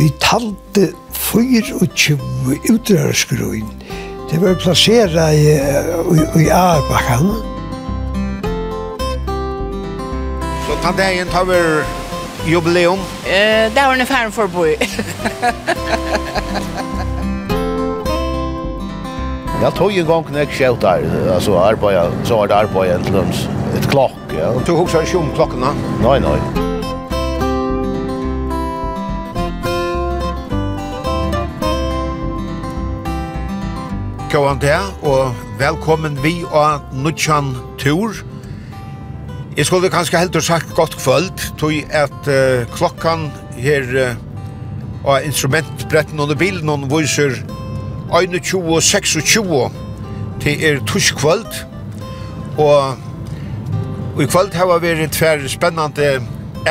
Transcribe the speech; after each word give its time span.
Vi 0.00 0.08
talte 0.16 0.92
24 1.12 2.20
utrørsgrøyn. 2.70 3.66
Det 4.30 4.38
var 4.40 4.54
plassera 4.56 5.26
i, 5.36 5.42
i, 6.16 6.22
i 6.40 6.46
Arbakkan. 6.48 7.28
Så 10.64 10.78
ta 10.80 10.94
dagen 10.96 11.28
tar 11.28 11.44
vi 11.44 11.58
jubileum? 12.50 12.98
Eh, 13.26 13.68
det 13.74 13.82
var 13.86 13.92
ungefär 13.92 14.30
för 14.30 14.46
boy. 14.46 14.76
Jag 19.62 19.74
tog 19.74 19.98
en 19.98 20.06
gång 20.06 20.26
när 20.32 20.38
jag 20.38 20.48
sköt 20.48 20.80
där, 20.80 21.32
alltså 21.34 21.58
arbetar, 21.58 22.10
så 22.24 22.36
var 22.36 22.48
det 22.48 22.56
arbetar 22.56 22.84
egentligen 22.86 23.26
ett 23.78 23.90
klock. 23.90 24.12
Ja. 24.38 24.52
Du 24.66 24.72
huxar 24.72 25.02
ikke 25.02 25.18
om 25.18 25.30
klockorna? 25.34 25.74
Nej, 26.02 26.20
nej. 26.20 26.69
Gåan 34.30 34.60
det, 34.62 34.76
og 35.02 35.34
velkommen 35.58 36.14
vi 36.22 36.44
og 36.54 36.84
Nutsjan 36.94 37.48
Tur. 37.78 38.14
Jeg 39.56 39.66
skulle 39.66 39.90
kanskje 39.90 40.20
helt 40.20 40.36
og 40.36 40.42
sagt 40.42 40.74
godt 40.74 40.94
kvöld, 40.94 41.58
tog 41.58 41.72
at 41.90 42.28
uh, 42.30 42.62
klokkan 42.76 43.32
her 43.56 43.82
uh, 43.82 44.16
og 45.04 45.24
instrumentbretten 45.24 46.20
under 46.20 46.34
bilen, 46.34 46.68
og 46.68 46.86
viser 47.00 47.34
21 48.22 48.62
og 48.74 48.82
26 48.82 49.70
til 50.40 50.64
er 50.64 50.78
tusk 50.86 51.14
kvöld. 51.14 51.64
Og, 52.58 52.94
og 54.14 54.22
i 54.22 54.30
kvöld 54.30 54.54
har 54.54 54.78
vi 54.78 54.94
vært 54.94 55.10
tver 55.10 55.48
spennende 55.48 56.20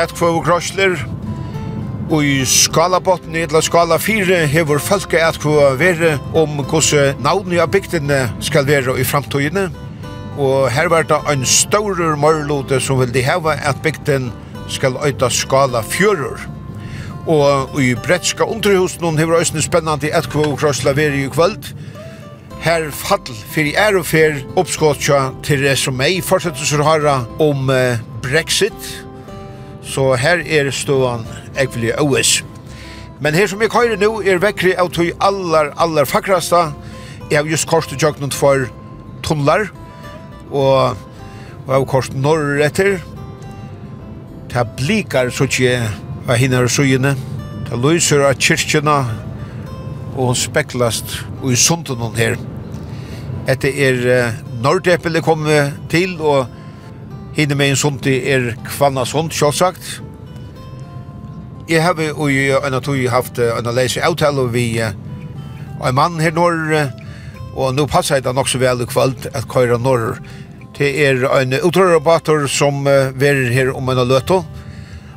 etkvøvekrosler, 0.00 0.96
og 0.96 1.19
Og 2.10 2.24
i 2.26 2.40
Skalabotn 2.42 3.36
eller 3.38 3.62
Skala 3.62 3.94
4 4.02 4.40
hever 4.50 4.80
folke 4.82 5.20
at 5.22 5.36
kva 5.38 5.76
være 5.78 6.16
om 6.34 6.56
hvordan 6.58 7.20
navnet 7.22 7.60
av 7.62 7.68
bygdene 7.70 8.24
skal 8.42 8.66
være 8.66 8.96
i 8.98 9.04
framtøyene. 9.06 9.68
Og 10.34 10.66
her 10.74 10.88
var 10.90 11.06
det 11.06 11.20
en 11.30 11.44
større 11.46 12.16
morlote 12.18 12.80
som 12.82 12.98
vil 12.98 13.12
de 13.14 13.22
heve 13.22 13.54
at 13.54 13.78
bygden 13.84 14.32
skal 14.66 14.98
øyta 15.06 15.28
Skala 15.30 15.84
4. 15.86 16.32
Og 17.30 17.78
i 17.78 17.92
Bretska 17.94 18.42
underhusen 18.42 19.18
hever 19.18 19.38
òsne 19.38 19.62
spennande 19.62 20.10
at 20.10 20.26
hva 20.34 20.48
krossla 20.58 20.96
være 20.98 21.20
i 21.20 21.28
kvöld. 21.30 21.70
Her 22.64 22.88
fall 22.90 23.30
fyrir 23.54 23.78
er 23.78 24.00
og 24.00 24.06
fyrir 24.06 24.42
oppskotja 24.58 25.28
til 25.46 25.62
det 25.62 25.78
som 25.78 26.02
ei 26.02 26.18
fortsetter 26.20 27.22
om 27.38 27.70
Brexit 28.22 29.06
Så 29.82 30.14
her 30.20 30.42
er 30.46 30.70
ståan 30.74 31.26
ekvelig 31.58 31.94
OS. 32.00 32.40
Men 33.20 33.34
her 33.34 33.46
som 33.46 33.60
jeg 33.60 33.72
køyre 33.72 33.98
nu 34.00 34.20
er 34.24 34.40
vekkri 34.40 34.74
av 34.80 34.90
tog 34.94 35.10
allar, 35.20 35.72
allar 35.76 36.08
fakrasta. 36.08 36.70
Jeg 37.30 37.38
har 37.38 37.48
just 37.48 37.68
korset 37.68 38.02
jøknet 38.02 38.34
for 38.34 38.66
tunnlar 39.22 39.68
og, 40.50 40.96
og 41.66 41.72
har 41.74 41.84
korset 41.88 42.16
norr 42.16 42.62
etter. 42.64 42.98
Det 44.50 44.66
blikar 44.76 45.30
så 45.30 45.46
ikke 45.46 45.74
av 46.26 46.38
hinner 46.40 46.66
og 46.66 46.72
sugene. 46.72 47.14
Det 47.68 47.78
lyser 47.78 48.24
av 48.26 48.38
kyrkjena 48.40 48.96
og 50.18 50.32
speklast 50.36 51.20
og 51.40 51.52
i 51.52 51.58
sundunnen 51.60 52.16
her. 52.18 52.38
Etter 53.48 53.76
er 53.84 54.00
uh, 54.06 54.40
Nordepel 54.60 55.16
det 55.20 55.60
til 55.88 56.16
og 56.20 56.48
Hine 57.36 57.54
med 57.54 57.70
en 57.70 57.78
sundi 57.78 58.16
er 58.26 58.50
kvanna 58.66 59.04
sund, 59.06 59.30
sjålsagt. 59.30 60.00
Jeg 61.70 61.84
har 61.84 62.00
jo 62.02 62.26
i 62.26 62.48
en 62.50 62.80
tog 62.82 62.98
haft 63.12 63.38
en 63.38 63.70
leise 63.76 64.02
avtale 64.02 64.48
vi 64.50 64.80
en 64.82 65.94
mann 65.94 66.18
her 66.18 66.34
norr, 66.34 66.90
og 67.54 67.76
nå 67.76 67.86
passer 67.90 68.22
det 68.24 68.34
nok 68.34 68.50
så 68.50 68.58
vel 68.58 68.82
i 68.82 68.88
kvöld 68.90 69.30
at 69.30 69.46
køyre 69.50 69.78
norr. 69.78 70.18
Det 70.74 70.90
er 71.06 71.22
en 71.38 71.54
utrørabator 71.60 72.48
som 72.50 72.82
verer 72.84 73.52
her 73.54 73.70
om 73.76 73.88
en 73.92 74.02
løto. 74.08 74.42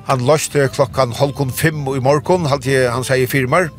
Han 0.06 0.26
løste 0.28 0.70
klokkan 0.76 1.16
halvkon 1.18 1.54
fem 1.56 1.88
i 1.96 2.02
morgon, 2.04 2.46
halvtid 2.52 2.90
han 2.92 3.06
sier 3.08 3.30
firmar, 3.32 3.72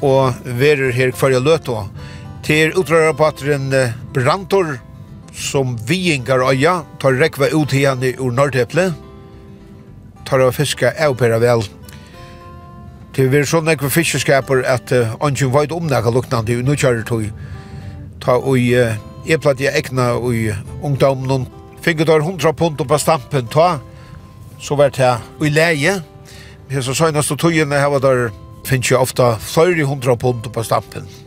og 0.00 0.38
verer 0.44 0.94
her 0.96 1.12
kvarja 1.12 1.42
løto. 1.42 1.82
Det 2.46 2.62
er 2.64 2.78
utrørabatoren 2.78 3.68
Brantor, 4.14 4.78
som 5.34 5.76
viingar 5.88 6.42
øya, 6.44 6.82
tar 7.00 7.18
rekva 7.18 7.50
ut 7.54 7.72
henne 7.72 8.14
ur 8.18 8.32
Nordheple, 8.32 8.90
tar 10.26 10.40
av 10.40 10.52
fiska 10.52 10.92
eupera 10.98 11.38
vel. 11.42 11.64
Det 13.14 13.26
er 13.34 13.46
sånn 13.48 13.68
ekve 13.68 13.90
fiskeskaper 13.90 14.62
at 14.70 14.92
angen 15.20 15.50
veit 15.52 15.72
om 15.74 15.88
nekka 15.90 16.12
luknande 16.14 16.54
i 16.54 16.62
nukjærer 16.62 17.02
tog. 17.06 17.26
Ta 18.22 18.38
ui 18.38 18.70
eplatt 19.26 19.60
jeg 19.60 19.74
ekna 19.74 20.12
ui 20.18 20.52
ungdomnen. 20.82 21.46
fingur 21.80 22.04
tar 22.06 22.20
hundra 22.20 22.52
pund 22.52 22.76
på 22.76 22.98
stampen 22.98 23.46
ta, 23.46 23.80
så 24.60 24.76
vart 24.76 24.96
det 24.96 25.16
ui 25.40 25.50
leie. 25.50 26.02
Hesa 26.70 26.94
søgnast 26.94 27.32
og 27.32 27.38
togene 27.38 27.80
hava 27.80 27.98
der 27.98 28.30
finnes 28.64 28.90
jo 28.90 28.98
ofta 29.00 29.36
400 29.38 30.16
pund 30.16 30.52
på 30.52 30.62
stampen. 30.62 31.19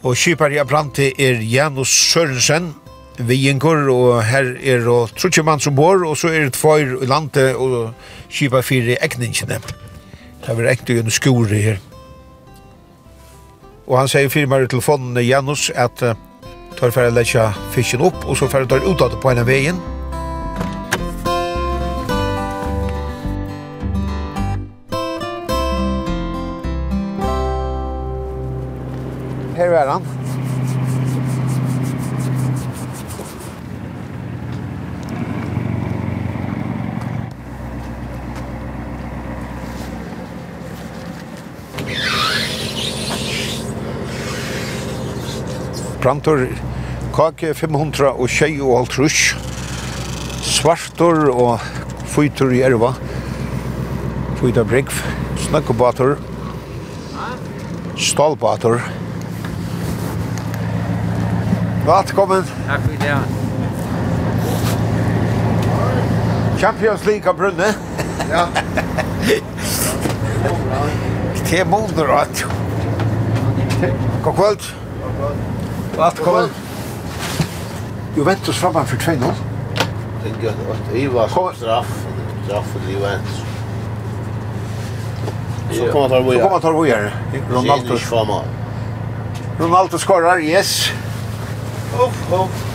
Og 0.00 0.16
kjipar 0.16 0.52
jeg 0.54 0.64
brante 0.64 1.10
er 1.20 1.42
Janus 1.44 1.90
Sørensen, 1.92 2.70
viginkor, 3.18 3.82
og 3.92 4.22
her 4.24 4.54
er 4.64 4.88
og 4.88 5.12
trutje 5.12 5.44
mann 5.44 5.60
som 5.60 5.76
bor, 5.76 6.00
og 6.08 6.16
så 6.16 6.32
er 6.32 6.46
det 6.46 6.54
tvær 6.56 7.02
i 7.04 7.08
landet, 7.08 7.52
og 7.54 7.92
kjipar 8.32 8.64
fire 8.64 8.96
ekningene. 9.04 9.60
Det 10.40 10.56
er 10.56 10.72
ekte 10.72 10.96
en 11.02 11.12
skore 11.12 11.60
her. 11.60 11.80
Og 13.86 13.98
han 13.98 14.08
sier 14.08 14.32
firmaer 14.32 14.64
i 14.64 14.72
telefonen 14.72 15.20
Janus 15.20 15.68
at 15.74 16.00
tar 16.78 16.92
færre 16.94 17.12
letja 17.12 17.50
fisken 17.74 18.00
opp, 18.00 18.24
og 18.24 18.38
så 18.40 18.48
færre 18.48 18.70
tar 18.70 18.86
ut 18.86 19.02
av 19.02 19.12
det 19.12 19.20
på 19.20 19.32
en 19.34 19.42
av 19.42 19.50
veien, 19.50 19.80
her 29.70 29.86
var 29.86 29.92
han. 29.92 30.02
Brantor 46.00 46.46
kake 47.12 47.52
500 47.54 48.14
og 48.16 48.30
tjei 48.32 48.54
og 48.60 48.78
alt. 48.78 48.96
Svartor 50.40 51.28
og 51.28 51.60
Fytor 52.10 52.50
i 52.56 52.62
erva. 52.66 52.94
Fytor 54.40 54.64
brygg. 54.64 54.88
Snøkkebator. 55.44 56.16
Stålbator. 56.16 58.00
Stålbator. 58.00 59.09
Välkommen. 61.86 62.44
Tack 62.66 62.80
för 62.80 63.06
det. 63.06 63.18
Champions 66.58 67.06
League 67.06 67.30
av 67.30 67.36
Brunne. 67.36 67.74
Ja. 68.30 68.46
Det 71.50 71.58
är 71.58 71.64
moderat. 71.64 72.44
God 74.24 74.36
kväll. 74.36 74.56
Välkommen. 75.96 76.48
Juventus 78.16 78.56
framför 78.56 78.96
2-0. 78.96 79.32
Tänker 80.22 80.48
att 80.48 80.54
det 80.92 81.08
var 81.08 81.28
straff. 81.54 82.06
Straff 82.44 82.66
för 82.66 82.92
Juventus. 82.92 83.40
Så 85.72 85.92
kommer 85.92 86.08
tar 86.08 86.20
vi. 86.20 86.36
Så 86.36 86.42
kommer 86.42 86.60
tar 86.60 86.82
vi. 86.82 86.94
Ronaldo 87.54 87.98
skor. 87.98 88.44
Ronaldo 89.58 89.98
skorar. 89.98 90.40
Yes 90.40 90.90
huff, 92.00 92.20
huff. 92.30 92.66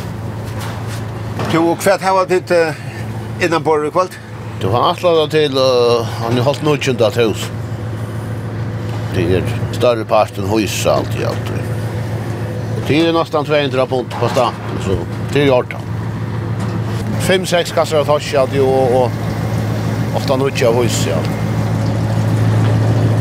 Du, 1.52 1.60
og 1.62 1.84
hva 1.84 1.98
har 2.02 2.26
ditt 2.30 2.52
uh, 2.52 2.76
innan 3.44 3.64
på 3.66 3.78
i 3.86 3.92
kvalt? 3.94 4.18
Du 4.62 4.68
har 4.74 4.92
atlaga 4.92 5.28
til, 5.32 5.58
uh, 5.58 6.06
han 6.22 6.38
har 6.38 6.48
holdt 6.50 6.66
nødkjent 6.66 7.04
alt 7.06 7.20
hus. 7.22 7.46
Det 9.16 9.26
er 9.38 9.54
større 9.76 10.06
parten 10.08 10.50
hus 10.52 10.76
alt 10.92 11.16
i 11.20 11.24
alt. 11.28 11.54
Det 12.86 13.00
er 13.02 13.16
nesten 13.16 13.48
200 13.48 13.88
pund 13.90 14.12
på 14.20 14.30
stampen, 14.34 14.82
så 14.86 15.00
det 15.34 15.46
er 15.46 15.50
gjort. 15.50 15.78
5-6 17.26 17.74
kassar 17.74 18.04
av 18.04 18.12
torsk 18.12 18.36
alt 18.38 18.54
jo, 18.54 18.68
og 18.68 20.20
ofta 20.20 20.38
nødkjent 20.38 20.70
av 20.70 20.84
hus 20.84 21.00
i 21.08 21.16
alt. 21.16 21.32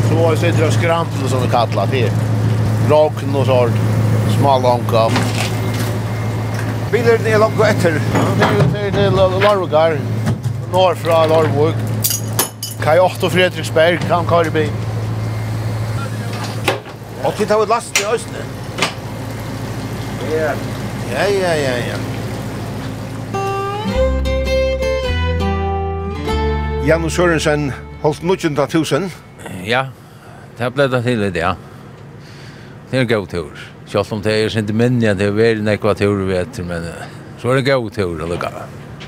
Så 0.05 0.19
var 0.19 0.35
det 0.35 0.43
sitter 0.43 0.69
av 0.69 0.77
skrampel 0.77 1.33
som 1.33 1.47
vi 1.47 1.55
kallar 1.55 1.91
det. 1.95 2.05
Råkn 2.91 3.41
og 3.41 3.49
sånt, 3.49 3.83
smal 4.37 4.69
omkamp. 4.75 5.44
Bilen 6.95 7.27
er 7.27 7.39
langt 7.39 7.59
etter. 7.59 7.97
Det 8.39 8.79
är 8.79 8.85
ju 8.85 8.91
till 8.91 9.15
Larvogar, 9.43 9.99
norr 10.73 10.95
från 10.95 11.29
Larvog. 11.29 11.75
Kai 12.83 12.99
Otto 13.01 13.31
Fredriksberg, 13.31 13.99
kan 14.09 14.27
Karibi. 14.27 14.71
Og 17.25 17.35
til 17.35 17.47
tar 17.47 17.59
vi 17.61 17.67
last 17.67 17.99
i 17.99 18.07
Østene. 18.15 18.47
Ja, 20.31 20.53
ja, 21.27 21.55
ja, 21.65 21.75
ja. 21.89 21.99
Janus 26.87 27.13
Sørensen 27.13 27.73
holdt 28.03 28.23
90.000. 28.23 29.11
Ja, 29.67 29.87
det 30.59 30.75
ble 30.75 30.91
det 30.95 31.03
til 31.03 31.27
det, 31.27 31.37
ja. 31.43 31.57
Det 32.91 32.99
er 32.99 33.09
en 33.09 33.17
god 33.19 33.27
tur. 33.27 33.74
Selv 33.91 34.13
om 34.17 34.23
det 34.25 34.33
er 34.33 34.49
sin 34.53 34.67
til 34.67 34.77
minne, 34.77 35.15
det 35.19 35.29
er 35.29 35.37
veldig 35.37 35.65
nekva 35.67 35.95
tur 35.99 36.25
vi 36.25 36.37
etter, 36.39 36.67
men 36.67 36.87
så 37.41 37.53
er 37.53 37.61
det 37.61 37.69
gøy 37.69 37.91
tur, 37.93 38.15
eller 38.25 38.41
gøy. 38.41 38.63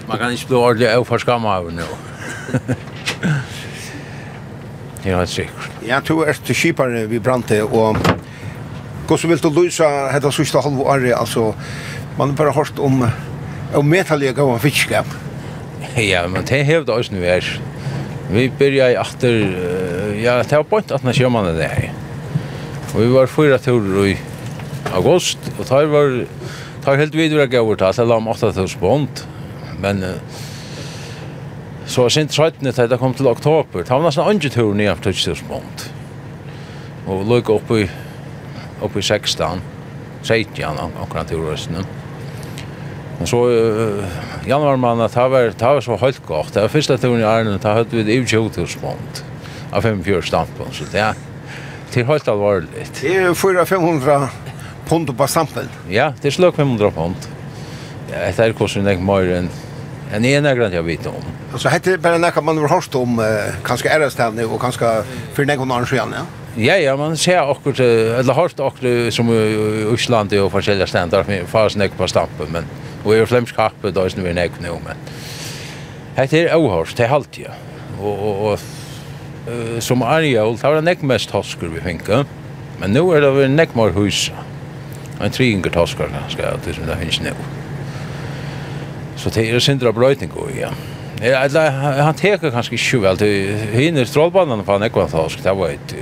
Man 0.06 0.20
kan 0.20 0.34
ikke 0.34 0.52
bli 0.52 0.58
ordentlig 0.61 0.90
av 0.93 1.06
for 1.08 1.23
skamma 1.23 1.56
av 1.58 1.70
nå. 1.75 1.87
Det 5.02 5.12
er 5.12 5.19
helt 5.19 5.32
sikkert. 5.32 5.73
Ja, 5.87 6.00
to 6.02 6.19
er 6.26 6.34
til 6.43 6.56
kipare 6.58 7.05
vi 7.06 7.20
brante, 7.23 7.61
og 7.62 7.94
hvordan 9.06 9.31
vil 9.31 9.43
du 9.43 9.50
lysa 9.55 9.87
hetta 10.11 10.32
sista 10.34 10.58
halv 10.64 10.81
året, 10.82 11.12
altså, 11.14 11.52
man 12.19 12.32
har 12.32 12.37
bare 12.40 12.56
hørt 12.56 12.81
om 12.82 13.05
om 13.75 13.87
metallige 13.87 14.34
gav 14.37 14.58
fiskskap. 14.62 15.06
Ja, 15.96 16.26
men 16.29 16.44
det 16.46 16.61
er 16.61 16.64
hevde 16.69 16.93
også 16.93 17.14
nu 17.14 17.22
er. 17.25 17.44
Vi 18.31 18.49
byrja 18.58 18.90
i 18.93 18.99
achter, 18.99 19.37
ja, 20.19 20.38
det 20.43 20.56
var 20.56 20.67
bort 20.70 20.93
at 20.93 21.05
når 21.05 21.17
sjømannen 21.17 21.58
det 21.58 21.69
her. 21.70 21.90
Og 22.94 23.00
vi 23.02 23.11
var 23.12 23.31
fyra 23.31 23.58
turer 23.62 24.12
i 24.12 24.17
august, 24.94 25.38
og 25.59 25.67
tar 25.67 25.88
var 25.91 26.25
tar 26.85 27.00
helt 27.00 27.17
videre 27.19 27.49
gav 27.50 27.73
ta, 27.79 27.91
til 27.93 28.12
om 28.12 28.29
8000 28.31 28.81
bond, 28.81 29.25
men 29.83 30.05
så 31.87 32.03
var 32.03 32.15
sent 32.15 32.31
13. 32.31 32.73
til 32.73 32.91
det 32.91 32.99
kom 32.99 33.15
til 33.15 33.27
oktober, 33.27 33.83
ta 33.83 33.99
var 33.99 34.06
nesten 34.06 34.27
andre 34.27 34.50
tur 34.50 34.75
nye 34.75 34.91
av 34.91 35.03
2000 35.03 35.49
bond, 35.50 35.87
og 37.06 37.27
løg 37.27 37.50
opp 37.50 37.71
i, 37.75 37.87
opp 38.83 38.97
i 38.97 39.03
16, 39.03 39.62
16 40.23 40.83
akkurat 41.03 41.31
tur 41.31 41.50
resten, 41.50 41.87
Og 43.21 43.29
så 43.29 43.39
uh, 43.49 44.17
januar 44.47 44.77
mann 44.77 45.00
at 45.00 45.15
det 45.15 45.31
var, 45.32 45.47
det 45.49 45.69
var 45.69 45.81
så 45.81 45.97
høyt 45.97 46.19
godt. 46.27 46.55
Det 46.55 46.62
var 46.62 46.69
første 46.69 46.99
turen 47.00 47.23
i 47.23 47.25
Arne, 47.25 47.55
det 47.56 47.73
hadde 47.79 47.97
vi 47.97 48.12
i 48.12 48.25
20 48.27 48.67
måned 48.82 49.23
av 49.73 49.82
45 49.82 50.27
stampen. 50.29 50.69
Så 50.73 50.85
det 50.93 51.00
er 51.00 51.15
til 51.94 52.05
høyt 52.05 52.29
alvorlig. 52.29 52.85
Det 53.00 53.15
er 53.17 53.32
400-500 53.32 54.29
pund 54.88 55.17
på 55.19 55.27
stampel. 55.27 55.69
Ja, 55.91 56.12
det 56.23 56.31
slår 56.31 56.53
500 56.53 56.91
pund. 56.91 57.15
Ja, 58.12 58.19
det 58.37 58.38
är 58.38 58.53
kostar 58.53 58.81
nog 58.81 59.03
mer 59.03 59.33
än 59.33 59.50
en 60.12 60.25
ena 60.25 60.55
grant 60.55 60.75
jag 60.75 60.83
vet 60.83 61.06
om. 61.06 61.23
Alltså 61.53 61.69
hette 61.69 61.99
bara 61.99 62.19
när 62.19 62.41
man 62.43 62.59
har 62.59 62.69
hört 62.69 62.94
om 62.94 63.23
kanske 63.65 63.88
är 63.88 64.00
det 64.00 64.11
stävne 64.11 64.44
och 64.44 64.61
kanske 64.61 65.03
för 65.35 65.44
någon 65.44 65.71
annan 65.71 65.87
skön, 65.87 66.15
ja. 66.15 66.27
Ja, 66.59 66.77
ja, 66.77 66.97
man 66.97 67.17
ser 67.17 67.50
akkurat, 67.50 67.81
eller 67.81 68.35
hørt 68.35 68.61
akkurat 68.61 69.15
som 69.15 69.29
i 69.29 69.85
Øsland 69.93 70.33
og 70.33 70.49
forskjellige 70.55 70.87
stender, 70.89 71.27
fast 71.53 71.77
nek 71.77 71.93
på 71.99 72.06
stampen, 72.09 72.49
men, 72.49 72.65
og 73.05 73.12
i 73.12 73.27
flemsk 73.29 73.59
happe, 73.61 73.91
da 73.93 74.06
er 74.09 74.17
det 74.17 74.32
nek 74.39 74.56
nå, 74.65 74.79
men, 74.87 75.03
hette 76.17 76.41
er 76.41 76.55
avhørst, 76.56 76.97
det 76.97 77.05
er 77.05 77.12
halvt, 77.12 77.39
ja, 77.43 77.53
og, 78.00 78.25
og, 78.25 78.65
og 79.53 79.82
som 79.85 80.00
Arjol, 80.00 80.56
det 80.56 80.65
var 80.65 80.81
nek 80.81 81.05
mest 81.05 81.37
hosker 81.37 81.69
vi 81.75 81.85
finke, 81.85 82.23
men 82.81 82.97
nå 82.97 83.05
er 83.12 83.29
det 83.29 83.50
nek 83.53 83.77
mer 83.77 83.93
huset, 83.93 84.32
en 85.21 85.33
triinger 85.33 85.73
taskar 85.73 86.13
ganske, 86.13 86.51
det 86.65 86.75
som 86.77 86.87
det 86.89 86.99
finnes 87.01 87.21
nå. 87.25 87.35
Så 89.17 89.33
det 89.33 89.47
er 89.49 89.65
sindra 89.65 89.93
brøyting 89.97 90.33
og 90.37 90.53
ja. 90.57 90.71
Eller 91.25 91.71
han 92.05 92.17
teker 92.17 92.53
kanskje 92.53 92.77
ikke 92.77 93.03
vel 93.07 93.21
til 93.21 93.63
hinner 93.73 94.05
strålbanen 94.05 94.65
på 94.67 94.77
en 94.77 94.85
ekvann 94.85 95.09
task, 95.09 95.41
det 95.43 95.55
var 95.57 95.73
et 95.73 95.95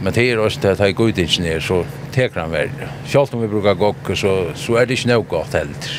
Men 0.00 0.14
det 0.14 0.24
er 0.30 0.38
også 0.38 0.60
det 0.62 0.70
at 0.70 0.80
jeg 0.80 0.94
går 0.94 1.12
ut 1.12 1.18
ingenier, 1.18 1.60
så 1.60 1.84
teker 2.12 2.40
han 2.40 2.50
vel. 2.50 2.70
Selv 3.06 3.34
om 3.34 3.42
vi 3.42 3.48
brukar 3.48 3.74
gokke, 3.74 4.16
så, 4.16 4.50
så 4.54 4.74
er 4.80 4.84
det 4.84 4.98
ikke 4.98 5.12
noe 5.12 5.22
godt 5.22 5.54
heller. 5.54 5.92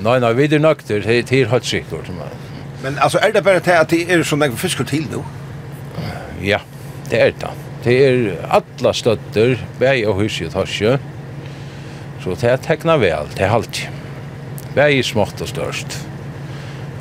Nei, 0.00 0.18
nei, 0.20 0.32
vi 0.32 0.44
er 0.44 0.60
nøkter, 0.60 1.00
det 1.00 1.32
er 1.32 1.48
helt 1.48 1.64
sikkert. 1.64 2.10
Men 2.82 2.98
altså, 3.00 3.18
er 3.22 3.32
det 3.32 3.44
bare 3.44 3.60
til 3.60 3.70
at 3.70 3.90
det 3.90 4.04
er 4.12 4.22
så 4.22 4.36
en 4.36 4.56
fisker 4.56 4.84
til 4.84 5.08
nå? 5.12 5.24
Ja, 6.44 6.58
det 7.10 7.20
er 7.20 7.32
det. 7.40 7.69
Det 7.80 7.96
er 7.96 8.26
alla 8.52 8.92
støtter, 8.92 9.56
vei 9.80 10.02
og 10.04 10.18
hus 10.20 10.36
i 10.44 10.48
Torsjø. 10.52 10.98
Så 12.20 12.34
det 12.36 12.50
er 12.50 12.60
tekna 12.60 12.98
vel, 13.00 13.30
det 13.32 13.46
er 13.46 13.54
alltid. 13.56 13.88
Vei 14.76 14.98
er 14.98 15.06
smått 15.06 15.40
og 15.40 15.48
størst. 15.48 15.96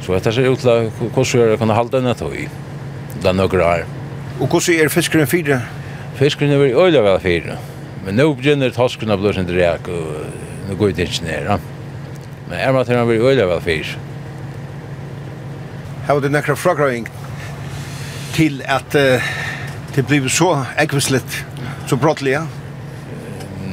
Så 0.05 0.15
dette 0.15 0.31
ser 0.33 0.47
ut 0.47 0.63
til 0.63 0.87
hvordan 1.11 1.51
vi 1.51 1.57
kan 1.59 1.73
halde 1.75 1.97
denne 1.97 2.15
tog 2.15 2.31
i. 2.33 2.47
Det 3.19 3.27
er 3.27 3.35
noe 3.35 3.59
år. 3.59 3.83
Og 4.39 4.47
hvordan 4.47 4.79
er 4.79 4.93
fiskeren 4.93 5.27
fire? 5.27 5.59
Fiskeren 6.15 6.55
er 6.55 6.63
øyla 6.71 7.03
vel 7.03 7.19
fire. 7.19 7.57
Men 8.05 8.15
nå 8.15 8.29
begynner 8.39 8.71
toskene 8.71 9.17
å 9.17 9.19
bli 9.19 9.35
sin 9.35 9.49
drek, 9.49 9.91
og 9.91 10.69
nå 10.69 10.79
går 10.79 10.95
det 10.95 11.09
ikke 11.09 11.27
ned. 11.27 11.67
Men 12.47 12.55
er 12.55 12.71
man 12.71 12.87
til 12.87 12.95
han 12.95 13.09
blir 13.09 13.27
øyla 13.27 13.49
vel 13.51 13.61
fire. 13.67 13.99
Har 16.07 16.23
du 16.23 16.31
nekra 16.31 16.55
fragrøying 16.55 17.11
til 18.33 18.63
at 18.65 18.95
uh, 18.95 19.29
Det 19.95 20.05
blev 20.07 20.29
så 20.29 20.65
ekvislet, 20.79 21.45
så 21.89 21.97
brottelig, 21.99 22.35
ja? 22.37 22.43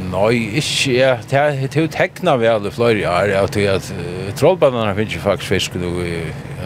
Nei, 0.07 0.57
ikke, 0.59 0.93
ja. 0.95 1.17
Det 1.29 1.77
er 1.77 1.83
jo 1.83 1.91
tekna 1.93 2.37
vi 2.41 2.49
alle 2.49 2.71
flere 2.73 3.05
år, 3.11 3.33
ja, 3.35 3.43
til 3.53 3.69
at 3.71 3.91
trollbanene 4.39 4.95
finnes 4.97 5.17
jo 5.19 5.21
faktisk 5.25 5.53
fisk 5.53 5.77
nå 5.81 5.93
i 6.07 6.15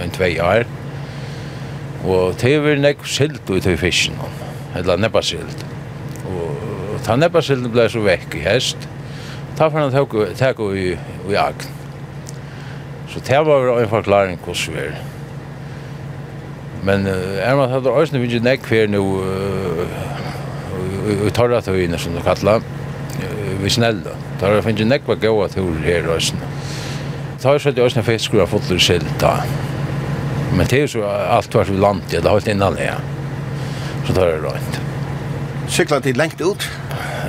en 0.05 0.15
tvei 0.15 0.37
år. 0.45 0.69
Og 2.07 2.39
det 2.41 2.55
er 2.55 2.65
vel 2.65 2.81
nekk 2.81 3.05
silt 3.11 3.51
ut 3.51 3.67
i 3.67 3.77
fisken, 3.77 4.17
eller 4.79 5.01
neppa 5.01 5.21
silt. 5.25 5.67
Og 6.31 7.01
ta 7.05 7.19
neppa 7.19 7.43
silten 7.45 7.73
ble 7.75 7.89
så 7.91 8.01
vekk 8.07 8.39
i 8.39 8.47
hest. 8.47 8.89
Ta 9.59 9.69
for 9.69 9.83
han 9.83 9.93
tek 10.39 10.63
og 10.63 10.77
i 10.79 11.37
agn. 11.37 11.79
Så 13.11 13.21
det 13.27 13.41
var 13.47 13.73
en 13.75 13.91
forklaring 13.91 14.39
hvordan 14.45 14.77
vi 14.77 14.85
er. 14.87 15.10
Men 16.85 17.07
er 17.07 17.57
man 17.57 17.71
hadde 17.71 17.93
øyne 17.93 18.21
vi 18.21 18.29
ikke 18.29 18.45
nekk 18.45 18.69
her 18.73 18.87
nå 18.89 19.03
i 21.11 21.33
torra 21.37 21.61
tøyene 21.65 21.99
som 22.01 22.15
du 22.17 22.23
kallar 22.25 22.63
vi 23.61 23.71
snella. 23.71 24.15
Da 24.41 24.47
har 24.47 24.59
jeg 24.59 24.69
finnet 24.71 24.89
nekk 24.89 25.09
var 25.09 25.21
gåa 25.21 25.49
tur 25.53 25.77
her 25.85 26.09
øyne. 26.09 26.51
Da 27.43 27.49
har 27.49 27.59
jeg 27.59 27.67
sett 27.69 27.79
øyne 27.79 28.47
fått 28.49 28.71
litt 28.71 28.85
sild 28.85 29.09
da. 29.21 29.41
Men 30.57 30.67
det 30.67 30.79
er 30.79 30.87
jo 30.87 30.93
så 30.97 31.03
alt 31.07 31.55
var 31.55 31.65
så 31.65 31.73
landet, 31.73 32.11
det 32.11 32.23
har 32.23 32.35
holdt 32.35 32.49
innan 32.51 32.75
det, 32.75 32.89
ja. 32.89 32.97
Så 34.07 34.15
tar 34.15 34.33
det 34.33 34.41
rønt. 34.43 34.81
Sikla 35.71 36.01
tid 36.01 36.17
lengt 36.19 36.41
ut? 36.43 36.65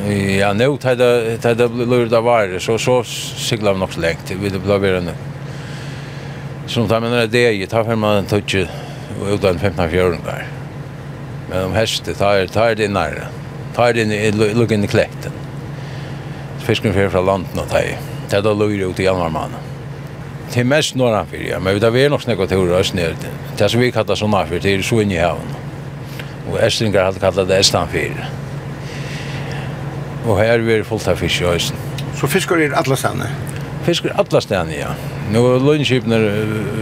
Ja, 0.10 0.54
nå, 0.58 0.72
da 0.82 1.54
det 1.54 1.68
ble 1.70 1.86
lurt 1.86 2.14
av 2.18 2.26
vare, 2.26 2.60
så, 2.60 2.80
så 2.82 3.02
sikla 3.06 3.76
vi 3.76 3.84
nok 3.84 3.94
så 3.94 4.02
lengt. 4.02 4.32
Vi 4.34 4.50
ble 4.56 4.80
vera 4.82 5.04
nu. 5.06 5.14
Så 6.68 6.88
da 6.90 7.00
mener 7.04 7.28
jeg 7.28 7.32
det, 7.36 7.70
da 7.70 7.84
får 7.86 8.00
man 8.00 8.26
tøtje 8.32 8.66
og 9.20 9.34
utan 9.36 9.60
15 9.60 9.90
fjörungar. 9.90 10.46
Men 11.50 11.64
om 11.64 11.74
hästet 11.74 12.18
tar, 12.18 12.48
tar 12.48 12.76
det 12.76 12.88
nära. 12.88 13.28
Tar 13.76 13.94
det 13.94 14.02
in 14.02 14.12
i 14.12 14.32
luggen 14.32 14.84
i 14.84 14.88
kläkten. 14.88 15.32
Fisken 16.60 16.94
fer 16.94 17.10
fra 17.10 17.22
landen 17.22 17.60
og 17.60 17.70
teg. 17.70 17.98
Det 18.30 18.38
er 18.38 18.46
da 18.46 18.54
lurer 18.54 18.88
ut 18.88 19.00
i 19.00 19.04
januarmannen. 19.04 19.70
Til 20.52 20.66
mest 20.68 20.96
norran 20.96 21.28
fyrir, 21.28 21.50
ja. 21.50 21.60
Men 21.60 21.76
vi 21.76 21.80
tar 21.80 21.92
vi 21.92 22.04
er 22.04 22.10
nok 22.12 22.22
snakka 22.22 22.48
turer 22.52 22.78
og 22.78 22.86
snir. 22.86 23.16
Det 23.58 23.66
er 23.66 23.72
som 23.72 23.82
vi 23.82 23.92
kallar 23.92 24.20
sånn 24.20 24.36
fyrir, 24.48 24.64
det 24.64 24.76
er 24.76 24.84
så 24.84 25.02
inn 25.02 25.12
i 25.12 25.20
haven. 25.20 25.56
Og 26.50 26.60
Estlingar 26.64 27.10
hadde 27.10 27.20
kallat 27.24 27.48
det 27.48 27.60
Estland 27.60 27.92
fyrir. 27.92 28.28
Og 30.26 30.38
her 30.38 30.54
er 30.54 30.66
vi 30.66 30.84
fullt 30.84 31.08
av 31.08 31.18
fisk 31.18 31.42
i 31.42 31.50
høysen. 31.50 31.80
Så 32.20 32.28
fiskar 32.30 32.62
er 32.62 32.76
alla 32.78 32.96
stedene? 32.96 33.32
Fiskar 33.88 34.14
alla 34.22 34.42
stedene, 34.44 34.78
ja. 34.78 34.92
Nu 35.32 35.42
Lundskipen 35.64 36.12
er 36.12 36.26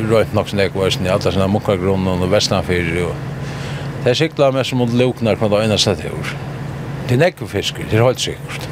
røyt 0.09 0.33
nok 0.33 0.49
snakk 0.49 0.73
var 0.73 0.89
sin 0.89 1.05
i 1.05 1.11
alle 1.13 1.31
sånne 1.31 1.47
munkagrunnen 1.53 2.23
og 2.25 2.31
vestanfyrir 2.31 3.03
og 3.05 3.27
det 4.03 4.13
er 4.13 4.17
sikla 4.17 4.49
mest 4.55 4.73
mot 4.79 4.91
luknar 4.95 5.37
kvann 5.37 5.51
det 5.51 5.59
øynast 5.65 5.89
det 5.99 6.09
år. 6.09 6.33
Det 7.09 7.17
er 7.17 7.19
nekve 7.25 7.47
fisker, 7.51 7.83
det 7.91 7.99
er 7.99 8.05
helt 8.05 8.21
sikkert. 8.23 8.67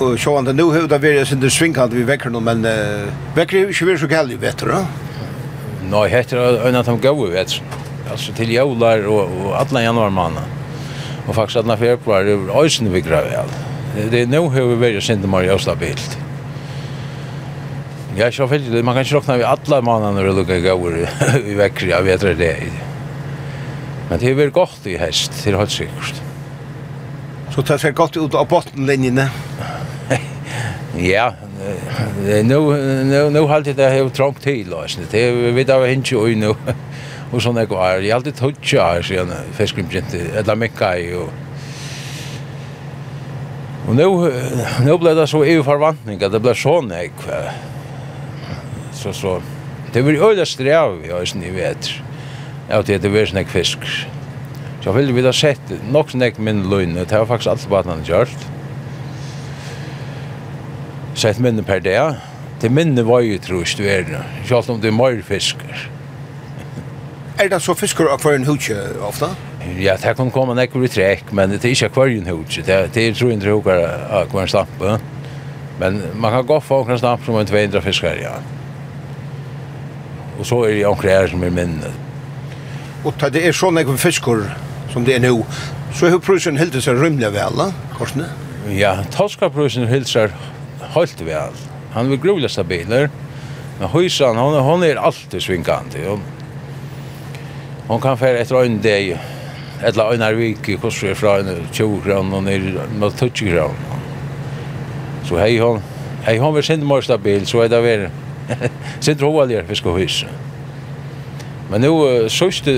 Og 0.00 0.16
sjåan, 0.18 0.48
nu 0.56 0.70
hevur 0.72 0.88
det 0.90 0.98
vært 1.02 1.28
sin 1.28 1.44
svinkant 1.50 1.94
vi 1.94 2.06
vekker 2.08 2.32
noen, 2.32 2.48
men 2.48 2.64
uh, 2.66 3.36
vekker 3.36 3.68
ikke 3.70 3.90
vi 3.90 3.98
så 4.00 4.08
gældig 4.10 4.40
vet 4.42 4.64
du, 4.64 4.72
Nei, 5.92 6.06
heter 6.08 6.38
det 6.38 6.66
en 6.68 6.78
av 6.78 6.86
de 6.86 6.94
gau 7.02 7.26
vet 7.28 7.58
altså 8.10 8.32
til 8.36 8.52
jævlar 8.54 9.04
og, 9.10 9.30
og 9.42 9.54
alle 9.58 9.82
januar 9.84 10.12
manna 10.14 10.44
og 11.26 11.34
faktisk 11.36 11.62
alle 11.62 11.76
februar 11.78 12.26
er 12.26 12.50
øysen 12.62 12.92
vi 12.92 13.02
grav 13.04 13.28
det 13.94 14.22
er 14.22 14.30
nu 14.30 14.48
vi 14.48 14.80
vært 14.80 15.02
sin 15.04 15.20
det 15.20 15.28
mer 15.30 15.58
stabilt. 15.58 15.96
bilt. 15.96 16.31
Ja, 18.16 18.32
så 18.32 18.48
fel 18.48 18.82
man 18.82 18.94
kan 18.94 19.04
ju 19.04 19.16
räkna 19.16 19.36
vi 19.36 19.44
alla 19.44 19.80
månaderna 19.80 20.22
det 20.22 20.32
lukar 20.32 20.58
gåvor 20.58 21.08
i 21.46 21.54
veckor 21.54 21.88
jag 21.88 22.02
vet 22.02 22.20
det 22.20 22.34
det. 22.34 22.56
Men 24.08 24.18
det 24.18 24.30
är 24.30 24.34
väl 24.34 24.50
gott 24.50 24.86
i 24.86 24.96
det 24.96 25.46
er 25.46 25.56
helt 25.56 25.70
sikkert. 25.70 26.22
Så 27.54 27.62
det 27.62 27.78
ser 27.78 27.92
godt 27.92 28.16
ut 28.16 28.34
av 28.34 28.48
bottenlinjene? 28.48 29.30
ja, 30.96 31.34
nu 32.24 32.60
nu 33.04 33.30
nu 33.30 33.46
halt 33.46 33.76
det 33.76 33.88
här 33.88 34.08
trångt 34.08 34.42
till 34.42 34.74
alltså. 34.74 35.00
Det 35.10 35.30
vi 35.30 35.64
där 35.64 35.86
hinch 35.86 36.12
och 36.12 36.28
nu. 36.28 36.54
Och 37.32 37.42
såna 37.42 37.64
går. 37.64 37.78
Jag 37.78 38.14
har 38.14 38.16
alltid 38.16 38.36
touchat 38.36 39.04
så 39.04 39.14
jag 39.14 39.28
fiskrimprint 39.52 40.14
eller 40.14 40.56
mecka 40.56 40.88
och 41.18 41.32
Og 43.88 43.96
nå, 43.98 44.08
nå 44.86 44.96
ble 44.98 45.14
det 45.18 45.26
så 45.26 45.42
EU-forvantning 45.42 46.20
at 46.22 46.32
det 46.32 46.40
ble 46.42 46.54
så 46.54 46.76
nekve 46.86 47.40
så 49.02 49.12
så 49.12 49.40
det 49.92 50.04
blir 50.04 50.22
øyla 50.24 50.44
strev 50.48 51.02
i 51.04 51.10
høysen 51.12 51.42
i 51.44 51.50
vet 51.52 51.90
Ja, 52.70 52.80
det 52.80 53.02
det 53.02 53.10
vært 53.12 53.34
nek 53.36 53.50
fisk. 53.52 53.82
Så 54.80 54.88
jeg 54.88 54.94
ville 54.94 55.12
vi 55.12 55.22
da 55.24 55.32
sett 55.34 55.72
nok 55.92 56.14
nek 56.14 56.38
min 56.38 56.62
løgne, 56.70 57.04
det 57.04 57.18
var 57.18 57.26
faktisk 57.28 57.50
alt 57.50 57.68
banan 57.70 58.04
gjort 58.06 58.46
Sett 61.14 61.38
minne 61.38 61.62
per 61.62 61.82
dag. 61.84 62.22
Det 62.62 62.70
minne 62.72 63.02
var 63.04 63.20
jo 63.20 63.36
trus 63.42 63.74
du 63.76 63.82
er 63.84 64.06
nå, 64.08 64.22
selv 64.48 64.70
om 64.72 64.80
det 64.80 64.88
er 64.88 64.96
mer 64.96 65.20
fisker. 65.26 65.88
Er 67.38 67.50
det 67.52 67.60
så 67.62 67.74
fisker 67.76 68.08
akvarien 68.08 68.46
hudje 68.48 68.78
ofta? 69.04 69.34
Ja, 69.78 69.98
det 70.00 70.16
kan 70.16 70.30
komme 70.32 70.54
nek 70.56 70.72
i 70.72 70.88
trekk, 70.88 71.34
men 71.36 71.50
det 71.50 71.64
er 71.64 71.74
ikke 71.76 71.90
akvarien 71.90 72.30
hudje, 72.30 72.64
det 72.64 72.96
er 72.96 73.12
tro 73.18 73.60
av 73.60 74.22
akvarien 74.22 74.48
stampe. 74.48 74.96
Men 75.80 76.00
man 76.14 76.32
kan 76.32 76.46
gå 76.46 76.60
for 76.60 76.80
akvarien 76.86 77.02
stampe 77.02 77.28
som 77.28 77.36
en 77.36 77.46
200 77.46 77.82
fiskar, 77.82 78.16
ja. 78.16 78.38
Ja 78.40 78.61
og 80.42 80.46
så 80.48 80.56
er 80.66 80.72
det 80.74 80.86
onker 80.88 81.06
her 81.06 81.28
som 81.30 81.42
er 81.46 81.52
minne. 81.54 81.90
Og 83.06 83.14
ta 83.18 83.28
det 83.30 83.44
er 83.46 83.54
sånn 83.54 83.78
ekve 83.78 83.94
fiskor 83.98 84.40
som 84.90 85.04
det 85.06 85.14
er 85.14 85.22
nå, 85.22 85.36
så 85.94 86.10
har 86.10 86.22
prusen 86.24 86.58
helt 86.58 86.74
seg 86.82 86.98
rymlig 86.98 87.28
vel, 87.30 87.60
da, 87.60 87.68
korsene? 87.94 88.26
Ja, 88.74 88.96
toskaprusen 89.14 89.86
helt 89.86 90.10
seg 90.10 90.34
helt 90.96 91.22
vel. 91.22 91.54
Han 91.94 92.10
vil 92.10 92.18
grovlig 92.24 92.50
stabiler, 92.50 93.06
men 93.78 93.92
høysan, 93.92 94.40
hon, 94.40 94.58
hon 94.66 94.82
er 94.86 94.98
alltid 94.98 95.44
svingande. 95.44 96.02
Hon, 96.08 96.26
hon 97.86 98.02
kan 98.02 98.18
fære 98.18 98.42
etter 98.42 98.64
en 98.64 98.80
dag, 98.82 99.12
eller 99.86 100.16
en 100.16 100.26
vik, 100.40 100.72
korsene 100.82 101.14
fra 101.18 101.36
en 101.38 101.68
20 101.70 102.02
kron 102.02 102.34
og 102.34 102.42
ned 102.48 102.82
mot 102.98 103.14
20 103.14 103.54
kron. 103.54 103.78
Så 105.28 105.38
hei 105.38 105.54
hon, 105.62 105.78
hei 106.26 106.36
hon 106.42 106.54
vil 106.58 106.66
sende 106.66 106.90
mer 106.90 107.06
stabil, 107.06 107.46
så 107.46 107.62
er 107.62 107.70
det 107.70 107.82
veldig 107.86 108.10
Sitt 109.04 109.22
roaligare 109.22 109.66
hus. 109.98 110.24
Men 111.70 111.80
nu 111.80 111.92
sørste 112.28 112.74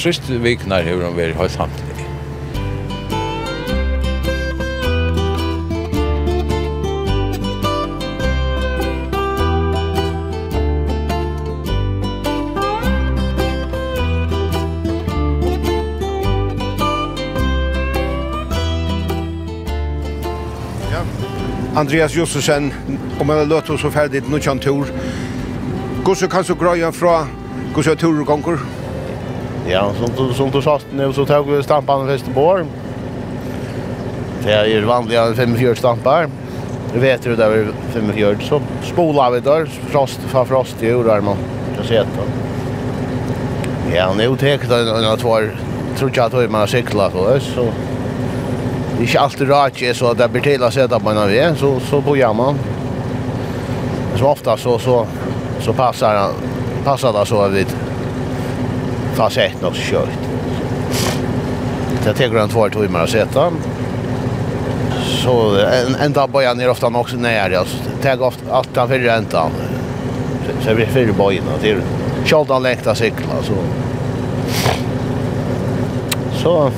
sørste 0.00 0.38
viknar 0.40 0.86
hevur 0.88 1.10
hon 1.10 1.18
verið 1.18 1.40
heilt 1.42 1.58
hamtlig. 1.60 1.92
Andreas 21.72 22.12
Jossesen, 22.12 22.72
om 23.20 23.26
man 23.26 23.48
låter 23.48 23.74
oss 23.74 23.80
så 23.80 23.90
ferdig 23.90 24.22
noe 24.28 24.40
kjent 24.40 24.62
tur. 24.62 24.90
Hvordan 26.02 26.30
kan 26.30 26.44
du 26.46 26.54
grøye 26.58 26.92
fra 26.92 27.26
hvordan 27.74 27.98
tur 27.98 28.20
og 28.20 28.26
ganger? 28.26 28.62
Ja, 29.68 29.84
som 29.98 30.14
du, 30.18 30.34
som 30.34 30.50
du 30.50 30.60
sa, 30.62 30.78
så 31.14 31.24
tar 31.24 31.44
vi 31.46 31.62
stampene 31.62 32.08
først 32.10 32.32
på 32.34 32.46
år. 32.54 32.64
Det 34.42 34.54
er 34.54 34.86
vanlige 34.86 35.34
45 35.38 35.76
stampar. 35.78 36.30
Du 36.92 36.98
vet 37.00 37.24
jo 37.24 37.36
det 37.36 37.46
er 37.46 37.70
45, 37.94 38.42
så 38.44 38.58
spolar 38.84 39.30
vi 39.32 39.40
der, 39.40 39.68
frost 39.92 40.20
fra 40.28 40.42
frost 40.44 40.82
i 40.82 40.90
jorda, 40.90 41.20
man 41.24 41.38
kan 41.76 41.86
se 41.88 42.02
det. 42.02 42.26
Ja, 43.94 44.10
nu 44.16 44.36
tek 44.36 44.68
det 44.68 44.80
en 44.80 45.04
av 45.04 45.16
två, 45.16 45.38
tror 45.98 46.10
jag 46.14 46.34
att 46.34 46.50
man 46.50 46.60
har 46.60 46.66
cyklat 46.66 47.12
så 47.12 47.40
så... 47.40 47.72
Det 48.96 49.02
är 49.02 49.06
inte 49.06 49.20
alltid 49.20 49.50
rakt 49.50 49.96
så 49.96 50.10
att 50.10 50.18
det 50.18 50.28
blir 50.28 50.42
till 50.42 50.62
att 50.62 50.74
sätta 50.74 51.00
på 51.00 51.10
en 51.10 51.18
av 51.18 51.54
så, 51.56 51.80
så 51.80 52.00
bor 52.00 52.18
jag 52.18 52.36
man 52.36 52.58
så 54.22 54.28
ofta 54.28 54.56
så 54.56 54.78
så 54.78 55.06
så 55.60 55.72
passar 55.72 56.14
han 56.14 56.34
passar 56.84 57.12
det 57.12 57.26
så 57.26 57.42
att 57.42 57.52
vi 57.52 57.66
tar 59.16 59.30
sett 59.30 59.62
något 59.62 59.74
kört. 59.74 60.08
Det 62.04 62.12
tar 62.14 62.28
runt 62.28 62.52
två 62.52 62.68
timmar 62.68 63.02
att 63.02 63.10
sätta. 63.10 63.52
Så 65.24 65.56
en 65.56 65.94
en 65.94 66.12
dag 66.12 66.30
bojan 66.30 66.60
är 66.60 66.70
ofta 66.70 66.86
också 66.86 67.16
nära 67.16 67.58
alltså. 67.58 67.76
tar 68.02 68.22
ofta 68.22 68.54
att 68.54 68.68
han 68.76 68.88
för 68.88 68.98
räntan. 68.98 69.50
Så 70.64 70.74
vi 70.74 70.86
för 70.86 71.12
bojan 71.12 71.44
och 71.54 71.58
det 71.62 71.76
Kjoldan 72.24 72.62
längtar 72.62 72.94
cykla 72.94 73.42
så. 73.42 73.54
Så 76.42 76.70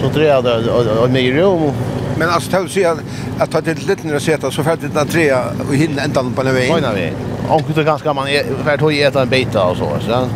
så 0.00 0.08
tror 0.08 0.24
jag 0.24 0.44
det 0.44 0.70
och, 0.70 1.02
och, 1.02 1.08
rum 1.08 1.62
och, 1.62 1.74
Men 2.18 2.28
alltså 2.30 2.50
tar 2.50 2.66
sig 2.66 2.84
att 2.84 2.98
att 3.38 3.50
ta 3.50 3.60
till 3.60 3.86
lite 3.88 4.06
när 4.06 4.18
sätta 4.18 4.50
så 4.50 4.62
färdit 4.62 4.94
den 4.94 5.06
trea 5.08 5.44
och 5.68 5.74
hinna 5.74 6.02
ändan 6.02 6.32
på 6.32 6.42
den 6.42 6.54
vägen. 6.54 6.78
Nej, 6.82 6.92
nej. 6.94 7.12
Och 7.48 7.62
det 7.74 7.84
ganska 7.84 8.12
man 8.12 8.28
är 8.28 8.44
färd 8.64 8.80
tog 8.80 8.98
äta 8.98 9.22
en 9.22 9.28
bit 9.28 9.54
och 9.54 9.76
så 9.76 9.96
så. 10.00 10.28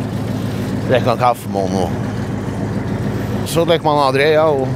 Räcker 0.89 1.11
en 1.11 1.17
kaffe 1.17 1.49
med 1.49 1.63
och 1.63 1.89
så 3.45 3.65
lägger 3.65 3.83
man 3.83 4.07
Andrea 4.07 4.45
och 4.45 4.67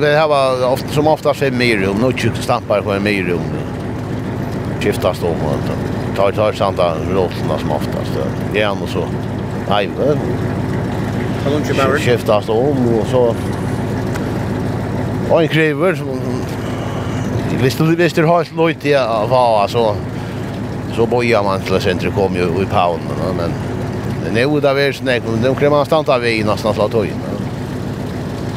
det 0.00 0.16
här 0.16 0.28
var 0.28 0.72
ofta 0.72 0.88
som 0.88 1.06
ofta 1.06 1.34
fem 1.34 1.58
mil 1.58 1.84
och 1.84 1.96
nu 1.96 2.18
tjukt 2.18 2.42
stampar 2.42 2.80
på 2.80 2.92
en 2.92 3.02
mil 3.02 3.32
och 3.32 3.40
skiftas 4.82 5.18
då 5.20 5.26
och 5.26 6.16
tar 6.16 6.32
tar 6.32 6.52
santa 6.52 6.94
rollna 7.10 7.58
som 7.60 7.70
oftast. 7.70 8.10
Det 8.52 8.60
är 8.60 8.82
och 8.82 8.88
så. 8.88 9.04
Nej, 9.68 9.90
Skiftas 11.98 12.48
om 12.48 12.94
och 13.00 13.06
så. 13.06 13.34
Och 15.30 15.42
en 15.42 15.48
kriver 15.48 15.94
som 15.94 16.08
Hvis 17.60 17.76
du 17.76 17.84
visst 17.96 18.16
har 18.16 18.40
ett 18.40 18.52
lojt 18.56 18.84
i 18.84 18.92
vara 19.28 19.68
så 19.68 19.96
så 20.96 21.06
bojar 21.06 21.42
man 21.42 21.60
till 21.60 21.80
centrum 21.80 22.12
kom 22.12 22.36
ju 22.36 22.42
i 22.42 22.66
pound 22.66 23.00
men 23.36 23.52
nu 24.34 24.60
där 24.60 24.78
är 24.78 24.92
snäck 24.92 25.22
men 25.26 25.42
de 25.42 25.54
kan 25.54 25.70
man 25.70 25.86
stanna 25.86 26.18
vid 26.18 26.46
nästan 26.46 26.74
slå 26.74 26.88
tog 26.88 27.04
in. 27.04 27.20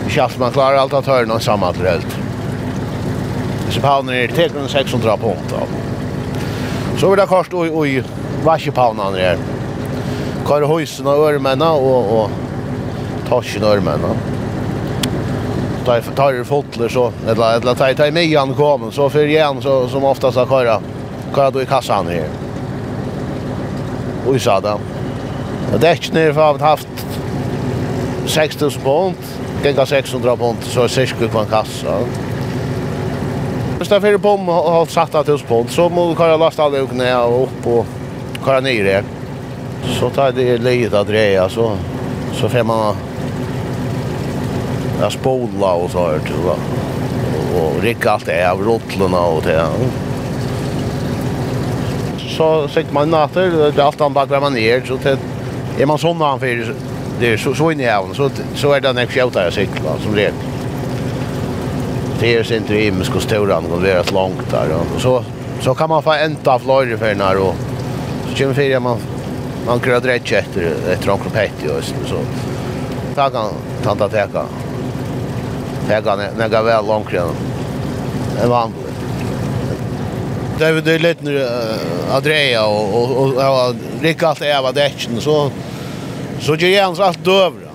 Schafft 0.09 0.39
man 0.39 0.51
klarar 0.51 0.77
allt 0.77 0.93
att 0.93 1.05
höra 1.05 1.25
någon 1.25 1.41
samma 1.41 1.71
helt. 1.71 2.17
Så 3.69 3.81
pound 3.81 4.09
är 4.09 4.27
det 4.27 4.69
600 4.69 5.17
pund. 5.17 5.67
Så 6.97 7.09
vill 7.09 7.19
det 7.19 7.25
kost 7.25 7.53
oj 7.53 7.71
oj 7.73 8.03
vashi 8.43 8.71
pound 8.71 8.99
där. 8.99 9.19
här. 9.19 9.37
Kör 10.47 10.77
husen 10.77 11.07
och 11.07 11.13
örmena 11.13 11.71
och 11.71 12.21
och 12.21 12.29
torsken 13.29 13.63
och 13.63 13.69
örmena 13.69 14.36
tar 15.87 16.01
tar 16.15 16.43
fotler 16.43 16.89
så 16.89 17.11
eller 17.27 17.55
eller 17.55 17.75
tar 17.75 17.93
tar 17.93 18.11
mig 18.11 18.35
an 18.35 18.53
kommer 18.53 18.91
så 18.91 19.09
för 19.09 19.25
igen 19.25 19.61
så 19.61 19.87
som 19.87 20.03
oftast 20.03 20.37
har 20.37 20.45
köra 20.45 20.81
köra 21.35 21.51
då 21.51 21.61
i 21.61 21.65
kassan 21.65 22.07
här. 22.07 22.27
Oj 24.27 24.39
så 24.39 24.59
där. 24.59 24.77
Det 25.79 25.87
är 25.87 25.95
inte 25.95 26.33
för 26.33 26.55
att 26.55 26.61
haft 26.61 26.87
60 28.25 28.69
pund, 28.69 29.15
gänga 29.63 29.85
600 29.85 30.37
pund 30.37 30.57
så 30.61 30.83
är 30.83 30.87
cirka 30.87 31.27
på 31.27 31.39
en 31.39 31.45
kassa. 31.45 31.99
Hvis 33.77 33.89
det 33.89 34.01
fyrir 34.01 34.17
bom 34.17 34.49
og 34.49 34.71
har 34.71 34.85
satt 34.89 35.15
av 35.15 35.23
til 35.23 35.37
pund 35.47 35.69
så 35.69 35.89
må 35.89 36.09
du 36.09 36.15
kare 36.15 36.37
lasta 36.37 36.63
alle 36.65 36.81
ukene 36.81 37.11
og 37.15 37.43
opp 37.43 37.67
og 37.67 37.85
kare 38.45 38.61
nyre. 38.61 39.03
Så 39.99 40.09
tar 40.09 40.31
det 40.31 40.57
lite 40.57 40.99
att 40.99 41.07
dreja 41.07 41.49
så, 41.49 41.77
så 42.33 42.49
får 42.49 42.63
man 42.63 42.95
Jag 45.01 45.11
spola 45.11 45.73
och 45.73 45.91
så 45.91 46.07
här 46.07 46.19
till 46.19 46.33
och, 46.45 46.57
Och 47.61 47.83
rycka 47.83 48.11
allt 48.11 48.25
det 48.25 48.51
av 48.51 48.61
rottlarna 48.61 49.19
och 49.19 49.43
det. 49.43 49.67
Så 52.37 52.67
sitter 52.67 52.93
man 52.93 53.09
natter, 53.09 53.71
det 53.75 53.81
är 53.81 53.85
allt 53.85 54.01
annat 54.01 54.29
där 54.29 54.39
man 54.39 54.57
är. 54.57 54.81
Så 54.81 54.97
det, 55.03 55.19
är 55.79 55.85
man 55.85 55.97
sån 55.97 56.21
han 56.21 56.39
för 56.39 56.73
det 57.19 57.33
är 57.33 57.37
så, 57.37 57.55
så 57.55 57.71
inne 57.71 57.83
i 57.83 57.89
havn 57.89 58.15
så, 58.15 58.29
så 58.55 58.73
är 58.73 58.81
det 58.81 58.89
en 58.89 59.07
skjutare 59.07 59.43
jag 59.43 59.53
cykla 59.53 59.97
som 60.03 60.15
regel. 60.15 60.33
Det 62.19 62.35
är 62.35 62.43
så 62.43 62.53
inte 62.53 62.73
himmelsk 62.73 63.15
och 63.15 63.21
stora, 63.21 63.61
det 63.81 63.91
är 63.91 63.95
rätt 63.95 64.11
långt 64.11 64.51
där. 64.51 64.67
Och 64.95 65.01
så, 65.01 65.23
så 65.61 65.75
kan 65.75 65.89
man 65.89 66.03
få 66.03 66.13
änta 66.13 66.53
av 66.53 66.59
flöjrefärgerna 66.59 67.29
och 67.29 67.55
så 68.29 68.37
kommer 68.37 68.53
fyra 68.53 68.79
man 68.79 68.97
man 69.67 69.79
kunde 69.79 69.99
drätja 69.99 70.37
efter 70.37 70.73
ett 70.91 71.07
omkring 71.07 71.31
50 71.31 71.67
och 71.77 71.83
så. 71.83 72.19
Tack 73.15 73.33
han, 73.33 73.53
tanta 73.83 74.09
teka 74.09 74.45
tega 75.87 76.15
nega 76.15 76.61
vel 76.63 76.85
långkri 76.85 77.19
enn 77.21 78.49
vanlig. 78.49 78.83
Det 80.59 80.65
är 80.65 80.73
ju 80.73 80.99
lite 80.99 81.23
nu 81.23 81.47
att 82.11 82.23
dreja 82.23 82.65
och 82.65 82.93
och 82.93 83.67
och 83.67 83.75
rycka 84.01 84.27
allt 84.27 84.41
äva 84.41 84.71
däcken 84.71 85.21
så 85.21 85.51
så 86.39 86.55
ger 86.55 86.81
han 86.81 86.87
hans 86.87 86.99
allt 86.99 87.25
dövra. 87.25 87.69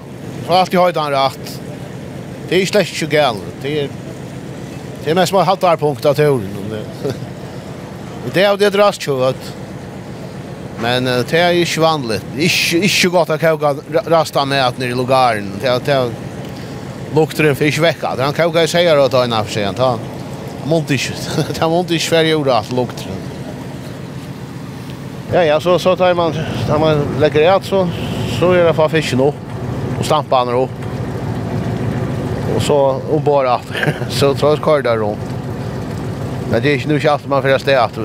Så 0.47 0.53
allt 0.53 0.75
har 0.75 1.01
han 1.01 1.13
rätt. 1.13 1.61
Det 2.49 2.55
är 2.55 2.61
ju 2.61 2.67
släkt 2.67 3.03
ju 3.03 3.07
gal. 3.07 3.37
Det 3.63 3.81
är 3.81 3.89
det 5.05 5.11
är 5.11 5.15
mest 5.15 5.33
man 5.33 5.47
har 5.47 5.57
där 5.57 5.77
punkt 5.77 6.05
att 6.05 6.19
hur. 6.19 6.41
Det 8.35 8.41
er 8.43 8.51
jo 8.51 8.57
det 8.57 8.71
drast 8.71 9.09
ju 9.09 9.25
att 9.25 9.53
Men 10.83 11.05
det 11.05 11.33
är 11.33 11.51
ju 11.51 11.67
svanligt. 11.67 12.25
ikke 12.37 12.77
inte 12.77 13.09
gott 13.09 13.31
att 13.31 13.41
koka 13.41 13.75
rasta 14.07 14.45
med 14.45 14.67
at 14.67 14.79
nere 14.79 14.91
i 14.91 14.95
lugaren. 14.95 15.53
Det 15.61 15.69
er, 15.69 15.79
det 15.79 15.95
er, 15.95 16.11
lukter 17.15 17.49
en 17.49 17.57
fisk 17.57 17.83
vekk. 17.83 18.05
Han 18.21 18.35
kan 18.37 18.51
ikke 18.51 18.67
si 18.71 18.85
at 18.89 19.17
han 19.17 19.33
har 19.37 19.51
sent. 19.51 19.79
Han 19.79 20.01
måtte 20.69 20.95
ikke. 20.95 21.17
Han 21.61 21.71
måtte 21.71 21.97
ikke 21.97 22.07
svære 22.07 22.33
gjøre 22.33 22.59
at 22.59 22.73
lukter. 22.73 23.09
Ja, 25.33 25.43
ja, 25.49 25.61
så, 25.61 25.79
så 25.79 25.95
tar 25.97 26.15
man, 26.15 26.35
tar 26.67 26.79
man 26.79 26.99
legger 27.21 27.47
i 27.47 27.65
så, 27.65 27.87
så 28.39 28.53
gjør 28.53 28.67
jeg 28.69 28.77
for 28.77 28.93
fisken 28.93 29.23
opp. 29.25 29.39
Og 29.99 30.05
stampa 30.05 30.43
han 30.43 30.53
opp. 30.55 30.75
Og 32.53 32.61
så, 32.63 32.77
og 33.01 33.23
bare 33.25 33.57
at, 33.57 33.73
så 34.19 34.35
tar 34.35 34.57
jeg 34.57 34.65
kvar 34.65 34.85
der 34.85 35.01
rundt. 35.01 35.33
Men 36.51 36.61
det 36.61 36.69
er 36.69 36.77
ikke 36.77 36.91
noe 36.93 37.01
kjatt 37.01 37.25
man 37.33 37.41
får 37.45 37.63
sted 37.63 37.81
at 37.81 37.97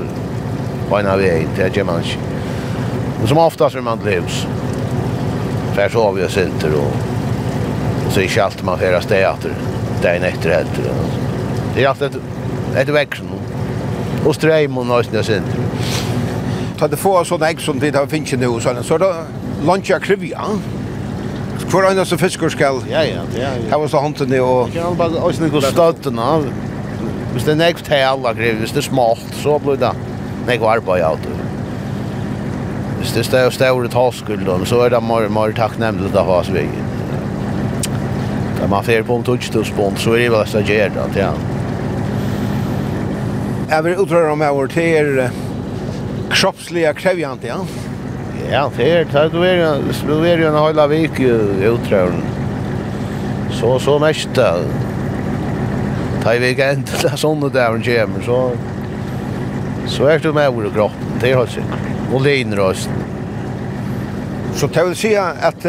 på 0.88 0.96
en 0.96 1.10
av 1.12 1.20
veien, 1.20 1.50
det 1.58 1.68
gjør 1.76 1.90
man 1.90 2.00
ikke. 2.00 2.22
Men 3.18 3.28
som 3.28 3.42
oftast 3.44 3.76
er 3.76 3.84
man 3.84 4.00
til 4.00 4.22
hus. 4.22 4.46
Fær 5.76 5.92
så 5.92 6.06
avgjøres 6.14 6.38
ikke, 6.46 6.72
og 6.80 7.17
så 8.18 8.22
är 8.24 8.44
allt 8.44 8.64
man 8.64 8.80
får 8.80 8.94
att 8.94 9.10
det 9.10 9.18
är 9.18 9.36
det 10.02 10.08
är 10.08 10.20
nätter 10.20 10.50
helt. 10.50 10.70
Det 11.76 11.84
är 11.84 11.88
allt 11.88 12.02
ett 12.02 12.18
ett 12.76 12.90
växel. 12.90 13.26
Och 14.26 14.36
ström 14.36 14.78
och 14.78 14.86
nästan 14.86 15.24
sen. 15.24 15.44
Ta 16.80 16.88
det 16.88 16.98
få 16.98 17.24
sån 17.26 17.44
egg 17.44 17.62
som 17.62 17.80
det 17.80 17.96
har 17.96 18.08
finnes 18.08 18.32
nu 18.32 18.60
så 18.60 18.70
er 18.70 19.00
det 19.00 19.14
lunch 19.66 19.92
av 19.92 20.00
krivia. 20.00 20.42
Hvor 21.70 21.84
er 21.84 21.96
det 21.96 22.08
som 22.08 22.18
fisker 22.18 22.50
skal? 22.50 22.82
Ja, 22.90 23.04
ja, 23.04 23.22
ja. 23.38 23.50
Her 23.70 23.78
var 23.78 23.88
så 23.88 23.98
hånden 23.98 24.34
i 24.34 24.40
og... 24.40 24.70
Jeg 24.74 24.84
kan 24.84 24.98
bare 24.98 25.22
også 25.22 25.50
gå 25.50 25.62
støttene 25.62 26.22
av. 26.22 26.46
Hvis 27.34 27.44
det 27.44 27.52
er 27.52 27.62
nekv 27.62 27.84
til 27.84 28.02
alle 28.08 28.34
grev, 28.34 28.56
hvis 28.56 28.72
det 28.72 28.78
er 28.78 28.90
smalt, 28.90 29.34
så 29.44 29.60
blir 29.60 29.78
det 29.78 29.94
nekv 30.48 30.66
arbeid 30.66 31.04
av 31.04 31.20
det. 31.22 31.38
Hvis 32.98 33.14
det 33.14 33.34
er 33.34 33.50
større 33.50 33.90
talskulden, 33.90 34.66
så 34.66 34.86
er 34.86 34.96
det 34.96 35.04
mer, 35.04 35.30
mer 35.30 35.54
takknemlig 35.54 36.14
å 36.16 36.24
ha 36.24 36.40
oss 36.42 36.54
veggen 36.54 36.87
man 38.70 38.84
fer 38.84 39.04
på 39.04 39.16
en 39.16 39.24
touchdown 39.24 39.98
så 39.98 40.14
är 40.14 40.20
det 40.20 40.30
väl 40.30 40.48
så 40.48 40.60
ger 40.60 40.90
det 40.90 41.20
ja. 41.20 41.26
han. 41.26 41.38
Jag 43.70 43.84
vill 43.84 43.94
utröra 43.94 44.32
om 44.32 44.42
jag 44.42 44.56
var 44.56 44.68
till 44.68 45.30
kroppsliga 46.32 46.94
krävjande, 46.94 47.48
ja? 47.48 47.66
Ja, 48.52 48.72
det 48.78 48.92
är 48.92 49.06
det. 49.06 49.30
Du 49.30 50.28
är 50.28 50.38
ju 50.38 50.46
en 50.46 50.66
hela 50.66 50.88
vik 50.88 51.20
i 51.20 51.24
utrörn. 51.64 52.24
Så, 53.52 53.80
så 53.80 54.00
nästa. 54.00 54.60
Ta 56.24 56.34
i 56.34 56.40
vik 56.40 56.60
inte 56.60 56.92
där 57.02 57.16
sådana 57.16 57.50
där 57.50 57.70
hon 57.70 57.84
kommer, 57.84 58.26
så... 58.26 58.52
Så 59.88 60.06
är 60.06 60.20
du 60.20 60.34
med 60.34 60.54
vår 60.54 60.70
kropp, 60.74 60.92
det 61.22 61.32
är 61.32 61.36
helt 61.38 61.50
sikkert. 61.50 61.66
Och 62.14 62.22
linrösten. 62.22 62.94
Så 64.54 64.68
det 64.68 64.84
vill 64.84 64.96
säga 64.96 65.34
att 65.42 65.66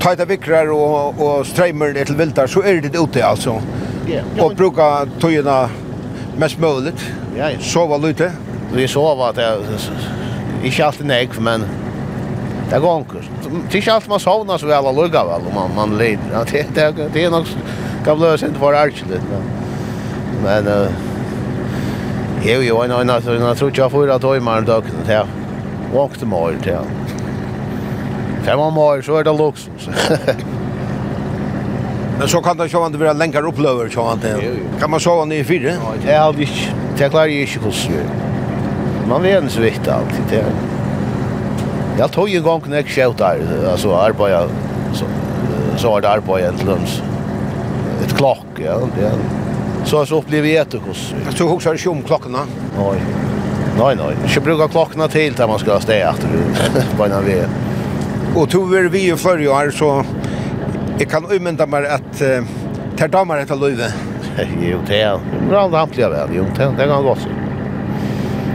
tajta 0.00 0.24
vikrar 0.24 0.70
og, 0.72 1.20
og 1.20 1.46
streimer 1.46 1.92
det 1.94 2.06
til 2.06 2.18
viltar 2.18 2.50
så 2.50 2.62
er 2.66 2.80
det 2.80 2.96
ute 2.96 3.24
altså. 3.24 3.58
Ja. 4.08 4.22
Og 4.42 4.54
bruka 4.56 5.06
tøyna 5.20 5.66
mest 6.38 6.60
mulig. 6.62 6.94
Ja, 7.36 7.50
ja. 7.50 7.58
Sova 7.60 7.96
lite. 7.96 8.32
Vi 8.72 8.88
sova 8.88 9.28
att 9.30 9.36
jag 9.36 9.58
inte 10.64 10.86
alltid 10.86 11.06
nej 11.06 11.28
men 11.38 11.64
det 12.70 12.78
går 12.78 12.94
onkel. 12.94 13.28
Det 13.68 13.74
er 13.74 13.78
ikke 13.78 13.92
alltid 13.92 14.10
man 14.10 14.20
sovnar 14.20 14.58
så 14.58 14.66
väl 14.66 14.94
lugga 14.94 15.24
vel, 15.24 15.46
om 15.46 15.54
man 15.54 15.74
man 15.74 15.98
lider. 15.98 16.32
Ja, 16.32 16.44
det 16.44 16.66
det 16.74 17.10
det 17.14 17.24
er 17.24 17.30
nok 17.30 17.46
kan 18.04 18.16
blösa 18.18 18.46
inte 18.46 18.58
for 18.58 18.72
archligt 18.74 19.22
men 19.30 19.42
men 20.42 20.66
eh 20.66 20.90
Jo, 22.44 22.60
jo, 22.62 22.82
en 22.82 22.92
annan, 22.92 23.22
jag 23.24 23.56
tror 23.56 23.68
inte 23.68 23.80
jag 23.80 23.90
får 23.90 24.10
att 24.10 24.22
ha 24.22 24.36
en 24.36 24.44
mig 24.44 24.58
en 24.58 24.64
dökning, 24.64 25.00
ja. 25.08 25.26
Vakt 25.94 26.22
i 26.22 26.26
mig. 26.26 26.56
Fem 28.46 28.60
om 28.62 28.76
år 28.78 29.00
så 29.02 29.16
er 29.18 29.24
det 29.26 29.32
luksus. 29.34 29.88
Men 32.18 32.28
så 32.28 32.42
kan 32.42 32.56
det 32.56 32.72
ju 32.72 32.86
inte 32.86 32.98
vara 32.98 33.12
längre 33.12 33.42
upplever 33.42 33.88
så 33.88 34.12
inte. 34.12 34.40
Kan 34.80 34.90
man 34.90 35.00
sova 35.00 35.24
ner 35.24 35.36
i 35.36 35.44
fyra? 35.44 35.72
Ja, 36.06 36.32
ikke, 36.38 36.72
Det 36.98 37.10
klarer 37.10 37.26
jeg 37.26 37.40
ikke 37.42 37.58
inte 37.58 37.64
kost. 37.64 37.90
Man 39.08 39.22
vet 39.22 39.42
ikke 39.42 39.52
så 39.52 39.60
vitt 39.60 39.88
alltid 39.88 40.24
det. 40.30 40.44
Jag 41.98 42.12
tog 42.12 42.30
en 42.30 42.42
gang 42.42 42.62
når 42.68 42.76
jeg 42.76 42.86
skjøt 42.94 43.18
der, 43.18 43.42
altså 43.72 43.90
arbeta 43.98 44.46
så 44.94 45.04
så 45.76 45.90
var 45.90 46.00
det 46.00 46.08
arbeta 46.08 46.48
ett 46.48 46.64
lønns. 46.64 47.02
Et 48.06 48.14
klokk, 48.16 48.62
ja, 48.64 48.78
det. 48.96 49.12
Så 49.84 50.06
så 50.06 50.18
upplever 50.18 50.48
jag 50.48 50.66
det 50.70 50.80
kost. 50.86 51.14
Jag 51.24 51.36
tror 51.36 51.52
också 51.52 51.72
det 51.72 51.78
sjum 51.78 52.02
klockorna. 52.02 52.46
Nej. 52.78 53.00
Nej, 53.78 53.96
nej. 53.96 54.16
Jag 54.34 54.42
brukar 54.42 54.68
klockorna 54.68 55.08
till 55.08 55.34
där 55.34 55.46
man 55.46 55.58
ska 55.58 55.80
stå 55.80 55.92
efter 55.92 56.28
på 56.96 57.04
en 57.04 57.24
väg. 57.24 57.44
Og 58.36 58.48
to 58.52 58.60
er 58.74 58.88
vi 58.88 59.06
ju 59.06 59.16
förr 59.16 59.38
jag 59.38 59.72
så 59.72 60.04
jeg 60.98 61.08
kan 61.08 61.24
umynda 61.24 61.66
meg 61.66 61.86
at 61.88 62.22
uh, 62.22 62.44
ter 62.96 63.08
damer 63.08 63.40
etter 63.40 63.56
løyve. 63.56 63.88
Jo, 64.60 64.80
det 64.88 65.00
er 65.00 65.20
bra 65.48 65.68
det 65.68 65.78
ampliga 65.80 66.08
väl. 66.08 66.34
Jo, 66.36 66.44
det 66.56 66.68
det 66.78 66.86
kan 66.88 67.02
gå 67.04 67.14
så. 67.14 67.28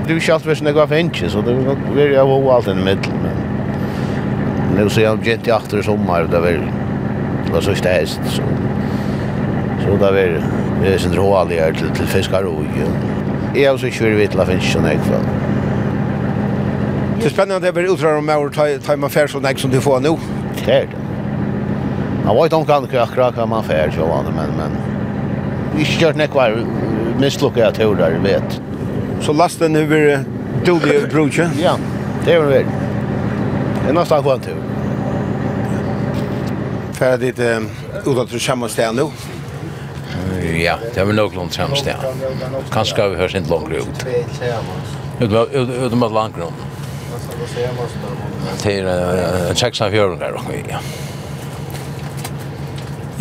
Du 0.08 0.20
känns 0.20 0.46
väl 0.46 0.56
snägga 0.56 0.88
finnes, 0.88 1.32
så 1.32 1.42
det 1.42 1.54
er 1.98 2.18
jo 2.18 2.26
vara 2.26 2.56
allt 2.56 2.68
i 2.68 2.74
mitten. 2.74 3.14
Men 3.24 4.84
nu 4.84 4.90
ser 4.90 5.02
jag 5.02 5.26
gent 5.26 5.48
i 5.48 5.52
akter 5.52 5.80
i 5.80 5.84
sommar 5.84 6.28
där 6.32 6.42
väl. 6.42 6.62
Vad 7.54 7.64
så 7.64 7.76
stäst 7.76 8.22
så. 8.26 8.44
Så 9.86 9.98
där 9.98 10.12
väl. 10.12 10.44
Det 10.82 10.94
er 10.94 10.98
sin 10.98 11.12
sen 11.12 11.50
her 11.50 11.74
til, 11.74 11.90
til 11.96 12.08
fiskar 12.08 12.44
och. 12.44 12.64
Jeg 13.56 13.70
har 13.70 13.78
så 13.78 13.90
kör 13.90 14.10
vi 14.10 14.28
till 14.28 14.40
fänche 14.40 14.72
så 14.72 14.80
nästa. 14.80 15.41
Det 17.22 17.28
är 17.28 17.30
spännande 17.30 17.70
att 17.70 17.76
blir 17.76 17.94
utrör 17.94 18.18
om 18.18 18.28
jag 18.28 18.54
tar 18.54 18.78
ta 18.78 18.98
man 18.98 19.10
färd 19.10 19.30
sådana 19.30 19.58
som 19.58 19.72
du 19.72 19.82
får 19.82 20.00
nu. 20.00 20.18
Det 20.66 20.72
är 20.72 20.82
det. 20.82 20.96
Man 22.26 22.36
vet 22.36 22.44
inte 22.44 22.56
om 22.56 22.66
kan 22.66 22.84
akkurat 22.84 23.14
kraka 23.14 23.46
man 23.46 23.64
färd 23.64 23.94
så 23.94 24.06
var 24.06 24.24
det, 24.24 24.32
men... 24.36 24.50
men... 24.58 24.72
Vi 25.76 25.86
kört 25.86 26.16
nek 26.16 26.34
var 26.34 26.66
missluckade 27.20 27.72
turer, 27.72 28.20
vet. 28.24 28.62
Så 29.22 29.34
lasten 29.34 29.74
nu 29.74 29.88
blir 29.88 30.24
dålig 30.66 31.10
brukje? 31.10 31.52
Ja, 31.64 31.78
det 32.26 32.34
är 32.34 32.42
det. 32.42 32.66
Det 33.84 33.90
är 33.90 33.94
nästan 33.94 34.24
skönt 34.24 34.44
tur. 34.44 34.56
Färdigt 36.94 37.40
eh, 37.40 37.60
ut 38.06 38.18
att 38.18 38.30
du 38.30 38.40
kommer 38.40 38.68
ställa 38.68 38.92
nu? 38.92 39.08
Ja, 40.64 40.78
det 40.94 41.02
är 41.02 41.06
väl 41.06 41.16
nog 41.16 41.36
långt 41.36 41.54
samställ. 41.54 41.96
Kanske 42.72 43.02
har 43.02 43.10
vi 43.10 43.16
hörs 43.16 43.36
inte 43.36 43.50
långt 43.50 43.72
ut. 43.72 44.06
Utom 45.22 46.04
att 46.04 46.12
långt 46.12 46.38
ut. 46.38 46.71
Til 48.62 48.88
en 48.88 49.58
seksa 49.58 49.90
fjøringar 49.90 50.38
og 50.38 50.54
ja. 50.70 50.80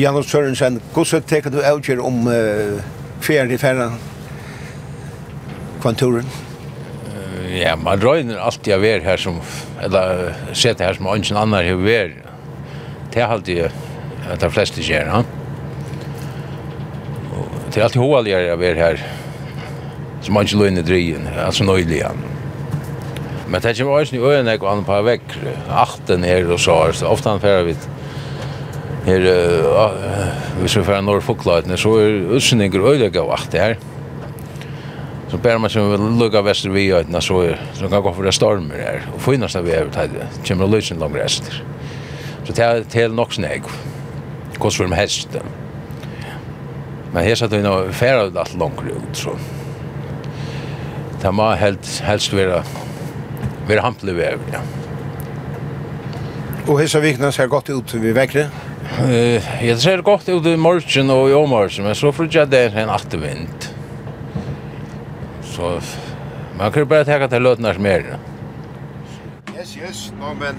Janus 0.00 0.30
Sørensen, 0.30 0.80
hvordan 0.94 1.26
teker 1.28 1.52
du 1.52 1.61
avgjør 1.61 2.00
om 2.04 2.26
uh, 2.26 2.80
ferien 3.20 3.50
i 3.52 3.59
ferien? 3.61 3.98
kvanturen? 5.80 6.26
Ja, 7.50 7.74
man 7.76 8.02
røyner 8.02 8.38
alltid 8.38 8.76
av 8.76 8.85
er 8.87 9.02
her 9.04 9.20
som, 9.20 9.40
eller 9.83 10.30
sette 10.54 10.85
her 10.87 10.96
som 10.96 11.09
ønsken 11.11 11.38
annar 11.40 11.66
har 11.66 11.80
vært. 11.83 12.20
Det 13.11 13.22
er 13.22 13.33
alltid 13.35 13.64
at 14.30 14.42
de 14.42 14.50
fleste 14.52 14.85
gjør, 14.85 15.09
ja. 15.11 15.22
Det 17.70 17.80
er 17.80 17.87
alltid 17.87 18.02
hovaligere 18.02 18.52
av 18.54 18.62
er 18.66 18.78
her 18.78 19.02
som 20.22 20.37
ønsken 20.37 20.61
løyner 20.61 20.87
dryen, 20.87 21.26
altså 21.33 21.64
nøylig 21.64 22.02
nøyligere. 22.02 22.39
Men 23.50 23.62
det 23.62 23.76
kommer 23.78 23.98
også 23.98 24.16
i 24.16 24.18
øynene 24.18 24.58
og 24.60 24.72
andre 24.72 24.84
på 24.86 25.02
vekk, 25.02 25.36
akten 25.68 26.24
her 26.24 26.46
og 26.52 26.60
så, 26.60 26.92
så 26.92 27.06
ofte 27.10 27.30
han 27.30 27.40
færer 27.42 27.64
vidt. 27.66 27.88
Her, 29.04 29.24
uh, 29.26 30.60
hvis 30.60 30.76
vi 30.76 30.84
færer 30.84 31.02
når 31.02 31.20
folkløytene, 31.26 31.76
så 31.76 31.96
er 31.98 32.34
utsynninger 32.36 32.84
øyelige 32.86 33.20
av 33.20 33.32
akten 33.34 33.60
her. 33.60 33.74
Så 35.30 35.38
ber 35.38 35.58
man 35.58 35.70
som 35.70 35.90
vill 35.90 36.18
lugga 36.18 36.42
väster 36.42 36.70
vi 36.70 36.92
ötna 36.92 37.20
så 37.20 37.40
är 37.40 37.60
så 37.74 37.88
kan 37.88 38.02
gå 38.02 38.12
för 38.12 38.22
det 38.22 38.32
stormar 38.32 38.74
här 38.74 39.02
och 39.14 39.20
få 39.20 39.34
innan 39.34 39.48
vi 39.64 39.72
över 39.72 39.90
tid 39.90 40.10
kommer 40.48 40.64
att 40.64 40.70
lösa 40.70 40.94
lång 40.94 41.16
rest. 41.16 41.44
Så 42.44 42.52
det 42.52 42.84
till 42.84 43.14
nog 43.14 43.34
snägg. 43.34 43.62
Kost 44.58 44.76
för 44.76 44.84
hästen. 44.84 45.42
Men 47.12 47.24
här 47.24 47.34
satt 47.34 47.52
vi 47.52 47.62
nog 47.62 47.94
färra 47.94 48.40
allt 48.40 48.54
långt 48.54 48.82
ut 48.82 49.16
så. 49.16 49.30
Det 51.22 51.32
må 51.32 51.50
helst 51.50 52.00
helst 52.00 52.32
vara 52.32 52.62
ver 53.68 53.83
hampelig 53.85 54.16
veg, 54.16 54.46
ja. 54.53 54.62
Og 56.68 56.79
hessa 56.81 57.01
vikna 57.03 57.33
ser 57.35 57.49
godt 57.51 57.70
ut 57.73 57.94
vi 57.99 58.12
vekre? 58.14 58.49
Eh, 59.07 59.46
jeg 59.64 59.79
ser 59.81 60.03
godt 60.07 60.29
ut 60.29 60.46
i 60.46 60.57
morgen 60.61 61.11
og 61.14 61.31
i 61.31 61.35
omorgen, 61.35 61.87
men 61.87 61.96
så 61.99 62.12
frutja 62.14 62.44
det 62.46 62.70
en 62.79 62.90
attervind. 62.92 63.70
Så 65.51 65.79
man 66.59 66.73
kan 66.73 66.88
bare 66.88 67.07
teka 67.09 67.27
til 67.31 67.42
løtnar 67.42 67.79
som 67.79 67.87
er. 67.87 68.12
Yes, 69.57 69.77
yes, 69.77 70.12
no, 70.20 70.35
men... 70.35 70.59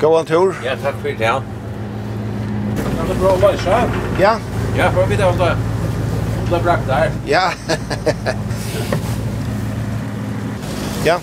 Gå 0.00 0.18
en 0.18 0.26
tur. 0.26 0.54
Ja, 0.64 0.74
takk 0.80 0.96
for 1.02 1.08
det, 1.08 1.20
ja. 1.20 1.40
Kan 2.96 3.08
du 3.08 3.14
prøve 3.14 3.34
å 3.34 3.50
løse? 3.50 3.80
Ja. 4.20 4.36
Ja, 4.76 4.88
prøv 4.94 5.10
vidt 5.10 5.22
om 5.24 5.36
det. 5.40 5.50
Om 6.40 6.46
det 6.50 6.56
er 6.56 6.64
brakt 6.64 6.86
der. 6.88 7.10
Ja. 7.28 7.50
ja. 11.10 11.16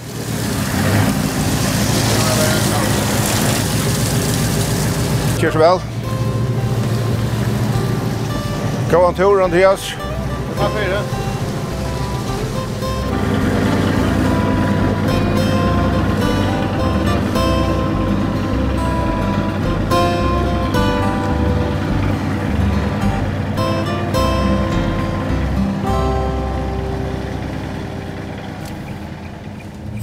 Kjør 5.37 5.51
så 5.53 5.59
vel. 5.61 5.79
Gå 8.89 9.01
en 9.07 9.15
tur, 9.15 9.43
Andreas. 9.43 9.91
Takk 10.57 10.71
for 10.73 10.79
det. 10.81 11.01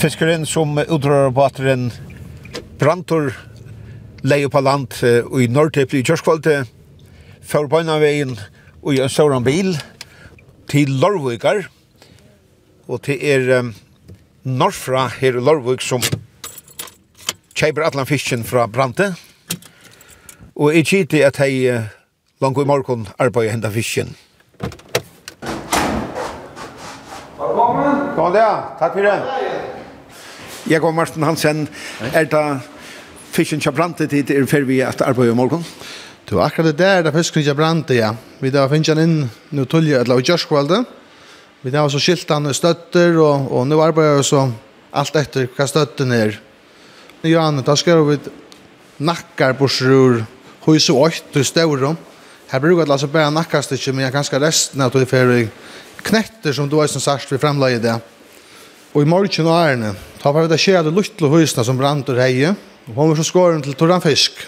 Fiskeren 0.04 0.46
som 0.46 0.78
utdrar 0.78 1.32
på 1.34 1.42
atren 1.42 1.90
Brantor 2.78 3.32
leie 4.24 4.48
på 4.48 4.60
land 4.64 4.94
uh, 5.04 5.28
i 5.40 5.48
Nordtepli 5.52 6.00
i 6.00 6.06
Kjørskvalde, 6.06 6.64
for 7.44 7.68
på 7.68 7.82
veien 7.84 8.32
og 8.80 8.94
i 8.94 9.02
en 9.04 9.12
søren 9.12 9.44
bil 9.44 9.74
til 10.68 10.96
Lorvikar, 11.00 11.66
og 12.88 13.02
til 13.04 13.20
er 13.20 13.60
um, 13.60 13.74
Norfra 14.44 15.08
her 15.20 15.36
i 15.36 15.44
Lorvik 15.44 15.84
som 15.84 16.00
kjeiber 17.54 17.84
atlan 17.84 18.08
fisken 18.08 18.44
fra 18.44 18.66
Brante, 18.66 19.12
og 20.56 20.72
jeg 20.72 20.88
kjiti 20.88 21.22
at 21.24 21.40
hei 21.42 21.68
uh, 21.68 21.84
langt 22.40 22.60
i 22.60 22.68
morgen 22.68 23.08
arbeid 23.18 23.52
henda 23.52 23.72
fisken. 23.72 24.16
Velkommen! 27.36 28.06
Kom 28.16 28.32
det, 28.32 28.46
takk 28.80 28.96
for 28.96 29.04
det. 29.04 29.18
Jeg 30.70 30.80
går 30.80 30.92
Martin 30.96 31.22
Hansen. 31.22 31.66
Er 32.14 32.24
det 32.24 32.73
fisken 33.34 33.62
kja 33.62 33.72
brantet 33.74 34.14
hit 34.14 34.30
er 34.30 34.46
fer 34.50 34.66
vi 34.68 34.80
at 34.84 35.02
arbeid 35.02 35.32
i 35.32 35.36
morgon? 35.36 35.64
Du, 36.24 36.38
akkurat 36.40 36.70
det 36.70 36.78
der, 36.80 37.02
der 37.04 37.14
fisken 37.14 37.44
kja 37.44 37.54
brantet, 37.56 37.98
ja. 37.98 38.12
Vi 38.40 38.52
da 38.54 38.68
finner 38.70 38.94
han 38.94 39.02
inn 39.02 39.30
nu 39.54 39.64
tullje, 39.66 40.00
eller 40.00 40.22
i 40.22 40.26
kjørskvalde. 40.26 40.84
Vi 41.64 41.72
da 41.72 41.84
så 41.88 42.00
skilt 42.00 42.30
han 42.30 42.48
støtter, 42.54 43.18
og, 43.18 43.50
og 43.50 43.66
nu 43.68 43.80
arbeider 43.82 44.20
vi 44.20 44.28
så 44.28 44.46
alt 44.94 45.16
etter 45.18 45.50
hva 45.56 45.66
støtten 45.68 46.14
er. 46.14 46.38
Nu 47.22 47.30
gjør 47.30 47.60
da 47.64 47.76
skal 47.76 48.04
vi 48.08 48.18
nakkar 49.04 49.56
borsrur, 49.58 50.22
hos 50.64 50.88
og 50.92 51.06
åkt, 51.08 51.30
du 51.34 51.42
staurum. 51.44 51.96
Her 52.50 52.60
bruker 52.60 52.86
det 52.86 52.94
altså 52.94 53.08
bare 53.10 53.32
nakkastykje, 53.34 53.92
men 53.92 54.06
jeg 54.06 54.14
ganske 54.14 54.40
resten 54.40 54.80
av 54.84 54.92
det 54.94 55.08
for 55.10 55.32
knetter 56.04 56.52
som 56.52 56.68
du 56.68 56.76
har 56.78 56.90
som 56.92 57.00
sagt 57.00 57.32
vi 57.32 57.40
fremleie 57.40 57.80
det. 57.80 57.96
Og 58.94 59.02
i 59.02 59.08
morgen 59.08 59.48
og 59.48 59.56
ærene, 59.56 59.94
da 60.20 60.32
var 60.32 60.46
det 60.48 60.60
skjer 60.60 60.84
det 60.84 60.92
luttlo 60.94 61.30
husene 61.32 61.64
som 61.66 61.78
brant 61.80 62.08
og 62.12 62.18
reie, 62.18 62.52
Og 62.84 62.96
han 62.98 63.08
var 63.08 63.16
så 63.16 63.24
skåren 63.24 63.62
til 63.64 63.76
Torranfisk, 63.80 64.42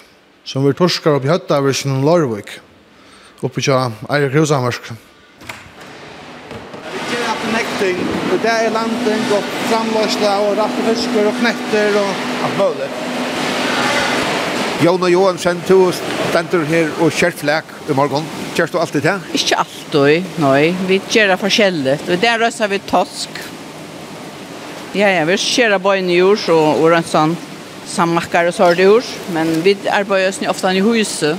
som 0.45 0.65
var 0.67 0.77
torskar 0.77 1.17
opp 1.17 1.25
i 1.25 1.31
høtta 1.31 1.57
av 1.57 1.65
Rysjen 1.65 1.95
og 1.97 2.05
Lorvik, 2.05 2.51
oppe 3.41 3.65
tja 3.65 3.87
Eirik 4.13 4.37
Rosamarsk. 4.37 4.91
Vi 6.93 7.01
gjør 7.15 7.31
at 7.33 7.47
nekting, 7.55 8.03
og 8.35 8.43
det 8.45 8.53
er 8.53 8.75
landing 8.75 9.25
og 9.39 9.49
framløsla 9.71 10.35
og 10.45 10.61
rattefisker 10.61 11.31
og 11.31 11.41
knetter 11.41 11.97
og 12.03 12.29
alt 12.51 12.61
mulig. 12.61 12.91
Jona 14.85 15.09
og 15.09 15.13
Johansen, 15.15 15.65
du 15.65 15.89
stender 15.97 16.69
her 16.69 16.93
og 17.01 17.17
kjert 17.17 17.41
flek 17.41 17.73
i 17.89 17.97
morgen. 17.97 18.29
Kjert 18.53 18.77
du 18.77 18.81
alltid 18.83 19.09
det? 19.09 19.17
Ikke 19.41 19.63
alltid, 19.65 20.29
nei. 20.45 20.75
Vi 20.85 21.01
gjør 21.09 21.33
det 21.33 21.41
forskjellig. 21.41 21.99
Og 22.05 22.21
der 22.21 22.45
røser 22.45 22.69
vi 22.69 22.85
tosk. 22.85 23.41
Ja, 24.93 25.09
ja, 25.09 25.25
vi 25.25 25.41
skjer 25.41 25.79
bøyne 25.81 26.13
jord 26.13 26.45
og, 26.53 26.83
og 26.83 26.91
rønnsand 26.93 27.41
sammakar 27.87 28.45
och 28.45 28.55
sådär 28.55 29.03
men 29.33 29.63
vi 29.63 29.77
arbeider 29.91 30.29
oss 30.29 30.41
ofte 30.49 30.69
i 30.69 30.81
huset 30.81 31.39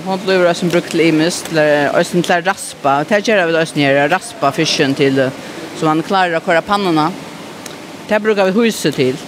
og 0.00 0.06
hun 0.06 0.22
lurer 0.26 0.48
oss 0.50 0.62
som 0.62 0.70
brukt 0.72 0.90
til 0.90 1.20
eller 1.20 1.90
oss 1.98 2.14
en 2.14 2.22
til 2.24 2.44
raspa, 2.46 3.00
og 3.00 3.08
det 3.08 3.20
gjør 3.26 3.46
vi 3.50 3.58
oss 3.60 3.74
nere, 3.76 4.08
raspa 4.08 4.50
fisken 4.50 4.94
til, 4.94 5.30
så 5.76 5.84
man 5.84 6.02
klarer 6.02 6.38
å 6.38 6.44
kåre 6.44 6.62
pannene. 6.64 7.10
Det 8.08 8.20
brukar 8.22 8.48
vi 8.48 8.64
huset 8.64 8.96
til. 8.96 9.18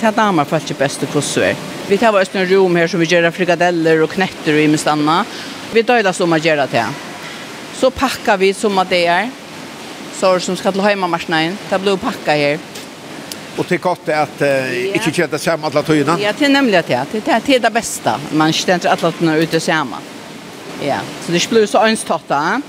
Det 0.00 0.12
damer 0.14 0.46
faktisk 0.46 0.78
best 0.78 1.00
til 1.00 1.08
hvordan 1.10 1.48
er. 1.50 1.56
Vi 1.88 1.98
tar 1.98 2.14
oss 2.14 2.30
en 2.34 2.46
rom 2.48 2.76
her 2.76 2.88
som 2.88 3.00
vi 3.00 3.08
gjør 3.10 3.30
frikadeller 3.34 4.02
og 4.04 4.12
knetter 4.14 4.54
og 4.54 4.62
imis 4.62 4.84
stanna. 4.86 5.24
Vi 5.72 5.82
døyla 5.82 6.12
som 6.14 6.32
å 6.32 6.38
gjøre 6.38 6.68
det. 6.70 6.86
Så 7.74 7.90
pakkar 7.90 8.38
vi 8.38 8.52
som 8.54 8.78
at 8.78 8.90
det 8.90 9.04
er, 9.10 9.28
så 10.14 10.36
som 10.38 10.56
skal 10.56 10.72
til 10.72 10.86
heimamarsknein, 10.86 11.58
det 11.70 11.82
blir 11.82 11.98
pakka 11.98 12.38
her. 12.38 12.62
Och 13.56 13.66
det 13.68 13.76
gott 13.76 14.08
är 14.08 14.22
att 14.22 14.42
eh, 14.42 14.86
inte 14.86 15.12
känna 15.12 15.38
samma 15.38 15.66
alla 15.66 15.82
tiden. 15.82 16.18
Ja, 16.20 16.32
det 16.38 16.44
är 16.44 16.48
nämligen 16.48 16.84
det. 16.86 17.04
Det 17.12 17.28
är 17.28 17.42
det, 17.46 17.58
det 17.58 17.70
bästa. 17.70 18.20
Man 18.32 18.52
känner 18.52 18.86
alla 18.86 19.12
tiden 19.12 19.34
ute 19.34 19.60
samman. 19.60 20.00
Ja, 20.82 20.98
så 21.26 21.32
det 21.32 21.50
blir 21.50 21.66
så 21.66 21.78
önstotta. 21.78 22.62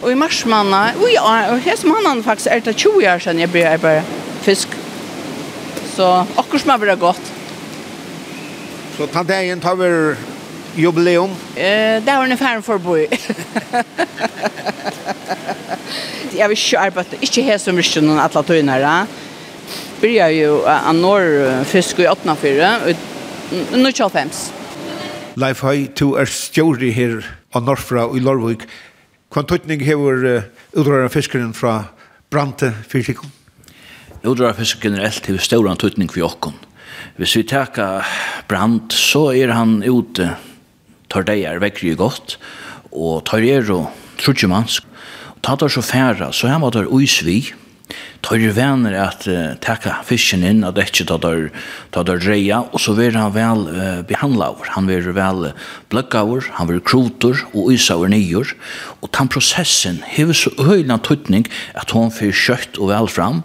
Och 0.00 0.12
i 0.12 0.14
mars 0.14 0.44
manna, 0.44 0.90
och 1.00 1.10
ja, 1.14 1.52
och 1.52 1.58
här 1.58 1.76
som 1.76 1.96
han 2.04 2.22
faktiskt 2.22 2.46
är 2.46 2.60
det 2.60 2.78
20 2.78 3.14
år 3.14 3.18
sedan 3.18 3.38
jag 3.38 3.50
började 3.50 3.78
bara 3.78 4.02
fisk. 4.40 4.68
Så 5.96 6.26
akkurat 6.34 6.62
som 6.62 6.70
har 6.70 6.96
gott. 6.96 7.32
Så 8.96 9.06
ta 9.06 9.22
dagen 9.22 9.60
tar 9.60 9.76
vi 9.76 10.14
jubileum? 10.74 11.30
Eh, 11.56 12.02
det 12.02 12.02
var 12.06 12.24
ungefär 12.24 12.60
för 12.60 12.78
boy. 12.78 13.08
Jag 16.38 16.48
vill 16.48 16.58
ju 16.58 16.76
arbeta, 16.76 17.16
inte 17.20 17.42
här 17.42 17.58
som 17.58 17.76
ryschen 17.76 18.10
och 18.10 18.22
alla 18.22 18.42
tøyner, 18.42 18.80
ja 18.80 19.06
byrja 20.02 20.28
jo 20.34 20.60
en 20.68 21.02
når 21.02 21.64
fisk 21.68 22.02
i 22.02 22.08
öppna 22.10 22.36
fyra, 22.38 22.76
nu 23.74 23.90
25. 23.92 24.30
Leif 25.38 25.60
Høy, 25.62 25.86
du 25.94 26.16
er 26.18 26.26
stjåri 26.26 26.90
her 26.90 27.20
av 27.54 27.62
Norrfra 27.66 28.08
i 28.16 28.22
Lorvik. 28.22 28.64
Hva 29.30 29.44
tøytning 29.46 29.84
hever 29.86 30.24
uh, 30.24 30.48
utrøyra 30.74 31.10
fiskeren 31.12 31.52
fra 31.54 31.92
Brante 32.32 32.72
fysikken? 32.90 33.30
Utrøyra 34.24 34.54
fiskeren 34.56 34.96
generelt 34.96 35.28
hever 35.28 35.44
stjåra 35.44 35.76
tøytning 35.78 36.10
for 36.10 36.24
jokken. 36.24 36.56
Hvis 37.20 37.36
vi 37.38 37.44
teka 37.46 38.02
Brant, 38.50 38.94
så 38.94 39.28
er 39.36 39.52
han 39.54 39.82
ute 39.86 40.32
tar 41.12 41.24
deg 41.28 41.44
er 41.46 41.62
vekkri 41.62 41.94
godt, 41.96 42.36
og 42.92 43.22
tar 43.28 43.44
er 43.44 43.70
og 43.72 43.88
trutjumansk. 44.20 44.84
Ta 45.44 45.54
tar 45.56 45.70
så 45.72 45.84
færa, 45.84 46.32
så 46.34 46.50
her 46.50 46.58
må 46.60 46.72
der 46.74 46.90
uisvi, 46.90 47.52
tar 48.20 48.36
ju 48.36 48.50
venner 48.50 48.92
att 48.92 49.28
uh, 49.28 49.54
tacka 49.60 49.96
fisken 50.04 50.44
in 50.44 50.64
at 50.64 50.74
det 50.74 50.80
inte 51.00 51.04
tar 51.04 51.50
tar 51.90 52.04
der 52.04 52.18
reja 52.18 52.60
och 52.60 52.80
så 52.80 52.92
vill 52.92 53.16
han 53.16 53.32
väl 53.32 53.68
uh, 53.68 54.02
behandla 54.02 54.50
over. 54.50 54.66
han 54.66 54.86
vill 54.86 55.12
väl 55.12 55.44
uh, 55.44 55.50
bløkka 55.88 56.22
over, 56.22 56.44
han 56.50 56.68
vill 56.68 56.80
krotor 56.80 57.46
och 57.52 57.72
isa 57.72 57.96
over 57.96 58.08
nyer. 58.08 58.46
och 59.00 59.08
den 59.18 59.28
processen 59.28 60.02
hever 60.06 60.32
så 60.32 60.50
höjna 60.58 60.98
tøytning 60.98 61.46
att 61.74 61.90
hon 61.90 62.10
får 62.10 62.32
kjøtt 62.32 62.78
og 62.78 62.88
väl 62.88 63.08
fram 63.08 63.42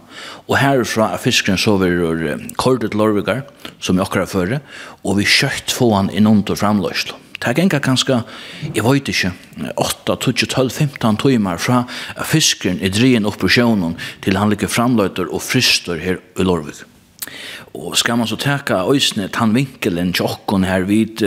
och 0.47 0.57
härifrån 0.57 1.13
er 1.13 1.17
fisken 1.17 1.57
så 1.57 1.77
vil 1.77 2.03
uh, 2.03 2.37
kordet 2.55 2.93
lorvigar 2.93 3.41
som 3.79 3.97
jag 3.97 4.03
akkurat 4.03 4.29
före 4.29 4.59
och 5.03 5.19
vi 5.19 5.25
kjøtt 5.25 5.71
få 5.71 5.93
han 5.93 6.09
inn 6.09 6.27
under 6.27 6.55
framlösning 6.55 7.22
Det 7.43 7.55
ganger 7.57 7.83
ganske, 7.83 8.21
jeg 8.71 8.83
vet 8.85 9.09
ikke, 9.11 9.33
8, 9.75 10.15
12, 10.15 10.47
12, 10.47 10.71
15 10.71 11.17
timer 11.19 11.59
fra 11.59 11.83
fiskeren 12.29 12.79
er 12.79 12.93
drien 12.93 13.27
opp 13.27 13.41
på 13.41 13.51
sjøen 13.51 13.97
til 14.23 14.39
han 14.39 14.53
ligger 14.53 14.71
framløyter 14.71 15.27
og 15.27 15.43
frister 15.43 15.99
her 15.99 16.21
i 16.39 16.47
Lorvik. 16.47 16.85
Og 17.73 17.97
skal 17.97 18.17
man 18.19 18.27
så 18.29 18.37
teka 18.37 18.83
øysene 18.91 19.29
tann 19.33 19.55
vinkelen 19.55 20.11
tjokkon 20.13 20.65
her 20.67 20.85
vid, 20.87 21.23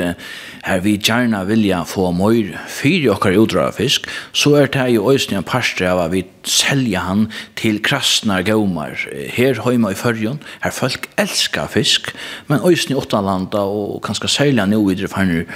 her 0.67 0.81
vid 0.85 1.03
gjerna 1.07 1.43
vilja 1.49 1.83
få 1.89 2.11
møyr 2.15 2.55
fyri 2.71 3.09
okkar 3.11 3.37
utdrag 3.41 3.75
fisk, 3.79 4.07
så 4.37 4.55
er 4.61 4.71
det 4.73 4.89
jo 4.95 5.09
øysene 5.11 5.41
en 5.41 5.47
parstre 5.47 5.89
av 5.91 6.05
at 6.05 6.15
vi 6.15 6.25
selja 6.47 7.03
han 7.07 7.27
til 7.59 7.81
krasnar 7.83 8.45
gaumar 8.47 8.95
her 9.35 9.59
heima 9.65 9.93
i 9.93 9.99
fyrjon, 9.99 10.41
her 10.63 10.75
folk 10.75 11.09
elskar 11.19 11.71
fisk, 11.73 12.13
men 12.47 12.63
øysene 12.63 12.97
i 12.97 13.01
åttalanda 13.01 13.65
og 13.67 14.03
kanska 14.07 14.31
særlig 14.31 14.69
nu 14.71 14.85
videre 14.87 15.11
fanner 15.11 15.47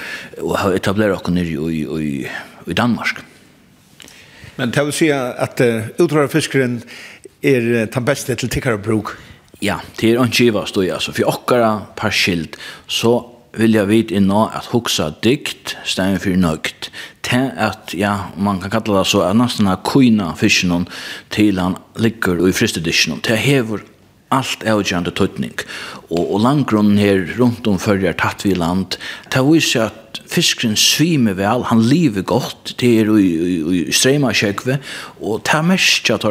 og 0.40 0.74
etablera 0.74 1.18
okkar 1.20 1.36
nir 1.36 1.50
i, 1.70 1.84
i, 1.84 2.14
i 2.66 2.76
Danmark. 2.76 3.22
Men 4.60 4.74
det 4.74 4.82
vil 4.84 4.92
si 4.92 5.08
at 5.14 5.60
uh, 5.64 5.88
utdrara 6.02 6.28
fiskeren 6.28 6.80
er 7.40 7.64
uh, 7.64 7.84
den 7.88 8.04
beste 8.04 8.34
til 8.36 8.50
tikkara 8.52 8.76
bruk? 8.76 9.14
ja, 9.62 9.80
det 10.00 10.12
er 10.12 10.22
ikke 10.24 10.44
givet 10.44 10.80
jeg, 10.86 11.00
så 11.00 11.12
for 11.12 11.32
okkara 11.34 11.74
par 11.96 12.14
skilt, 12.14 12.56
så 12.88 13.18
vil 13.58 13.74
jeg 13.74 13.88
vite 13.90 14.14
inna 14.14 14.46
at 14.54 14.70
hoksa 14.70 15.10
dikt, 15.24 15.74
stein 15.88 16.20
for 16.22 16.36
nøgt, 16.38 16.90
til 17.26 17.50
at, 17.58 17.94
ja, 17.98 18.30
man 18.38 18.60
kan 18.62 18.70
kalla 18.70 19.00
det 19.02 19.10
så, 19.10 19.24
at 19.26 19.38
nesten 19.38 19.70
er 19.70 19.80
kuina 19.86 20.32
fisken 20.38 20.86
til 21.34 21.58
han 21.58 21.76
ligger 21.98 22.38
i 22.46 22.52
fristedisjonen, 22.54 23.22
til 23.26 23.40
hever 23.40 23.82
allt 24.30 24.62
avgjørende 24.62 25.10
tøytning. 25.10 25.56
Og, 26.10 26.22
og 26.22 26.38
langgrunnen 26.44 27.00
her 27.00 27.24
rundt 27.40 27.66
om 27.66 27.80
førjer 27.82 28.14
tatt 28.18 28.46
vi 28.46 28.54
land, 28.54 28.94
det 29.34 29.42
viser 29.48 29.88
at 29.90 30.20
fiskren 30.30 30.76
svimer 30.78 31.34
vel, 31.38 31.66
han 31.66 31.82
lever 31.82 32.22
godt, 32.22 32.76
det 32.78 32.92
er 33.02 33.10
i, 33.18 33.26
i, 33.26 33.58
i 33.90 33.94
strema 33.94 34.30
kjøkve, 34.30 34.78
og 35.18 35.42
det 35.46 35.58
er 35.58 35.66
mest 35.66 36.14
at 36.14 36.26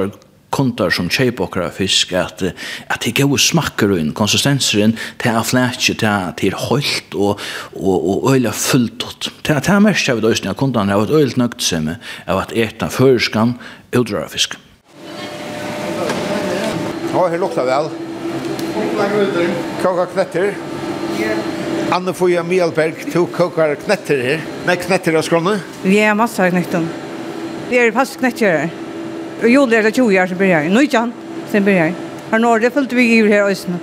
kontar 0.54 0.94
som 0.94 1.10
kjøper 1.12 1.46
okra 1.46 1.70
fisk, 1.74 2.14
at, 2.18 2.44
at 2.90 3.06
det 3.06 3.16
gode 3.20 3.40
smakker 3.42 3.94
inn, 3.98 4.14
konsistenseren, 4.18 4.96
til 5.22 5.32
er 5.34 5.46
flætje, 5.46 5.96
til 6.00 6.10
er, 6.10 6.58
holdt 6.70 7.16
og, 7.16 7.42
og, 7.76 7.98
og 8.14 8.32
øyla 8.34 8.54
fullt 8.56 9.06
ut. 9.06 9.30
til 9.44 9.56
er, 9.56 9.62
det 9.66 9.82
mest 9.86 10.10
av 10.10 10.24
døysene, 10.24 10.54
at 10.54 10.60
kontan 10.60 10.90
har 10.90 11.02
vært 11.04 11.16
øyla 11.16 11.44
nøgt 11.44 11.64
seg 11.66 11.86
med, 11.86 12.10
av 12.28 12.44
at 12.44 12.56
eta 12.56 12.90
førskan 12.94 13.58
utdrar 13.94 14.30
fisk. 14.32 14.58
Ja, 17.10 17.26
her 17.26 17.40
lukta 17.42 17.66
vel. 17.66 17.90
Koka 19.82 20.06
knetter. 20.14 20.54
Anne 21.92 22.14
Foya 22.14 22.44
Mjelberg, 22.46 23.00
to 23.12 23.26
kokar 23.34 23.74
knetter 23.82 24.22
her. 24.22 24.44
Nei, 24.68 24.76
knetter 24.78 25.18
av 25.18 25.26
skrånne? 25.26 25.56
Vi 25.82 25.98
er 25.98 26.14
massa 26.18 26.46
av. 26.46 26.86
Vi 27.70 27.82
er 27.82 27.92
fast 27.96 28.20
knetter 28.22 28.68
her. 28.68 28.88
Og 29.39 29.47
jo, 29.49 29.65
det 29.69 29.80
er 29.80 29.91
20 29.91 30.19
år 30.19 30.28
som 30.28 30.39
blir 30.39 30.52
her. 30.52 30.67
Nå 30.71 30.84
ikke 30.84 31.06
han, 31.06 31.13
som 31.52 31.63
blir 31.63 31.78
her. 31.80 31.93
Her 32.32 32.41
nå 32.43 32.56
det 32.60 32.73
fullt 32.75 32.95
vi 32.95 33.06
i 33.15 33.21
her 33.28 33.47
øsene. 33.47 33.80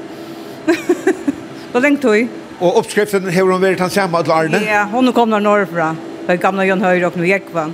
Hvor 1.72 1.80
lenge 1.80 2.00
tog 2.02 2.16
jeg? 2.16 2.28
Og 2.60 2.78
oppskriften 2.80 3.28
har 3.32 3.48
hun 3.48 3.62
vært 3.62 3.80
han 3.84 3.92
samme 3.92 4.20
til 4.24 4.32
Arne? 4.32 4.60
Ja, 4.64 4.84
hun 4.90 5.12
kom 5.16 5.32
der 5.32 5.44
norrfra. 5.44 5.94
er 6.28 6.40
gamle 6.42 6.64
Jan 6.66 6.82
Høyre 6.82 7.06
og 7.06 7.16
nå 7.16 7.24
gikk 7.28 7.50
på 7.52 7.60
han. 7.60 7.72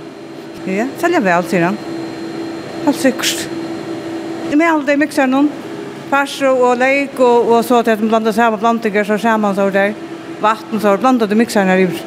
Ja, 0.67 0.85
selger 1.01 1.23
vel, 1.23 1.47
sier 1.49 1.65
han. 1.65 1.77
Helt 2.85 2.99
sikkert. 2.99 3.45
Jeg 4.49 4.59
med 4.59 4.69
alle 4.69 4.87
de 4.87 4.97
mikser 4.99 5.27
noen. 5.27 5.49
Fars 6.11 6.35
og 6.45 6.77
leik 6.77 7.17
og, 7.19 7.49
og 7.49 7.63
så 7.65 7.81
til 7.81 7.95
at 7.95 8.01
de 8.01 8.07
blandet 8.07 8.35
samme 8.35 8.59
plantinger, 8.61 9.07
så 9.07 9.17
ser 9.17 9.39
man 9.41 9.55
så 9.57 9.69
der. 9.73 9.95
Vatten 10.43 10.83
så 10.83 10.95
blandet 10.99 11.31
de 11.31 11.39
mikserne 11.39 11.73
her. 11.73 11.87
i. 11.87 12.03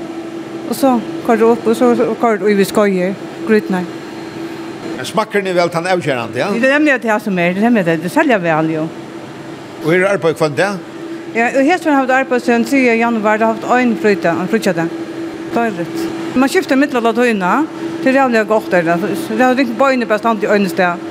Og 0.68 0.74
så 0.76 0.96
kvar 1.24 1.40
det 1.40 1.48
opp, 1.48 1.66
og 1.66 1.76
så 1.76 1.92
kvar 2.20 2.38
det 2.38 2.54
i 2.54 2.64
skøyer, 2.64 3.14
grytene. 3.48 3.82
Ja. 3.82 4.05
Men 4.96 5.08
smakker 5.08 5.42
ni 5.44 5.52
vel 5.56 5.70
tan 5.72 5.86
avkjærande, 5.86 6.38
ja? 6.40 6.50
Det 6.52 6.68
er 6.68 6.78
nemlig 6.78 7.00
det 7.02 7.10
er 7.12 7.18
som 7.22 7.38
er, 7.38 7.52
det 7.52 7.60
er 7.62 7.68
nemlig 7.68 7.84
det, 7.86 7.96
det 8.04 8.12
selger 8.12 8.40
vel 8.40 8.70
jo. 8.72 8.84
Og 9.84 9.90
her 9.92 10.04
er 10.06 10.14
arbeid 10.14 10.38
kvann 10.38 10.56
det? 10.56 10.70
Ja, 11.36 11.50
og 11.50 11.66
her 11.68 11.82
har 11.84 11.98
haft 11.98 12.14
arbeid 12.16 12.40
siden 12.46 12.64
3. 12.64 12.80
januar, 12.96 13.36
det 13.36 13.46
har 13.46 13.54
haft 13.54 13.66
øyn 13.76 13.96
fryta, 14.00 14.32
en 14.32 14.48
det. 14.48 14.88
Døyret. 15.54 15.98
Man 16.36 16.48
skifter 16.48 16.76
middel 16.76 17.06
av 17.06 17.14
tøyna, 17.14 17.52
det 18.02 18.10
er 18.12 18.22
jævlig 18.22 18.46
godt 18.48 18.70
der, 18.72 18.82
det 18.82 19.40
er 19.40 19.60
ikke 19.60 19.78
bøyne 19.78 20.06
bare 20.06 20.18
stand 20.18 20.42
i 20.42 20.46
øynested. 20.46 21.04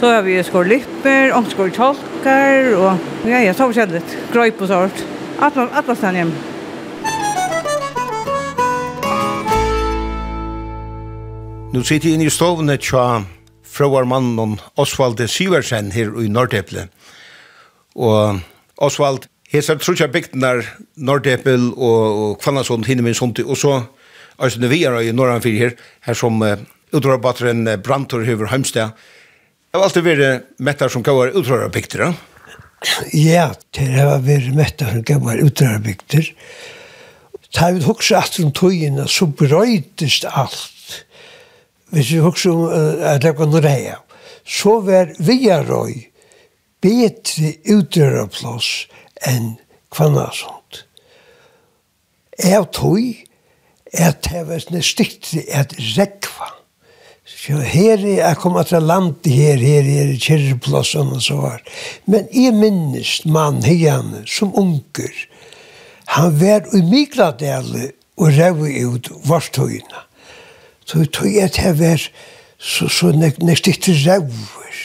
Så 0.00 0.10
har 0.10 0.22
vi 0.22 0.42
skår 0.42 0.64
lipper, 0.64 1.32
omskår 1.32 1.70
tolkar, 1.76 2.72
og 2.76 3.28
ja, 3.28 3.44
ja, 3.44 3.52
så 3.52 3.68
forskjellig, 3.68 4.02
grøyp 4.32 4.60
og 4.60 4.68
sånt. 4.68 5.04
Atlas, 5.40 5.70
atlas 5.76 6.00
den 6.00 6.20
hjemme. 6.22 6.53
Nu 11.74 11.80
sitter 11.82 12.06
jeg 12.06 12.20
inne 12.20 12.28
i 12.28 12.30
stovene 12.30 12.76
tja 12.78 13.24
fråar 13.66 14.04
mannen 14.06 14.52
Osvald 14.78 15.18
Siversen 15.26 15.88
her 15.90 16.12
i 16.22 16.28
Nordeple. 16.30 16.84
Og 17.98 18.38
Osvald, 18.78 19.24
hesar 19.50 19.80
trutja 19.82 20.06
bygdnar 20.06 20.60
Nordeple 20.94 21.72
og 21.74 22.36
Kvannason, 22.44 22.84
Hinnemin, 22.86 23.16
Sonti, 23.18 23.42
og 23.42 23.58
så 23.58 23.80
Øystein 24.38 24.70
vi 24.70 24.84
er 24.86 25.00
i 25.00 25.10
Norranfyr 25.10 25.56
her, 25.58 25.74
her 26.06 26.14
som 26.18 26.38
uh, 26.42 26.62
utrørbatteren 26.94 27.66
Brantor 27.82 28.22
Høver 28.22 28.52
Heimstad. 28.52 28.94
Det 29.66 29.80
har 29.80 29.88
alltid 29.88 30.06
vært 30.06 30.46
mettar 30.62 30.92
som 30.94 31.02
gavar 31.02 31.34
utrørbygder, 31.34 32.04
ja? 32.04 32.12
Ja, 33.10 33.48
det 33.74 33.88
har 33.96 34.22
vært 34.22 34.54
mettar 34.54 34.94
som 34.94 35.02
gavar 35.02 35.42
utrørbygder. 35.42 36.30
Ta 37.54 37.72
vi 37.74 37.82
hoksa 37.82 38.22
at 38.22 38.38
om 38.42 38.54
tøyina, 38.54 39.08
så 39.10 39.26
brøytist 39.26 40.26
alt 40.30 40.73
hvis 41.94 42.12
vi 42.12 42.22
husker 42.24 42.50
om 42.52 42.66
at 42.70 43.22
det 43.22 43.34
var 43.38 43.50
noe 43.50 43.62
reia, 43.64 44.00
så 44.44 44.78
var 44.84 45.14
Viarøy 45.18 45.94
betre 46.84 47.54
utdøraplass 47.70 48.88
enn 49.30 49.54
Kvannasund. 49.94 50.82
Jeg 52.34 52.66
tog 52.74 53.00
at 53.94 54.26
det 54.26 54.42
var 54.48 54.62
sånn 54.62 54.82
stiktig 54.84 55.46
at 55.54 55.72
rekva. 55.94 56.50
Så 57.24 57.56
her 57.56 58.02
er 58.02 58.18
jeg 58.18 58.40
kommet 58.42 58.68
til 58.68 58.84
landet 58.84 59.30
her, 59.32 59.60
her 59.60 59.86
er 59.86 60.10
det 60.10 60.20
kjærplassen 60.20 61.14
og 61.14 61.22
så 61.24 61.38
var. 61.40 61.62
Men 62.10 62.26
jeg 62.34 62.52
minnes 62.56 63.14
mann 63.24 63.62
hegane 63.64 64.24
som 64.28 64.52
unger. 64.60 65.14
Han 66.16 66.34
var 66.40 66.66
i 66.76 66.82
Migradale 66.84 67.92
og 68.20 68.34
rev 68.36 68.60
ut 68.60 69.08
vartøyene. 69.28 70.04
Så 70.84 71.04
jeg 71.24 71.52
til 71.52 71.70
å 71.70 71.76
være 71.78 72.00
så, 72.58 72.88
så 72.88 73.12
nek, 73.12 73.40
nek 73.44 73.60
stikte 73.60 73.94
rauver. 74.04 74.80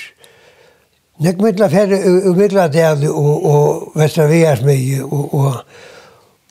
Nek 1.19 1.41
middla 1.43 1.67
færre 1.71 1.99
og 2.29 2.37
middla 2.39 2.67
dæli 2.71 3.09
og, 3.11 3.45
og 3.45 3.97
vestra 3.99 4.27
vegar 4.29 4.63
mig 4.63 5.01
og, 5.03 5.33
og, 5.35 5.57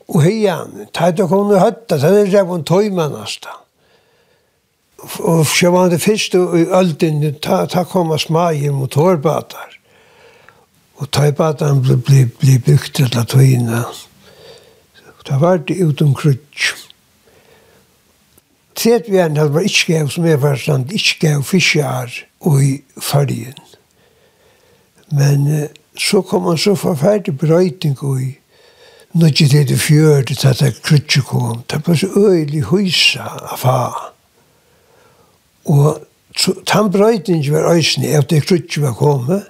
og 0.08 0.20
heian, 0.24 0.74
et 0.84 1.20
og 1.20 1.30
kone 1.30 1.60
høtta, 1.60 1.96
tæt 1.96 2.04
er 2.04 2.30
rauvun 2.34 2.66
tøyman 2.68 3.16
asta. 3.22 3.54
Og 4.98 5.44
sjøvann 5.46 5.92
det 5.92 6.02
fyrste 6.02 6.40
i 6.58 6.66
öldin, 6.74 7.22
ta, 7.40 7.62
ta 7.70 7.84
koma 7.86 8.18
smagi 8.18 8.72
mot 8.74 8.94
hårbatar. 8.98 9.78
Og 10.98 11.10
tøybatan 11.14 11.84
ble, 11.84 11.96
ble, 12.02 12.24
ble 12.40 12.58
bygd 12.66 12.92
til 12.98 13.18
at 13.20 13.30
tøyina. 13.30 13.84
Det 15.28 15.40
var 15.40 15.60
det 15.68 15.76
utom 15.84 16.14
krutsk. 16.16 16.87
Tret 18.78 19.08
vi 19.10 19.18
enn 19.18 19.38
var 19.38 19.64
ikke 19.66 19.96
gav, 19.96 20.10
som 20.14 20.26
er 20.26 20.38
var 20.38 20.58
stand, 20.60 20.92
ikke 20.94 21.18
gav 21.26 21.42
fiskjar 21.42 22.12
og 22.46 22.60
i 22.62 22.74
fargen. 23.02 23.58
Men 25.10 25.46
eh, 25.50 25.70
så 25.98 26.22
kom 26.22 26.46
han 26.46 26.58
så 26.58 26.76
forferdelig 26.78 27.38
brøyting 27.38 27.96
og 28.02 28.22
i 28.22 28.34
Nå 29.16 29.30
til 29.32 29.48
det 29.48 29.78
fjørte 29.80 30.34
til 30.36 30.48
at 30.48 30.58
det 30.60 30.82
krutje 30.84 31.22
kom. 31.24 31.62
Det 31.70 31.80
var 31.86 31.94
så 31.96 32.06
øyelig 32.12 32.66
høysa 32.68 33.24
av 33.24 33.56
fa. 33.56 33.78
Og 35.64 36.02
den 36.44 36.90
brøytingen 36.92 37.54
var 37.54 37.72
øysene 37.72 38.10
etter 38.18 38.44
krutje 38.44 38.82
var 38.82 38.92
kommet. 38.92 39.48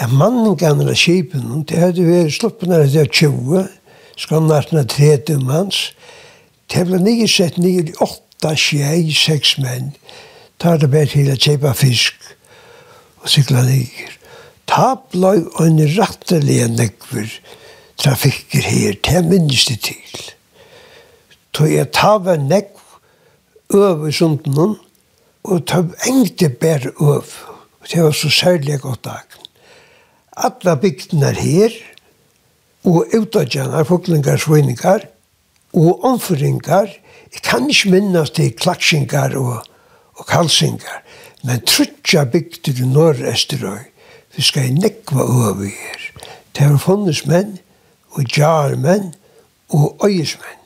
Er 0.00 0.08
mannen 0.08 0.56
gammel 0.56 0.88
av 0.88 0.96
kjipen, 0.96 1.66
det 1.68 1.78
hadde 1.78 2.06
vært 2.06 2.32
sluppet 2.32 2.72
når 2.72 2.86
det 2.86 2.96
var 2.96 3.12
20, 3.12 3.68
skal 4.16 4.42
næsten 4.48 4.80
ha 4.80 4.84
30 4.88 5.44
manns. 5.44 5.82
Det 6.72 6.86
ble 6.88 7.02
nye 7.04 7.28
sett 7.28 7.60
nye 7.60 7.84
i 7.84 7.96
åtta, 8.42 8.56
tjej, 8.58 9.12
sex 9.14 9.56
menn, 9.62 9.92
tar 10.58 10.80
det 10.82 10.88
bare 10.90 11.06
til 11.06 11.28
å 11.30 11.38
kjøpe 11.38 11.70
fisk 11.78 12.16
og 13.22 13.28
sykla 13.30 13.62
nyer. 13.68 14.16
Ta 14.66 14.96
blei 15.12 15.44
en 15.62 15.78
rattelig 15.94 16.64
nekver 16.74 17.30
trafikker 18.02 18.66
her, 18.66 18.96
det 18.98 19.22
minnes 19.28 19.66
det 19.68 19.78
til. 19.86 20.24
Så 21.54 21.68
jeg 21.70 21.92
tar 21.94 22.26
en 22.32 22.48
nekv 22.50 23.76
over 23.78 24.10
sunden, 24.10 24.74
og 25.46 25.62
tar 25.70 25.86
engte 26.08 26.48
bare 26.50 26.90
over. 26.98 27.30
Det 27.86 28.02
var 28.02 28.16
så 28.16 28.30
særlig 28.30 28.80
godt 28.82 29.04
dag. 29.04 29.38
Alla 30.34 30.74
bygden 30.74 31.22
er 31.22 31.38
her, 31.38 31.78
og 32.82 33.06
utadgjene, 33.14 33.84
foklingar, 33.86 34.42
svøyningar, 34.42 35.06
og 35.72 36.04
omføringar, 36.04 36.90
Jeg 37.34 37.42
kan 37.42 37.70
ikke 37.70 37.90
minnes 37.90 38.30
til 38.30 38.52
klatsinger 38.52 39.36
og, 39.40 39.64
og 40.14 40.26
kalsinger, 40.28 41.00
men 41.44 41.64
trutja 41.66 42.24
bygde 42.24 42.74
i 42.76 42.86
Norr-Esterøy, 42.86 43.88
vi 44.36 44.42
skal 44.42 44.72
nekva 44.74 45.24
over 45.24 45.64
her. 45.64 46.08
Det 46.56 46.64
er 46.66 46.76
funnes 46.80 47.24
menn, 47.26 47.58
og 48.12 48.24
jarmenn, 48.36 49.14
og 49.68 49.96
øyesmenn. 50.04 50.60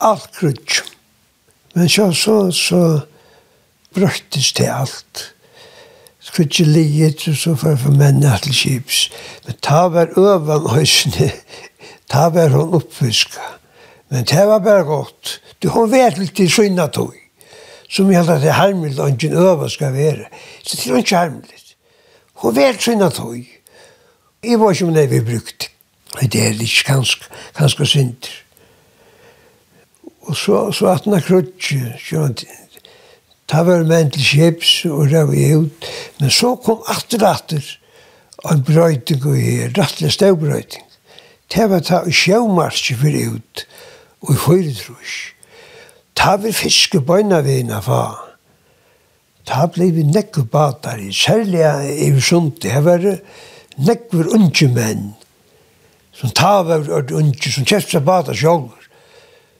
Alt 0.00 0.30
krutja. 0.34 0.82
Men 1.74 1.88
så, 1.88 2.12
så, 2.12 2.50
så 2.50 3.00
brøttes 3.94 4.52
det 4.52 4.68
alt. 4.70 5.34
Skrutja 6.20 6.66
liet, 6.66 7.28
og 7.28 7.36
så 7.36 7.54
for 7.58 7.78
for 7.78 7.94
menn 7.98 8.22
alle 8.26 8.54
kips. 8.54 9.08
Men 9.46 9.58
ta 9.62 9.86
var 9.90 10.14
øvan 10.18 10.68
høysene, 10.70 11.30
ta 12.12 12.28
var 12.34 12.54
hon 12.54 12.74
oppfiska. 12.78 13.61
Men 14.12 14.24
det 14.28 14.46
var 14.46 14.58
bare 14.60 14.84
godt. 14.84 15.40
Du 15.62 15.70
har 15.72 15.88
vært 15.88 16.18
litt 16.20 16.40
i 16.44 16.48
skynda 16.52 16.90
tog. 16.92 17.14
Som 17.88 18.10
jeg 18.12 18.20
hadde 18.20 18.34
at 18.36 18.44
det 18.44 18.52
harmelig 18.56 19.00
og 19.00 19.14
ikke 19.14 19.30
øver 19.40 19.68
skal 19.72 19.94
være. 19.94 20.26
Så 20.60 20.76
det 20.76 20.90
er 20.90 21.00
ikke 21.00 21.16
harmelig. 21.16 21.62
Hun 22.42 22.56
vært 22.56 22.84
skynda 22.84 23.08
tog. 23.08 23.40
Jeg 24.44 24.60
var 24.60 24.74
ikke 24.74 24.88
om 24.90 24.94
det 24.94 25.08
vi 25.10 25.20
brukte. 25.24 25.70
Det 26.20 26.42
er 26.44 26.52
litt 26.58 26.84
ganske, 26.84 27.24
ganske 27.56 27.86
synder. 27.88 28.34
Og 30.28 30.36
så, 30.36 30.58
så 30.76 30.92
at 30.92 31.04
han 31.04 31.16
har 31.16 31.24
krutsk, 31.24 32.44
ta 33.48 33.62
var 33.64 33.86
menn 33.88 34.12
til 34.12 34.28
kjeps 34.28 34.74
og 34.90 35.08
rev 35.08 35.32
i 35.32 35.48
ut. 35.56 35.88
Men 36.20 36.30
så 36.30 36.52
kom 36.60 36.84
atter 36.92 37.24
atter 37.24 37.64
en 38.50 38.60
brøyting 38.66 39.24
og 39.24 39.40
her, 39.40 39.72
rettelig 39.78 40.12
stavbrøyting. 40.12 40.84
Det 41.52 41.70
var 41.70 41.80
ta 41.86 42.04
sjømarskje 42.10 43.00
for 43.00 43.18
ut 43.36 43.64
og 44.22 44.34
i 44.34 44.38
høyredrus. 44.46 45.14
Ta 46.14 46.36
vi 46.40 46.52
fiske 46.54 47.00
bøyna 47.02 47.40
vi 47.42 47.58
vina 47.60 47.80
fa. 47.82 48.02
Ta 49.48 49.66
blei 49.66 49.90
vi 49.90 50.04
nekku 50.06 50.44
batari, 50.50 51.10
særlig 51.12 51.64
i 51.98 52.10
Sundi, 52.22 52.70
her 52.70 52.84
var 52.86 53.06
nekkur 53.82 54.30
unge 54.36 54.68
menn, 54.70 55.08
som 56.14 56.30
ta 56.30 56.60
var 56.62 56.86
unge, 57.10 57.50
som 57.50 57.66
kjeftra 57.66 58.00
bata 58.04 58.36
sjolver. 58.36 58.78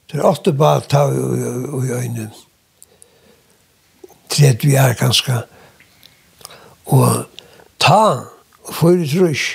Det 0.07 0.21
er 0.21 0.29
åtte 0.29 0.53
bata 0.53 1.07
i 1.11 1.91
øyne. 1.99 2.31
Tredje 4.29 4.69
vi 4.69 4.77
er 4.79 4.95
ganske. 4.95 5.43
Og 6.93 7.25
ta, 7.81 8.29
høyredrus, 8.79 9.49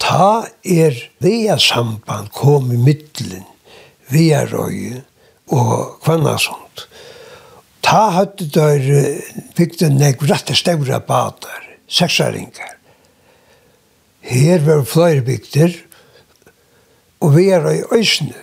ta 0.00 0.46
er 0.64 0.96
via 1.22 1.58
samband 1.60 2.32
kom 2.32 2.72
i 2.72 2.78
middelen 2.80 3.44
Viarøy 4.12 5.00
og 5.52 5.98
Kvannasund. 6.04 6.86
Ta 7.82 8.08
hadde 8.16 8.48
der 8.54 8.84
bygde 9.56 9.90
nek 9.90 10.22
rette 10.30 10.54
stevra 10.56 11.00
badar, 11.00 11.64
seksaringar. 11.88 12.76
Her 14.22 14.62
var 14.66 14.84
flere 14.84 15.24
bygder, 15.26 15.74
og 17.20 17.36
Viarøy 17.36 17.82
Øysne. 17.92 18.34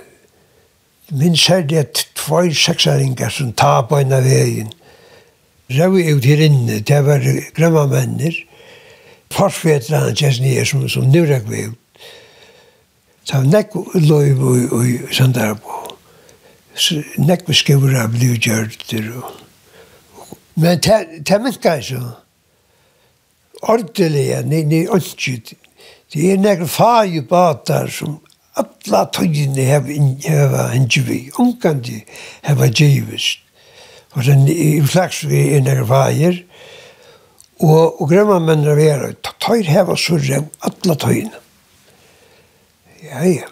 Min 1.12 1.38
særlig 1.38 1.78
at 1.78 2.08
tvoi 2.16 2.54
seksaringar 2.54 3.30
som 3.34 3.54
ta 3.54 3.82
på 3.82 3.98
en 3.98 4.14
av 4.14 4.24
vegin, 4.24 4.74
Rau 5.70 5.94
ut 5.94 6.26
her 6.26 6.40
inne, 6.42 6.80
det 6.82 6.98
var 7.06 7.22
grømmamenner, 7.54 8.34
forsvetra 9.30 10.00
han 10.02 10.16
kjæs 10.18 10.40
nye 10.42 10.64
som, 10.66 10.88
som 10.90 11.06
nurek 11.14 11.46
vi 11.46 11.68
Så 13.30 13.44
nekk 13.46 13.76
loiv 13.94 14.40
i 14.82 14.94
Sandarbo. 15.14 15.76
Nekk 17.22 17.52
skriver 17.54 18.00
av 18.02 18.14
bliv 18.16 18.40
gjørter. 18.42 19.10
Men 20.58 20.80
det 20.82 21.38
minka 21.44 21.76
ikke. 21.78 22.00
Ordelig, 23.70 24.24
nei, 24.50 24.64
nei, 24.72 24.80
ordelig. 24.90 25.60
Det 26.10 26.24
er 26.32 26.42
nekk 26.42 26.64
fag 26.74 27.20
batar 27.30 27.92
som 27.94 28.16
alla 28.58 29.04
tøyene 29.14 29.68
heva 29.68 30.66
hengi 30.72 31.04
vi. 31.06 31.20
Ungandi 31.38 32.00
heva 32.48 32.72
givist. 32.72 33.44
Og 34.18 34.26
sen 34.26 34.48
i 34.50 34.80
flaks 34.82 35.22
vi 35.30 35.44
er 35.54 35.62
nekk 35.68 35.84
fager. 35.92 36.42
Og, 37.62 38.02
og 38.02 38.10
grømmer 38.10 38.42
menn 38.42 38.66
er 38.66 38.80
vera. 38.80 39.14
Tøyr 39.38 39.70
heva 39.70 40.00
surre 40.00 40.42
alla 40.66 40.98
tøyene. 40.98 41.44
Ja, 43.10 43.24
ja. 43.26 43.48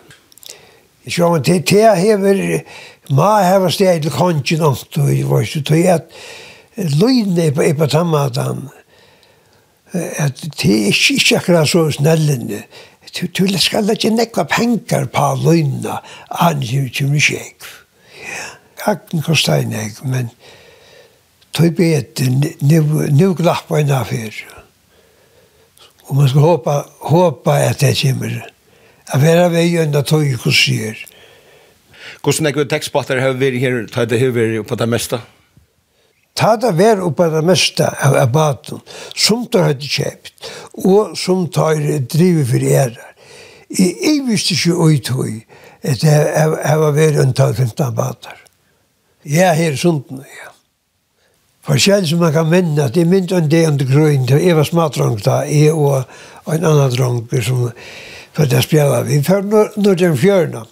Jeg 1.06 1.14
Sjå, 1.14 1.30
men 1.32 1.44
det 1.44 1.72
er 1.72 1.96
hever, 1.96 2.40
ma 3.16 3.30
hever 3.42 3.72
steg 3.72 4.02
til 4.04 4.12
kongen 4.12 4.64
omt, 4.68 4.98
og 5.00 5.08
jeg 5.10 5.30
var 5.30 5.46
så 5.48 5.62
tog 5.64 5.86
at 5.88 6.10
løyne 7.00 7.46
er 7.48 7.74
på 7.80 7.88
tammatan, 7.88 8.68
at 9.94 10.44
det 10.44 10.74
er 10.74 10.92
ikke, 10.92 11.14
ikke 11.14 11.38
akkurat 11.38 11.70
så 11.70 11.86
snellende. 11.96 12.60
Du 13.16 13.48
skal 13.58 13.90
ikke 13.90 14.12
nekva 14.14 14.44
penger 14.52 15.08
på 15.14 15.30
løyne, 15.46 15.96
han 16.32 16.62
kommer 16.62 17.16
ikke 17.16 17.40
Ja, 18.20 18.92
Akten 18.92 19.22
kostar 19.22 19.64
en 19.64 19.72
jeg, 19.72 19.96
men 20.04 20.30
tog 21.54 21.72
bete, 21.76 22.28
nu 23.12 23.34
glappa 23.34 23.80
en 23.80 23.96
affyr. 23.96 24.44
Og 26.08 26.16
man 26.16 26.30
skal 26.30 26.42
håpa, 26.42 26.82
håpa 27.00 27.58
at 27.72 27.82
det 27.82 27.96
kommer. 28.04 28.28
Ja 28.28 28.57
Jeg 29.08 29.24
var 29.24 29.46
av 29.46 29.54
vei 29.56 29.70
det 29.72 30.04
tog 30.10 30.26
i 30.28 30.36
kursier. 30.36 30.98
Hvordan 32.24 32.50
er 32.50 32.56
det 32.58 32.70
tekstbatter 32.74 33.22
har 33.24 33.38
vært 33.40 33.62
her, 33.62 33.86
ta 33.88 34.04
det 34.04 34.20
har 34.20 34.34
vært 34.36 34.68
på 34.68 34.76
det 34.76 34.88
meste? 34.92 35.20
Ta 36.36 36.58
det 36.60 36.74
vært 36.76 37.16
på 37.16 37.28
det 37.32 37.44
meste 37.48 37.88
av 38.04 38.18
abaten, 38.20 38.82
som 39.16 39.46
tar 39.48 39.70
hadde 39.70 39.88
kjøpt, 39.88 40.50
og 40.84 41.16
som 41.16 41.46
tar 41.48 41.80
drivet 42.12 42.50
for 42.50 42.66
ære. 42.68 43.06
Jeg 43.72 43.96
jeg 44.04 44.26
visste 44.28 44.58
ikke 44.58 44.76
uttøy 44.76 45.32
at 45.84 46.04
jeg 46.04 46.78
var 46.84 46.92
vært 46.92 47.22
en 47.24 47.34
tal 47.34 47.56
15 47.56 47.86
abater. 47.88 48.36
Jeg 49.24 49.48
er 49.48 49.54
her 49.56 49.72
i 49.72 49.80
Sunden, 49.80 50.20
ja. 50.20 50.52
selv 51.80 52.06
som 52.08 52.20
man 52.20 52.34
kan 52.34 52.52
minne, 52.52 52.92
det 52.92 53.02
er 53.02 53.10
mynt 53.10 53.32
en 53.32 53.52
del 53.52 53.72
under 53.72 53.86
grøn, 53.88 54.28
det 54.28 54.56
var 54.56 54.64
smadrong 54.64 55.18
da, 55.24 55.42
jeg 55.48 55.74
og 55.74 56.04
en 56.48 56.64
annen 56.64 56.96
drang 56.96 57.24
som 57.44 57.72
for 58.38 58.46
det 58.46 58.64
spjalla. 58.64 59.02
Vi 59.08 59.22
før 59.26 59.72
når 59.76 59.98
den 59.98 60.18
fjørna. 60.18 60.64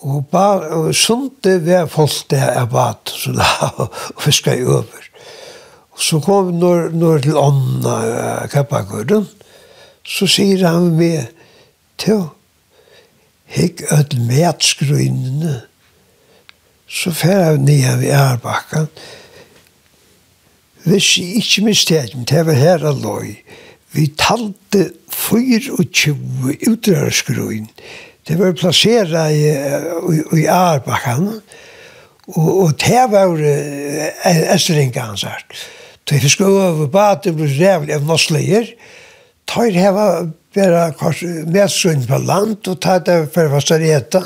Og, 0.00 0.24
bar, 0.32 0.62
og 0.72 0.94
sunte 0.96 1.58
var 1.66 1.88
folk 1.90 2.30
det 2.32 2.40
er 2.40 2.68
bad, 2.70 3.10
så 3.10 3.34
la 3.36 3.48
og 3.82 4.22
fiska 4.22 4.54
i 4.56 4.64
over. 4.64 5.08
Og 5.90 6.00
så 6.00 6.20
kom 6.24 6.48
vi 6.48 6.56
når, 6.56 6.94
når 6.96 7.18
til 7.26 7.36
ånda 7.36 7.96
uh, 8.08 8.46
kappagården, 8.48 9.26
så 10.06 10.28
sier 10.30 10.64
han 10.64 10.94
med, 10.96 11.26
til 12.00 12.30
hikk 13.50 13.82
ødel 13.92 14.22
med 14.24 15.58
så 16.90 17.12
fer 17.14 17.38
jeg 17.38 17.58
nye 17.58 17.98
ved 18.00 18.10
ærbakkan, 18.10 18.88
Hvis 20.84 21.18
jeg 21.18 21.26
ikke 21.36 21.64
mistet, 21.64 22.14
men 22.14 22.24
det 22.24 22.46
var 22.46 22.52
her 22.52 22.86
alloy, 22.88 23.36
Vi 23.92 24.06
talte 24.18 24.90
fyr 25.10 25.72
og 25.74 25.88
tjue 25.90 26.54
utrørskruin. 26.70 27.66
Det 28.28 28.38
var 28.38 28.54
plasseret 28.54 29.34
i, 29.34 29.48
i, 29.50 30.22
i 30.42 30.46
Arbakken, 30.46 31.40
og, 32.36 32.50
og 32.62 32.74
det 32.78 33.06
var 33.10 33.34
æstringa 34.54 35.08
hans 35.08 35.26
her. 35.26 35.42
Da 36.10 36.18
vi 36.22 36.28
skulle 36.28 36.68
over 36.68 36.86
badet, 36.86 37.34
ble 37.34 37.48
rævlig 37.50 37.94
av 37.94 38.06
norsleier. 38.06 38.70
Tøyr 39.50 39.78
var 39.94 40.30
bare 40.54 40.92
medsøgn 41.50 42.06
på 42.06 42.22
land, 42.22 42.68
og 42.70 42.80
tøyr 42.82 43.02
det 43.06 43.18
for 43.34 43.50
å 43.50 43.62
som 43.62 43.82
reta, 43.82 44.22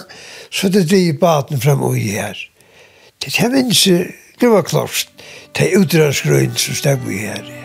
så 0.52 0.68
det 0.68 0.86
driver 0.90 1.20
baden 1.20 1.64
frem 1.64 1.82
og 1.84 1.96
i 1.96 2.14
her. 2.18 2.38
Det 3.24 3.32
er 3.40 3.52
minst, 3.52 3.88
det 4.40 4.52
var 4.52 4.68
klart, 4.68 5.08
det 5.56 5.70
er 5.70 5.80
utrørsgrøyn 5.80 6.56
som 6.56 6.76
steg 6.76 7.08
i 7.08 7.26
her. 7.26 7.44
Ja. 7.44 7.63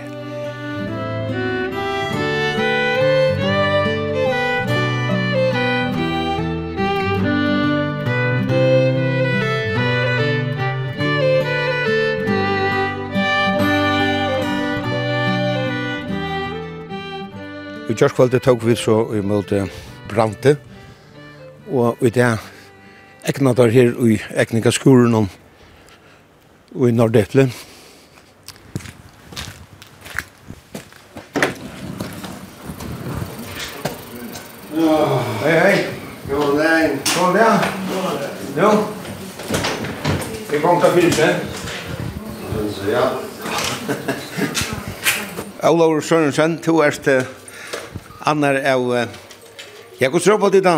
kjørskvalget 18.00 18.46
tok 18.46 18.62
vi 18.64 18.78
så 18.80 18.94
i 19.12 19.20
møte 19.20 19.66
Brante, 20.08 20.54
og 21.68 22.00
i 22.00 22.10
det 22.16 22.30
egna 23.28 23.52
der 23.54 23.74
her 23.74 23.90
i 24.08 24.16
egninga 24.40 24.72
skolen 24.72 25.18
og 25.18 26.86
i 26.88 26.92
Nordetle. 26.96 27.50
Hei, 35.44 35.56
hei. 35.58 35.76
Jo, 36.30 36.46
nei. 36.56 36.86
Kom 37.10 37.36
det, 37.36 37.42
ja. 37.44 37.58
Jo. 38.62 38.70
Vi 40.52 40.62
kom 40.64 40.80
til 40.80 40.96
fyrse. 40.96 41.28
Ja. 42.88 43.04
Olaur 45.68 46.00
Sørensen, 46.00 46.58
to 46.64 46.80
erste 46.86 47.26
annar 48.30 48.60
av 48.72 48.92
Jeg 50.00 50.12
går 50.12 50.38
på 50.40 50.50
det 50.54 50.64
da. 50.64 50.78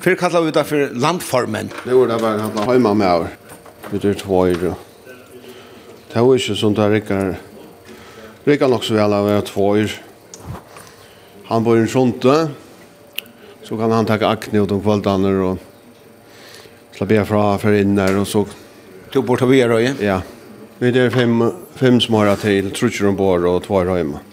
Før 0.00 0.16
kallar 0.16 0.46
vi 0.46 0.52
det 0.56 0.64
for 0.64 0.94
landformen. 0.96 1.68
Det 1.84 1.94
var 1.94 2.08
det 2.08 2.20
bare 2.22 2.40
han 2.40 2.68
heima 2.68 2.94
med 2.94 3.08
over. 3.08 3.34
Vi 3.90 3.98
er 4.08 4.14
tvøyre. 4.16 4.74
Det 6.10 6.22
var 6.24 6.38
ikke 6.40 6.56
sånn 6.56 6.76
det 6.78 6.86
rikker. 6.94 7.34
Rikker 8.46 8.72
nok 8.72 8.86
så 8.86 8.96
vel 8.96 9.12
av 9.12 9.28
er 9.28 9.44
tvøyre. 9.44 9.98
Han 11.50 11.66
bor 11.66 11.76
i 11.76 11.84
en 11.84 11.90
skjønte. 11.90 12.36
Så 13.66 13.76
kan 13.78 13.92
han 13.92 14.08
takke 14.08 14.30
akne 14.30 14.64
ut 14.64 14.72
om 14.72 14.80
kvöldene 14.82 15.34
og 15.44 15.60
slappe 16.96 17.20
fra 17.28 17.44
for 17.60 17.76
inn 17.76 17.94
der 17.98 18.16
og 18.22 18.26
så. 18.26 18.46
Du 19.12 19.20
bor 19.20 19.36
til 19.36 19.52
vi 19.52 19.60
er 19.60 19.76
Ja. 20.00 20.22
Vi 20.80 20.88
er 20.88 21.10
fem, 21.10 21.52
fem 21.76 22.00
små 22.00 22.24
til, 22.40 22.70
trutjer 22.72 23.08
om 23.08 23.16
bor 23.16 23.44
og 23.44 23.62
tvøyre 23.68 24.00
hjemme. 24.00 24.29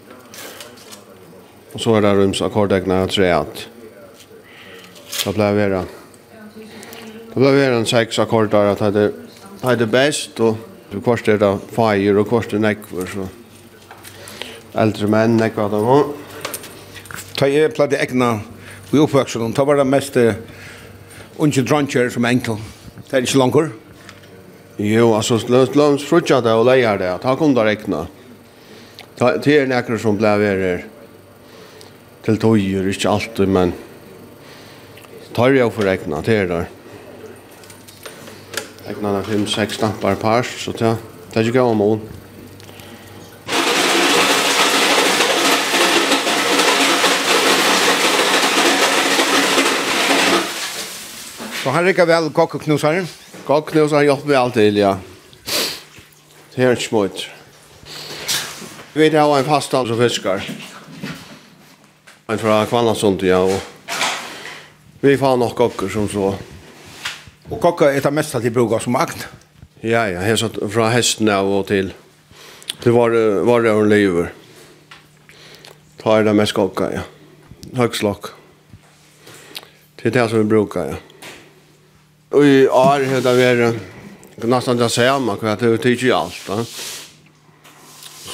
Og 1.74 1.80
så 1.80 1.96
er 1.96 2.04
det 2.04 2.14
rums 2.16 2.40
akkordegna 2.44 3.02
og 3.04 3.12
treat. 3.12 3.66
Det 5.18 5.34
ble 5.36 5.48
vera. 5.56 5.82
Det 6.58 7.36
ble 7.36 7.52
vera 7.52 7.76
en 7.78 7.88
seks 7.88 8.18
akkordar 8.22 8.72
at 8.72 8.84
det 8.94 9.10
er 9.62 9.76
det 9.76 9.90
best, 9.92 10.40
og 10.40 10.56
du 10.92 11.00
kvart 11.04 11.28
er 11.28 11.40
det 11.42 11.50
feir, 11.74 12.16
og 12.16 12.28
kvart 12.30 12.54
er 12.56 12.62
nekvar, 12.64 13.10
så 13.12 13.26
eldre 14.78 15.08
menn 15.10 15.36
nekvar 15.36 15.68
at 15.68 15.76
de 15.76 15.82
har. 15.84 16.08
Ta 17.38 17.48
jeg 17.50 17.74
pleide 17.76 18.00
egna 18.00 18.38
i 18.94 19.00
oppvøkselen, 19.02 19.52
ta 19.54 19.66
var 19.68 19.80
det 19.80 19.86
mest 19.88 20.16
unge 21.38 21.62
dronkjer 21.62 22.10
som 22.14 22.26
enkel. 22.28 22.56
Det 23.08 23.18
er 23.18 23.26
ikke 23.26 23.42
langer. 23.42 23.72
Jo, 24.78 25.12
altså, 25.18 25.40
lønns 25.48 26.06
frutja 26.06 26.38
det 26.40 26.54
og 26.54 26.68
leier 26.68 27.00
det, 27.00 27.10
ta 27.22 27.34
kom 27.36 27.54
det 27.54 27.80
ta, 29.18 29.34
Det 29.38 29.56
er 29.56 29.66
nekker 29.66 29.98
som 29.98 30.16
ble 30.16 30.38
her 30.38 30.97
til 32.28 32.36
tøyer, 32.36 32.84
ikke 32.92 33.08
alltid, 33.08 33.48
men 33.48 33.70
tar 35.32 35.54
jeg 35.56 35.72
for 35.72 35.88
egna 35.88 36.18
til 36.20 36.50
der. 36.50 36.66
Egna 38.90 39.14
er 39.16 39.30
5-6 39.30 39.78
stampar 39.78 40.18
par, 40.20 40.44
så 40.44 40.74
det 40.76 40.92
er 40.92 41.40
ikke 41.40 41.56
gav 41.56 41.72
om 41.72 41.80
mån. 41.80 42.04
Så 51.62 51.72
han 51.72 51.88
rikker 51.88 52.12
vel 52.12 52.28
kokkeknusaren? 52.36 53.08
Kokkeknusaren 53.48 54.04
hjelper 54.04 54.28
vi 54.28 54.42
alltid, 54.44 54.84
ja. 54.84 54.98
Det 56.52 56.60
er 56.64 56.76
ikke 56.76 56.90
smått. 56.90 57.30
Vi 58.92 59.06
vet 59.06 59.16
jeg 59.16 59.22
har 59.22 59.38
en 59.38 59.48
fastan 59.48 59.88
som 59.88 59.96
fiskar 59.96 60.44
en 62.32 62.38
fra 62.38 62.66
Kvallandsund, 62.68 63.22
ja, 63.24 63.38
og 63.40 63.56
vi 65.00 65.14
får 65.16 65.36
nok 65.40 65.54
kokker 65.56 65.88
som 65.88 66.08
så. 66.12 66.34
Og 67.48 67.60
kokker 67.62 67.88
er 67.88 68.02
det 68.04 68.12
mest 68.12 68.36
til 68.36 68.52
bruk 68.52 68.74
som 68.84 68.98
akt? 69.00 69.24
Ja, 69.80 70.02
ja, 70.10 70.20
jeg 70.26 70.40
satt 70.42 70.58
fra 70.68 70.90
hesten 70.92 71.30
av 71.32 71.48
og 71.48 71.64
til, 71.70 71.94
til 72.82 72.92
var, 72.92 73.16
var 73.48 73.64
det 73.64 73.72
hun 73.78 73.88
lever. 73.88 74.28
Ta 76.02 76.18
er 76.18 76.28
det 76.28 76.36
mest 76.36 76.52
kokker, 76.58 76.98
ja. 76.98 77.06
Høgslokk. 77.80 78.34
Til 79.96 80.12
det 80.12 80.28
som 80.28 80.44
vi 80.44 80.52
brukar, 80.52 80.92
ja. 80.92 81.00
Og 82.36 82.44
i 82.44 82.66
år 82.68 83.08
har 83.08 83.24
det 83.24 83.36
vært 83.40 84.44
nesten 84.44 84.76
det 84.76 84.92
samme, 84.92 85.40
for 85.40 85.48
det 85.56 85.72
er 85.80 85.92
ikke 85.96 86.16
alt, 86.20 86.44
da. 86.44 86.60
Ja 86.60 86.97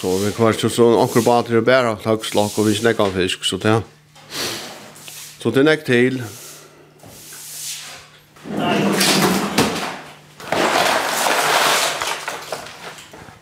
så 0.04 0.16
vi 0.18 0.32
kvar 0.32 0.52
så 0.52 0.68
så 0.68 0.84
onkel 1.00 1.22
bater 1.22 1.60
bära 1.60 1.96
högslag 2.04 2.50
och 2.56 2.68
vi 2.68 2.74
snackar 2.74 3.10
fisk 3.10 3.44
så 3.44 3.56
där. 3.56 3.82
Så 5.38 5.50
det 5.50 5.62
näck 5.62 5.84
till. 5.84 6.22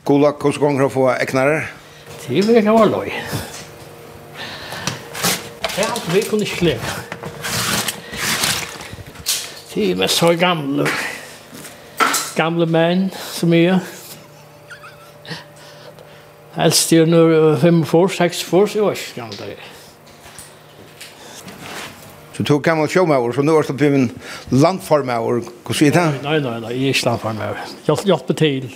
Kolla 0.05 0.35
hur 0.43 0.53
ska 0.53 0.65
hon 0.65 0.91
få 0.91 1.11
äknare? 1.11 1.69
Det 2.27 2.41
vill 2.41 2.65
jag 2.65 2.73
ha 2.73 2.85
loj. 2.85 3.25
Ja, 5.79 5.89
vi 6.15 6.23
kunne 6.23 6.45
ikke 6.45 6.57
slä. 6.57 6.79
Det 9.75 9.91
är 9.91 9.97
mest 9.97 10.17
så 10.17 10.35
gamle, 10.35 10.87
gamla 12.37 12.67
män 12.67 13.11
som 13.33 13.53
är 13.53 13.81
Helst 16.53 16.93
er 16.93 17.07
nu 17.09 17.57
fem 17.57 17.81
for, 17.89 18.13
seks 18.13 18.43
for, 18.45 18.67
så 18.69 18.85
var 18.85 18.99
ikke 18.99 19.15
gammel 19.17 19.39
det. 19.41 19.57
Så 22.37 22.45
du 22.49 22.59
gammel 22.65 22.89
sjåmauer, 22.93 23.33
så 23.33 23.45
nå 23.45 23.55
er 23.57 23.69
det 23.69 23.77
blitt 23.81 24.53
landformauer, 24.53 25.43
hva 25.65 25.77
sier 25.77 25.93
det? 25.97 26.05
Nei, 26.25 26.39
nei, 26.45 26.59
nei, 26.65 26.73
jeg 26.77 26.91
er 26.91 26.97
ikke 26.97 27.09
landformauer. 27.09 27.59
Hjelp 27.89 28.33
til. 28.37 28.69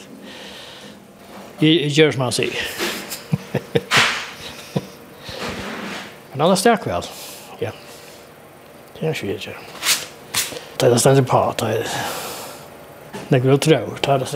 Jeg 1.61 1.93
gjør 1.97 2.17
som 2.17 2.27
han 2.27 2.37
sier. 2.37 2.57
Men 6.33 6.45
han 6.45 6.53
er 6.53 6.61
sterk 6.61 6.85
vel. 6.89 7.05
Ja. 7.61 7.73
Det 8.97 9.05
er 9.05 9.13
ikke 9.17 9.33
jeg 9.33 9.57
Det 10.81 10.89
er 10.93 11.01
stendig 11.01 11.27
på, 11.29 11.41
det 11.61 11.67
er... 11.79 11.99
Det 13.27 13.33
er 13.33 13.41
ikke 13.41 13.51
vel 13.51 13.61
trøver, 13.61 13.97
det 14.01 14.13
er 14.13 14.19
det 14.23 14.29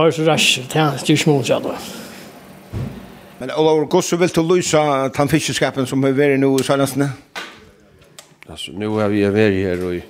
har 0.00 0.10
så 0.10 0.24
rasch, 0.24 0.60
det 0.72 0.80
er 0.80 1.02
ikke 1.04 1.22
små 1.22 1.42
seg. 1.44 1.66
Men 3.40 3.50
Olav, 3.56 3.86
hvordan 3.86 4.20
vil 4.20 4.34
du 4.36 4.42
løse 4.42 4.78
den 5.16 5.28
fiskeskapen 5.28 5.86
som 5.88 6.04
er 6.04 6.16
vært 6.16 6.40
nå 6.40 6.52
i 6.58 6.64
Sørlandsene? 6.64 7.10
Alltså, 8.48 8.72
nu 8.72 8.88
har 8.88 9.08
vi 9.08 9.24
og 9.26 9.34
här 9.36 9.84
och 9.84 10.02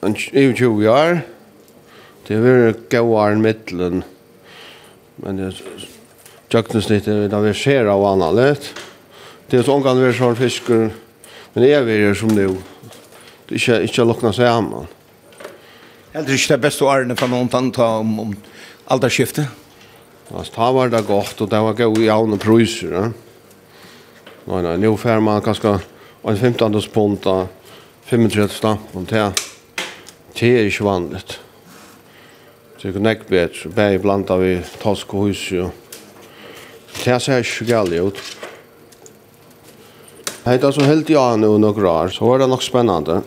og 0.00 0.08
en 0.32 0.54
20 0.54 0.88
år. 0.88 1.20
Det 2.26 2.34
är 2.34 2.40
väl 2.40 2.74
gåar 2.90 3.34
mittlen. 3.34 4.02
Men 5.16 5.36
det 5.36 5.52
tjöknesnitt 6.48 7.08
är 7.08 7.28
det 7.28 7.40
vi 7.40 7.54
ser 7.54 7.84
av 7.84 8.04
annat. 8.04 8.74
Det 9.46 9.56
är 9.56 9.62
så 9.62 9.72
omgående 9.72 10.08
vi 10.08 10.18
har 10.18 10.34
fiskar. 10.34 10.90
Men 11.52 11.64
det 11.64 11.72
är 11.72 11.82
vi 11.82 12.14
som 12.14 12.28
nu. 12.28 12.56
Det 13.48 13.68
är 13.68 13.82
inte 13.82 14.04
lukkna 14.04 14.32
sig 14.32 14.46
hemma. 14.46 14.76
Mm. 14.76 14.86
Eller 16.16 16.32
ikke 16.32 16.54
det 16.54 16.62
beste 16.64 16.84
årene 16.88 17.14
fra 17.18 17.28
noen 17.28 17.50
tann 17.52 17.66
ta 17.76 17.98
om, 18.00 18.14
om 18.22 18.30
alderskiftet? 18.88 19.50
Altså, 20.32 20.52
ta 20.54 20.70
var 20.72 20.88
det 20.88 21.02
godt, 21.04 21.42
og 21.44 21.50
det 21.52 21.60
var 21.60 21.76
gøy 21.76 22.06
i 22.06 22.12
avne 22.12 22.38
priser, 22.40 22.94
ja. 22.94 23.02
Nei, 24.46 24.62
nei, 24.64 24.76
nå 24.80 24.94
fer 24.96 25.20
man 25.20 25.42
kanskje 25.44 25.74
en 25.76 26.38
15. 26.38 26.78
pund 26.94 27.26
av 27.28 27.50
35 28.08 28.48
stamp, 28.54 28.94
og 28.96 29.04
Det 29.10 30.48
er 30.48 30.70
ikke 30.70 30.86
vanlig. 30.86 31.20
Det 32.80 32.94
er 32.94 33.00
nekk 33.02 33.28
bedre, 33.28 33.70
bare 33.76 34.00
blant 34.00 34.30
av 34.30 34.44
i 34.46 34.56
tosk 34.80 35.12
og 35.14 35.28
hus, 35.28 35.42
jo. 35.52 35.68
Det 36.96 37.20
ser 37.20 37.44
ikke 37.44 37.68
galt 37.68 37.92
ut. 37.92 38.22
Hei, 40.46 40.56
det 40.56 40.64
er 40.64 40.72
så 40.72 40.86
helt 40.86 41.10
ja 41.10 41.34
nå 41.36 41.58
noen 41.58 41.90
år, 41.90 42.08
så 42.14 42.24
var 42.24 42.40
det 42.40 42.48
nok 42.48 42.64
spennende. 42.64 43.20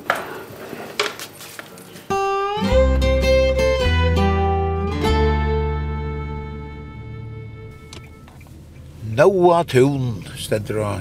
Noa 9.20 9.66
Tun 9.68 10.22
stendur 10.40 10.78
og 10.80 11.00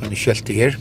hann 0.00 0.14
skjelti 0.16 0.54
her. 0.56 0.76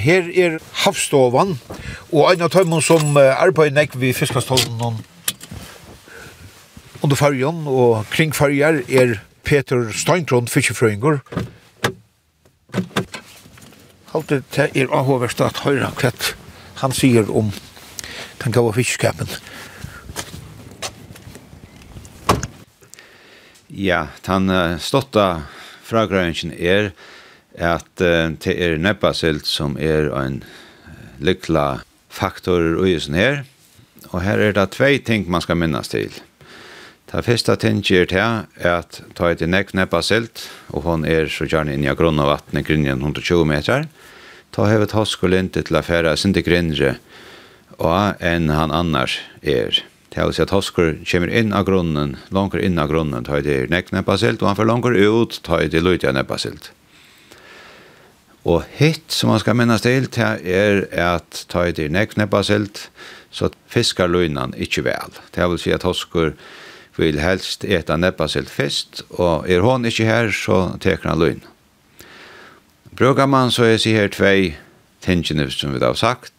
Her 0.00 0.28
er 0.28 0.58
havstovan 0.82 1.54
og 2.10 2.26
ein 2.26 2.44
av 2.44 2.52
tømmen 2.52 2.84
som 2.84 3.16
arbeider 3.16 3.76
nek 3.78 3.96
vi 4.00 4.12
fiskastollen 4.16 5.00
under 7.00 7.16
fargen 7.16 7.64
og 7.64 8.04
kring 8.12 8.36
farger 8.36 8.82
er 8.84 9.16
Peter 9.44 9.88
Steintrond 9.96 10.52
fiskefrøyngur. 10.52 11.22
Halte 14.12 14.42
det 14.56 14.68
er 14.76 14.92
avhåverst 14.92 15.40
at 15.46 15.64
høyra 15.64 15.88
kvett 15.96 16.34
han 16.84 16.92
sier 16.96 17.32
om 17.32 17.48
den 18.44 18.52
gava 18.52 18.76
fiskskapen. 18.76 19.28
Ja, 23.80 24.10
den 24.26 24.50
stotta 24.76 25.46
fragrøyngen 25.88 26.50
er 26.52 26.90
at 27.56 28.02
uh, 28.04 28.28
det 28.36 28.52
er 28.52 28.74
nebbasilt 28.76 29.48
som 29.48 29.78
er 29.80 30.10
en 30.20 30.42
lykla 31.16 31.80
faktor 32.12 32.60
i 32.84 32.98
usen 32.98 33.16
her. 33.16 33.40
Og 34.10 34.20
her 34.26 34.42
er 34.42 34.52
det 34.58 34.66
tvei 34.74 34.98
ting 35.00 35.24
man 35.32 35.40
skal 35.40 35.56
minnas 35.56 35.88
til. 35.88 36.12
Det 37.08 37.24
første 37.24 37.56
ting 37.56 37.80
er 37.88 38.04
til 38.10 38.68
at 38.68 39.00
ta 39.16 39.30
et 39.32 39.46
nekk 39.48 39.72
nebbasilt, 39.72 40.44
og 40.76 40.84
hon 40.84 41.06
er 41.08 41.32
så 41.32 41.48
gjerne 41.48 41.72
inn 41.72 41.86
i 41.88 41.96
grunn 41.96 42.20
av 42.20 42.34
vattnet 42.34 42.68
grinnen 42.68 43.00
120 43.00 43.48
meter. 43.48 43.88
Ta 44.52 44.68
hevet 44.68 44.92
hoskolintet 44.92 45.70
til 45.70 45.80
affæra 45.80 46.12
sindi 46.20 46.44
grindre, 46.44 46.98
og 47.80 48.20
enn 48.20 48.52
han 48.52 48.76
annars 48.76 49.22
er. 49.40 49.80
Det 50.10 50.24
vil 50.24 50.34
si 50.34 50.42
at 50.42 50.50
Hosker 50.50 50.96
kommer 51.06 51.30
inn 51.30 51.52
av 51.54 51.68
grunnen, 51.68 52.16
langer 52.34 52.64
inn 52.66 52.80
av 52.82 52.90
grunnen, 52.90 53.24
tar 53.24 53.44
det 53.46 53.68
nekk 53.70 53.92
nebbasilt, 53.94 54.42
og 54.42 54.50
han 54.50 54.58
får 54.58 54.66
langer 54.66 54.96
ut, 54.98 55.38
tar 55.46 55.68
det 55.70 55.82
løyte 55.86 56.10
nebbasilt. 56.12 56.72
Og 58.48 58.64
hitt 58.74 59.12
som 59.12 59.30
man 59.30 59.42
skal 59.42 59.54
minnes 59.58 59.84
til, 59.84 60.08
det 60.10 60.30
er 60.42 60.82
at 60.98 61.44
tar 61.52 61.70
det 61.76 61.90
nekk 61.94 62.16
nebbasilt, 62.18 62.88
så 63.30 63.52
fiskar 63.70 64.10
løgnan 64.10 64.56
ikkje 64.58 64.88
vel. 64.88 65.14
Det 65.30 65.46
vil 65.52 65.62
si 65.62 65.74
at 65.76 65.86
Hosker 65.86 66.34
vil 66.98 67.20
helst 67.22 67.64
eta 67.64 67.94
neppasilt 67.96 68.50
fyrst, 68.50 69.04
og 69.14 69.46
er 69.46 69.62
hon 69.62 69.86
ikkje 69.86 70.08
her, 70.08 70.34
så 70.34 70.72
teker 70.82 71.12
han 71.12 71.22
løgn. 71.22 71.44
Brukar 72.98 73.30
man 73.30 73.54
så 73.54 73.68
er 73.68 73.78
sier 73.78 74.02
her 74.02 74.10
tvei 74.12 74.56
tingene 75.04 75.46
som 75.54 75.72
vi 75.72 75.80
har 75.80 75.94
sagt, 75.96 76.34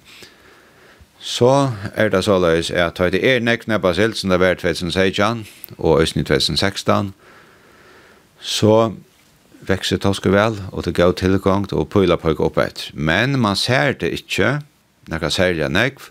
Så 1.22 1.72
er 1.94 2.10
det 2.10 2.24
såleis 2.26 2.72
at 2.74 2.98
det 3.14 3.22
er 3.22 3.44
nekne 3.46 3.78
basilt 3.80 4.18
som 4.18 4.32
det 4.34 4.40
var 4.42 4.58
2016 4.58 5.46
og 5.78 6.02
østen 6.02 6.24
i 6.24 6.26
2016, 6.26 7.14
så 8.42 8.94
vekser 9.70 10.02
toske 10.02 10.32
vel 10.34 10.58
og 10.72 10.86
det 10.86 10.96
går 10.98 11.14
tilgang 11.22 11.68
og 11.78 11.90
pøyla 11.94 12.18
på 12.18 12.34
opp 12.42 12.58
et. 12.58 12.90
Men 12.94 13.38
man 13.40 13.56
ser 13.56 13.94
det 13.94 14.10
ikke, 14.18 14.62
nekka 15.14 15.30
særlig 15.30 15.70
nekv, 15.70 16.10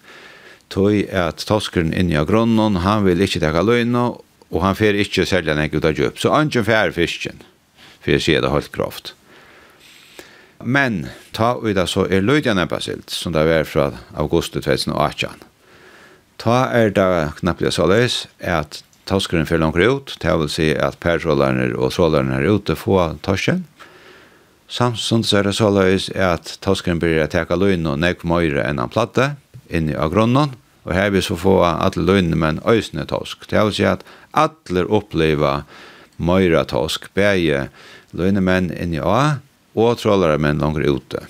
tog 0.70 0.94
at 1.10 1.42
toskeren 1.42 1.90
inni 1.90 2.14
av 2.14 2.28
grunnen, 2.30 2.78
han 2.86 3.02
vil 3.04 3.20
ikke 3.20 3.42
takke 3.42 3.66
løgna, 3.66 4.12
og 4.50 4.62
han 4.62 4.78
fer 4.78 4.94
ikke 4.94 5.26
særlig 5.26 5.58
nekv 5.58 5.80
ut 5.80 5.88
av 5.90 5.98
djup. 5.98 6.18
Så 6.22 6.30
han 6.30 6.46
ikke 6.46 6.68
fer 6.70 6.94
fisken, 6.94 7.42
for 7.98 8.14
jeg 8.14 8.22
sier 8.22 8.46
det 8.46 8.54
helt 8.54 8.70
kraft. 8.70 9.16
Men 10.60 11.06
ta 11.32 11.54
uida 11.56 11.86
så 11.88 12.04
er 12.12 12.24
Løydjan 12.24 12.58
Ebbasilt, 12.60 13.10
som 13.10 13.32
det 13.32 13.46
er 13.48 13.64
fra 13.64 13.90
august 14.12 14.52
2018. 14.52 15.40
Ta 16.40 16.58
er 16.76 16.92
det 16.92 17.08
knapplega 17.40 17.72
så 17.72 17.86
løys 17.88 18.26
at 18.40 18.82
toskeren 19.08 19.48
fyrir 19.48 19.64
langt 19.64 19.80
ut, 19.80 20.14
det 20.20 20.36
vil 20.40 20.52
si 20.52 20.70
at 20.76 21.00
persålarne 21.00 21.72
og 21.76 21.92
sålarne 21.96 22.38
er 22.38 22.48
ute 22.52 22.76
få 22.76 23.00
torsken. 23.24 23.64
Samstundes 24.70 25.32
er 25.34 25.48
det 25.48 25.56
så 25.58 25.70
løys 25.72 26.10
at 26.14 26.58
toskeren 26.62 27.00
blir 27.02 27.24
at 27.24 27.32
teka 27.34 27.56
løgn 27.58 27.88
og 27.90 27.98
nek 27.98 28.22
møyre 28.22 28.62
enn 28.68 28.78
han 28.78 28.92
platte 28.92 29.34
inni 29.68 29.96
av 29.96 30.12
grunnen, 30.12 30.54
og 30.84 30.94
her 30.96 31.10
vil 31.12 31.24
så 31.24 31.36
få 31.40 31.58
alle 31.64 32.04
løgnene 32.04 32.36
med 32.36 32.56
en 32.56 32.64
øysne 32.68 33.04
tosk. 33.08 33.48
Det 33.50 33.64
vil 33.64 33.76
si 33.76 33.88
at 33.88 34.04
alle 34.36 34.84
opplever 34.86 35.64
møyre 36.20 36.62
tosk, 36.68 37.08
bæge 37.16 37.68
løgnemenn 38.12 38.70
inni 38.76 39.00
av 39.00 39.40
og 39.74 39.98
trålare 40.00 40.40
menn 40.40 40.62
langer 40.62 40.88
ute. 40.88 41.26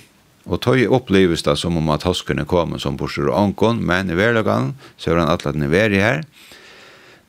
Og 0.51 0.63
tøy 0.65 0.87
oppleves 0.89 1.45
det 1.47 1.57
som 1.61 1.77
om 1.77 1.91
at 1.93 2.07
hoskene 2.09 2.47
kommer 2.49 2.81
som 2.81 2.97
borser 2.99 3.29
og 3.29 3.39
ankon, 3.39 3.83
men 3.87 4.11
i 4.11 4.17
hverdagen 4.19 4.73
så 4.97 5.13
er 5.13 5.23
han 5.23 5.33
atlet 5.33 5.59
niveri 5.61 6.01
her. 6.01 6.25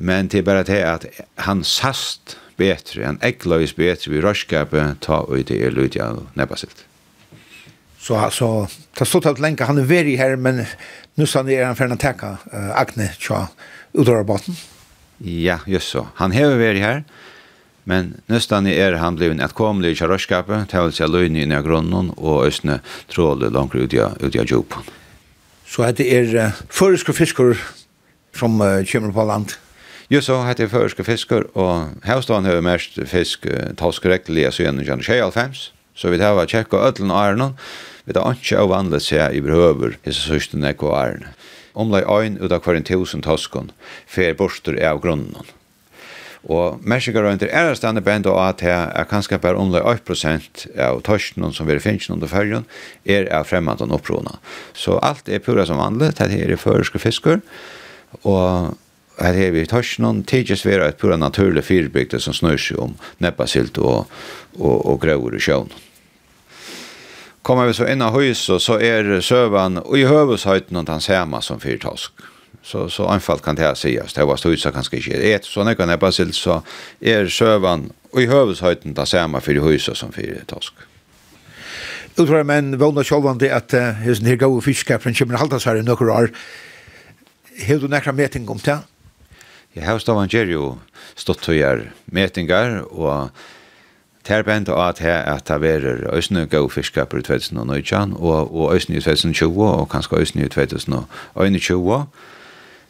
Men 0.01 0.32
til 0.32 0.45
bare 0.47 0.64
til 0.66 0.82
at 0.88 1.05
han 1.45 1.66
sast 1.68 2.38
betre, 2.57 3.03
han 3.05 3.20
eggløys 3.26 3.76
betre 3.78 4.14
vi 4.14 4.24
rørskapet 4.24 5.01
ta 5.05 5.22
ut 5.28 5.51
i 5.53 5.59
Lydia 5.70 6.14
og 6.16 6.32
nebasilt. 6.39 6.86
Så 8.01 8.18
altså, 8.18 8.66
det 8.97 9.05
stod 9.07 9.28
alt 9.30 9.39
lenge, 9.39 9.66
han 9.66 9.78
er 9.78 9.86
veri 9.86 10.16
her, 10.18 10.34
men 10.36 10.64
nu 11.20 11.28
sann 11.30 11.49
er 11.53 11.68
han 11.68 11.78
ferdig 11.78 11.99
teka 12.01 12.38
uh, 12.49 12.72
Agne 12.80 13.12
tja 13.22 13.45
utover 13.93 14.26
båten. 14.26 14.57
Ja, 15.22 15.59
just 15.68 15.93
så. 15.93 16.07
Han 16.18 16.34
har 16.34 16.55
veri 16.57 16.82
her, 16.82 17.03
Men 17.90 18.16
nøstan 18.30 18.68
er 18.70 19.00
han 19.02 19.18
blivin 19.18 19.42
et 19.42 19.56
komlig 19.58 19.96
i 19.96 19.98
kjærøyskapet, 19.98 20.70
tævelse 20.70 21.02
seg 21.02 21.10
løgni 21.10 21.46
inn 21.46 21.54
i 21.56 21.62
grunnen 21.66 22.12
og 22.18 22.46
østene 22.46 22.80
tråle 23.10 23.50
langt 23.50 23.76
ut 23.76 23.94
i 23.94 24.02
ut 24.02 24.36
i 24.36 24.46
djupen. 24.46 24.86
Så 25.66 25.86
hette 25.88 26.06
er 26.06 26.34
uh, 26.36 26.62
føreske 26.70 27.14
fiskor 27.16 27.56
som 28.36 28.60
uh, 28.62 28.84
kommer 28.92 29.14
på 29.16 29.26
land? 29.26 29.56
Jo, 30.12 30.20
så 30.22 30.42
hette 30.44 30.66
er 30.66 30.72
føreske 30.72 31.06
fiskor, 31.08 31.48
og 31.56 31.96
hevstånd 32.04 32.46
har 32.46 32.60
mest 32.66 33.00
fisk 33.08 33.48
uh, 33.48 33.72
tavskrekkelige 33.80 34.52
så 34.52 34.66
gjennom 34.66 34.86
kjærne 34.86 35.08
tjejalfems, 35.08 35.70
så 35.96 36.12
vi 36.12 36.20
tar 36.20 36.36
var 36.36 36.52
tjekka 36.52 36.84
ødlen 36.90 37.14
og 37.14 37.22
ærenon, 37.22 37.56
vi 38.06 38.18
tar 38.18 38.36
ikke 38.36 38.60
av 38.60 38.70
vanlig 38.74 39.00
seg 39.08 39.38
i 39.38 39.42
behøver 39.46 39.96
hisse 40.04 40.28
søstene 40.28 40.76
og 40.78 40.92
ærenon. 40.92 41.40
Omlai 41.72 42.04
ein 42.04 42.36
ut 42.42 42.52
av 42.52 42.60
kvarin 42.66 42.84
tusen 42.84 43.24
toskon, 43.24 43.72
fer 44.06 44.36
borster 44.36 44.76
av 44.84 45.00
grunnen. 45.00 45.48
Og 46.50 46.80
Mexico 46.82 47.22
Røynter 47.22 47.52
er 47.54 47.76
stande 47.78 48.02
band 48.02 48.26
og 48.26 48.39
at 48.42 48.64
her 48.66 48.89
er 48.98 49.06
kanskje 49.10 49.38
bare 49.42 49.60
omlai 49.62 49.82
8% 49.86 50.64
av 50.82 51.04
torsjonen 51.06 51.54
som 51.54 51.70
vi 51.70 51.78
finner 51.80 52.16
under 52.16 52.32
fyrjon 52.32 52.66
er 53.06 53.30
av 53.30 53.46
fremmantan 53.46 53.94
opprona. 53.94 54.39
Så 54.74 54.98
alt 55.06 55.30
er 55.30 55.44
pura 55.46 55.68
som 55.70 55.78
vanlig, 55.78 56.16
det 56.18 56.32
er 56.34 56.58
føreske 56.58 57.00
fiskar, 57.00 57.44
og 58.24 58.74
her 59.22 59.38
er 59.38 59.54
vi 59.54 59.68
torsjonen, 59.70 60.24
tidsis 60.26 60.66
vera 60.66 60.89
et 60.89 60.98
pura 60.98 61.18
naturlig 61.18 61.64
fyrbygde 61.68 62.20
som 62.20 62.34
snur 62.34 62.58
seg 62.58 62.82
om 62.82 62.98
nebbasilt 63.22 63.78
og, 63.78 64.10
og, 64.58 64.78
og 64.82 65.00
grøver 65.06 65.38
i 65.38 65.44
sjøen. 65.46 65.70
Kommer 67.46 67.70
vi 67.70 67.74
så 67.78 67.88
inn 67.89 68.02
av 68.06 68.18
hus, 68.18 68.48
så 68.62 68.78
er 68.82 69.18
søvann 69.26 69.80
og 69.82 69.96
i 69.98 70.06
høvushøyten 70.10 70.78
og 70.78 70.89
den 70.89 71.02
sema 71.02 71.42
som 71.42 71.62
fyrtosk 71.62 72.14
så 72.64 72.89
så 72.89 73.05
anfallt 73.05 73.41
kan 73.41 73.55
det 73.55 73.62
här 73.62 73.76
sägas 73.76 74.14
det 74.14 74.26
var 74.26 74.38
stöjsa 74.38 74.72
kanske 74.72 74.97
inte 74.97 75.34
ett 75.34 75.45
såna 75.45 75.76
kan 75.76 75.89
jag 75.89 75.99
bara 75.99 76.12
så 76.12 76.64
är 76.99 77.28
sövan 77.28 77.91
och 78.12 78.22
i 78.22 78.26
hövdshöjden 78.26 78.93
där 78.93 79.05
samma 79.05 79.41
för 79.41 79.53
det 79.53 79.62
huset 79.62 79.97
som 79.97 80.12
för 80.12 80.43
task. 80.45 80.74
Utrör 82.18 82.43
men 82.43 82.78
vågna 82.78 83.03
sjålvan 83.03 83.38
det 83.38 83.51
att 83.51 83.74
hisen 84.03 84.26
här 84.26 84.36
goda 84.36 84.62
fiskkapen 84.62 85.14
kommer 85.14 85.38
halda 85.38 85.59
så 85.59 85.70
här 85.70 85.78
i 85.78 85.84
några 85.84 86.14
år. 86.14 86.32
Hur 87.55 87.80
du 87.80 87.88
nekra 87.88 88.12
meting 88.12 88.49
om 88.49 88.59
det? 88.64 88.80
Jeg 89.74 89.86
har 89.86 89.99
stått 89.99 90.34
av 90.34 90.49
jo 90.49 90.80
stått 91.16 91.47
och 91.47 91.55
gjør 91.55 91.91
metingar 92.05 92.82
og 92.91 93.30
Ter 94.24 94.43
bent 94.43 94.70
og 94.70 94.78
at 94.89 94.99
her 94.99 95.24
at 95.26 95.45
ta 95.45 95.57
verer 95.57 96.03
øsne 96.14 96.45
go 96.45 96.68
fiskapur 96.68 97.18
i 97.18 97.24
2019 97.24 98.14
og 98.20 98.53
og 98.53 98.76
øsne 98.76 98.95
i 98.95 99.01
2020 99.01 99.64
og 99.64 99.89
kanskje 99.89 100.20
øsne 100.20 100.45
i 100.45 100.47
2021 100.47 102.05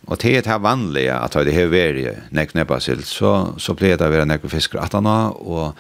Og 0.10 0.18
det 0.22 0.34
er 0.38 0.46
det 0.46 0.62
vanlige 0.64 1.14
at 1.14 1.36
det 1.46 1.54
har 1.56 1.70
vært 1.70 2.32
nekk 2.34 2.56
nebbasilt, 2.58 3.06
så, 3.06 3.54
så 3.62 3.76
blir 3.78 3.98
det 3.98 4.08
å 4.08 4.14
være 4.14 4.26
nek 4.26 4.48
fisker 4.50 4.82
at 4.82 4.96
han 4.98 5.06
har, 5.06 5.36
og, 5.38 5.78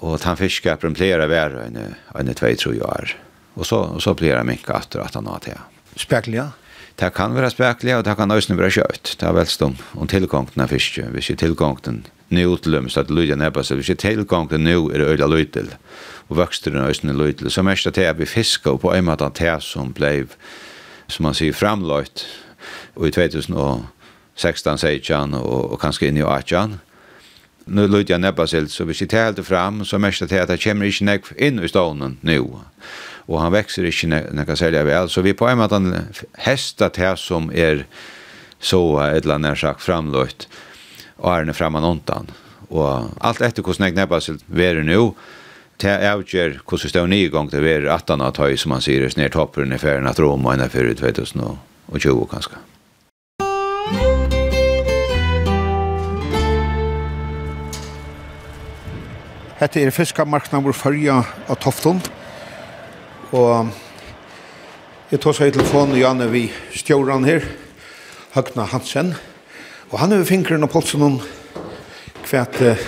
og 0.00 0.20
ta 0.22 0.34
fiskskaperen 0.38 0.96
blir 0.96 1.20
å 1.20 1.28
være 1.28 1.66
en, 1.68 1.80
en 2.16 2.34
tvei, 2.34 2.54
tror 2.56 2.80
år. 2.88 3.16
Og 3.56 3.66
så, 3.68 3.82
og 3.96 4.02
så 4.04 4.14
blir 4.16 4.36
det 4.36 4.44
minka 4.48 4.80
at 4.80 5.14
han 5.14 5.28
har 5.28 5.44
til. 5.44 5.60
Spekler, 5.96 6.36
ja? 6.36 6.48
Det 6.96 7.10
kan 7.12 7.34
være 7.36 7.50
spekler, 7.52 7.98
og 7.98 8.04
det 8.06 8.14
kan 8.16 8.30
også 8.32 8.56
være 8.56 8.72
kjøtt. 8.72 9.16
Det 9.20 9.26
er 9.28 9.36
velst 9.36 9.62
om, 9.62 9.74
om 10.00 10.08
tilgångten 10.08 10.62
av 10.64 10.72
fiske, 10.72 11.04
hvis 11.12 11.28
ikke 11.28 11.42
tilgångten 11.44 12.06
nå 12.32 12.44
utlømmes 12.54 12.96
at 12.96 13.12
lydet 13.12 13.36
nebbasild, 13.38 13.82
hvis 13.82 13.92
ikke 13.92 14.08
tilgångten 14.08 14.64
nå 14.64 14.78
er 14.96 15.04
øyla 15.04 15.28
lydel, 15.28 15.68
og 16.28 16.40
vøkster 16.40 16.72
den 16.72 16.88
øyne 16.88 17.12
lydel, 17.16 17.50
så 17.52 17.62
mest 17.62 17.86
at 17.86 18.00
det 18.00 18.08
er 18.08 18.16
vi 18.16 18.26
fisker 18.26 18.80
på 18.80 18.94
en 18.96 19.04
måte 19.10 19.28
at 19.28 19.36
det 19.38 19.58
som 19.62 19.92
blei, 19.94 20.24
som 21.08 21.28
man 21.28 21.36
sier, 21.36 21.52
framløyt, 21.54 22.24
i 22.96 23.10
2016, 23.10 24.78
16 24.78 25.34
og, 25.34 25.72
og 25.72 25.80
kanskje 25.80 26.08
inn 26.08 26.20
i 26.20 26.24
18. 26.24 26.80
Nu 27.66 27.86
lutar 27.86 28.14
jag 28.14 28.20
näbba 28.20 28.46
sig 28.46 28.70
så 28.70 28.84
vi 28.84 28.94
sitter 28.94 29.24
helt 29.24 29.46
fram 29.46 29.84
så 29.84 29.98
mest 29.98 30.22
att 30.22 30.48
det 30.48 30.64
kommer 30.64 30.86
ikke 30.86 31.04
nek 31.04 31.24
in 31.36 31.58
i 31.58 31.68
stånden 31.68 32.18
nu. 32.20 32.44
Och 33.26 33.40
han 33.40 33.52
växer 33.52 33.84
inte 33.84 34.30
nek 34.32 34.46
kan 34.46 34.56
sälja 34.56 34.84
väl 34.84 35.08
så 35.08 35.20
vi 35.20 35.32
på 35.32 35.48
en 35.48 35.58
måte 35.58 36.02
hästat 36.32 36.96
här 36.96 37.16
som 37.16 37.50
är 37.54 37.86
så 38.60 39.00
ett 39.00 39.24
land 39.24 39.42
när 39.42 39.54
sagt 39.54 39.82
framlöjt 39.82 40.48
och 41.16 41.34
är 41.34 41.52
framan 41.52 41.84
ontan. 41.84 42.30
Och 42.68 43.02
allt 43.20 43.40
efter 43.40 43.62
hur 43.62 43.72
snägg 43.72 43.94
näbba 43.94 44.20
sig 44.20 44.36
vär 44.46 44.74
nu 44.74 45.12
Det 45.76 45.88
är 45.88 46.24
ju 46.26 46.58
hur 46.70 46.76
så 46.76 46.88
står 46.88 47.06
ni 47.06 47.22
igång 47.22 47.48
det 47.48 47.70
är 47.70 47.86
att 47.86 48.08
han 48.08 48.20
har 48.20 48.30
tagit 48.30 48.60
som 48.60 48.68
man 48.68 48.80
säger 48.80 49.08
snart 49.08 49.56
i 49.56 49.60
ungefär 49.60 50.02
att 50.02 50.18
Roma 50.18 50.52
ända 50.52 50.68
för 50.68 50.94
2020 50.94 52.26
kanske. 52.30 52.56
Hette 59.56 59.80
er 59.80 59.88
fiskamarknaden 59.88 60.66
vår 60.66 60.74
fyrja 60.76 61.14
av 61.48 61.56
Tofton. 61.56 61.96
Og 63.32 63.70
jeg 65.08 65.20
tar 65.24 65.36
seg 65.38 65.48
i 65.48 65.54
telefonen 65.54 65.94
og 65.94 66.00
Janne 66.02 66.26
vi 66.28 66.42
stjåren 66.76 67.24
her, 67.24 67.46
Høgna 68.34 68.66
Hansen. 68.68 69.14
Og 69.88 69.96
han 70.02 70.12
er 70.12 70.20
ved 70.20 70.28
fingeren 70.28 70.66
og 70.66 70.74
polsen 70.74 71.06
om 71.06 71.16
kvært 72.26 72.60
eh, 72.60 72.82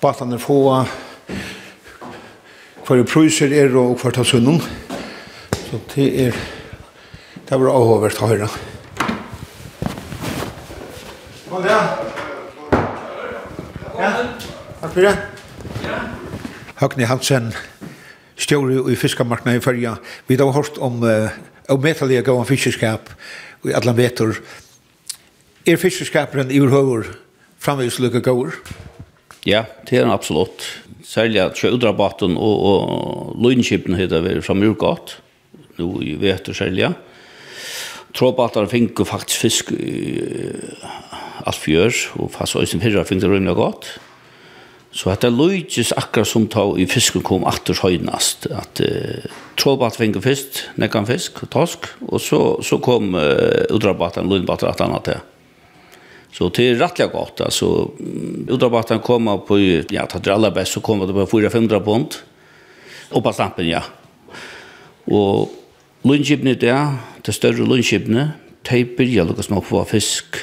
batene 0.00 0.38
få, 0.40 0.56
hver 2.86 3.04
pruser 3.12 3.52
er 3.52 3.76
og 3.76 4.00
hver 4.00 4.22
av 4.22 4.30
sunnen. 4.30 4.56
Så 5.66 5.82
det 5.92 6.08
er, 6.28 6.40
det 7.50 7.60
var 7.60 7.74
avhåvert 7.74 8.22
å 8.24 8.30
høre. 8.32 8.48
Kom 11.50 11.68
igjen. 11.68 11.92
Ja, 14.00 14.14
takk 14.80 14.88
for 14.88 15.04
det. 15.04 15.31
Høgni 16.82 17.06
Hansen, 17.06 17.52
stjóri 18.34 18.80
i 18.90 18.96
fiskamarkna 18.98 19.52
i 19.54 19.60
fyrja. 19.62 19.92
Vi 20.26 20.34
har 20.40 20.50
hørt 20.50 20.80
om 20.82 20.96
uh, 21.06 21.30
ometalige 21.70 22.24
gavan 22.26 22.48
fiskeskap 22.48 23.12
i 23.62 23.74
allan 23.78 23.94
vetur. 23.94 24.40
Er 25.62 25.78
fiskeskaperen 25.78 26.50
i 26.50 26.58
urhøver 26.58 27.06
framvis 27.62 28.00
lukka 28.02 28.18
gaur? 28.26 28.58
Ja, 29.46 29.62
det 29.86 30.00
er 30.00 30.10
absolutt. 30.10 30.66
Særlig 31.06 31.44
at 31.44 31.62
sjøudrabaten 31.62 32.34
og, 32.34 32.66
og 32.66 33.38
løgnskipen 33.38 33.94
heter 33.94 34.26
vi 34.26 34.40
framur 34.42 34.74
godt. 34.74 35.20
Nå 35.78 35.92
i 36.02 36.16
vetur 36.18 36.56
særlig. 36.56 36.90
Tråbatar 38.10 38.66
finkur 38.66 39.06
faktisk 39.06 39.46
fisk 39.46 39.70
i 39.78 40.18
alt 41.46 41.62
fjør, 41.62 41.94
og 42.18 42.34
fast 42.34 42.58
øyne 42.58 42.82
fyrra 42.82 43.06
finkur 43.06 43.30
det 43.30 43.36
rymlig 43.38 43.54
godt. 43.54 43.94
Så 44.92 45.08
at 45.08 45.22
det 45.24 45.32
løytis 45.32 45.94
akkurat 45.96 46.28
som 46.28 46.44
ta 46.52 46.66
i 46.76 46.84
fisken 46.84 47.24
kom 47.24 47.46
atter 47.48 47.78
høynast. 47.80 48.50
At 48.52 48.82
uh, 48.84 49.24
trådbatt 49.60 49.96
finge 49.96 50.20
fisk, 50.20 50.60
nekkan 50.80 51.08
fisk, 51.08 51.40
tosk, 51.52 51.88
og 52.04 52.20
så, 52.20 52.42
så 52.60 52.76
kom 52.84 53.14
uh, 53.16 53.64
udrabaten, 53.72 54.28
løgnbaten, 54.28 54.68
at 54.68 54.84
annet 54.84 55.08
til. 55.08 55.22
Så 56.32 56.50
det 56.56 56.66
er 56.68 56.78
rettelig 56.80 57.12
godt. 57.12 57.40
Altså, 57.44 57.70
udrabaten 58.52 59.00
kom 59.04 59.32
på, 59.48 59.58
ja, 59.92 60.04
tatt 60.08 60.28
det 60.28 60.32
aller 60.32 60.52
best, 60.52 60.76
så 60.76 60.84
kom 60.84 61.04
det 61.04 61.16
på 61.16 61.26
400-500 61.28 61.82
pund. 61.84 62.20
Oppa 63.16 63.32
stampen, 63.36 63.68
ja. 63.68 63.82
Og 65.08 65.52
løgnskipene 66.08 66.56
det, 66.60 66.76
det 67.24 67.36
større 67.36 67.64
løgnskipene, 67.68 68.30
de 68.68 68.84
byrja 68.96 69.24
lukka 69.26 69.48
nok 69.50 69.68
på 69.68 69.84
fisk. 69.88 70.40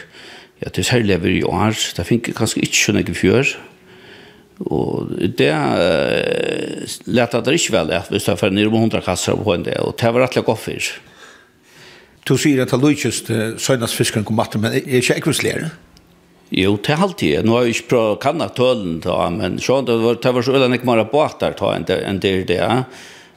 Ja, 0.59 0.69
det 0.69 0.83
er 0.83 0.89
særlig 0.89 1.15
over 1.15 1.31
i 1.31 1.43
år. 1.47 1.77
Det 1.95 2.05
finner 2.05 2.37
kanskje 2.37 2.65
ikke 2.65 2.77
så 2.77 2.97
ikke 2.99 3.15
fjør, 3.15 3.53
Og 4.67 5.13
det 5.39 5.51
uh, 5.55 6.95
lette 7.07 7.39
det 7.45 7.55
ikke 7.55 7.77
vel 7.77 7.93
at 7.95 8.09
hvis 8.11 8.27
det 8.27 8.35
var 8.41 8.51
nere 8.51 8.71
med 8.71 8.89
100 8.89 9.05
kasser 9.05 9.37
på 9.39 9.53
en 9.55 9.63
del, 9.63 9.79
og 9.85 9.95
det 9.99 10.11
var 10.11 10.25
rettelig 10.25 10.47
godt 10.49 10.63
for. 10.65 10.89
Du 12.27 12.35
sier 12.37 12.65
at 12.65 12.73
det 12.73 12.89
er 12.89 12.97
ikke 12.97 13.59
søgnas 13.61 13.95
fiskeren 13.95 14.25
kom 14.27 14.35
matten, 14.37 14.61
men 14.61 14.75
er 14.75 14.99
ikke 14.99 15.15
ekvislære? 15.21 15.69
Jo, 16.49 16.75
det 16.81 16.91
er 16.93 17.03
alltid. 17.05 17.45
Nå 17.45 17.55
har 17.55 17.67
jeg 17.67 17.77
ikke 17.77 17.91
prøvd 17.93 18.11
å 18.15 18.19
kanna 18.21 18.49
tølen, 18.57 18.97
da, 19.05 19.17
men 19.33 19.59
sånn, 19.61 19.85
det 19.87 19.95
var, 20.01 20.17
det 20.21 20.33
var 20.35 20.45
så 20.45 20.57
øyne 20.57 20.79
ikke 20.79 20.89
mer 20.89 21.03
båter 21.11 21.55
ta 21.57 21.71
enn 21.75 21.85
det, 21.87 21.99
enn 22.09 22.21
det 22.23 22.31
er 22.33 22.47
det. 22.49 22.69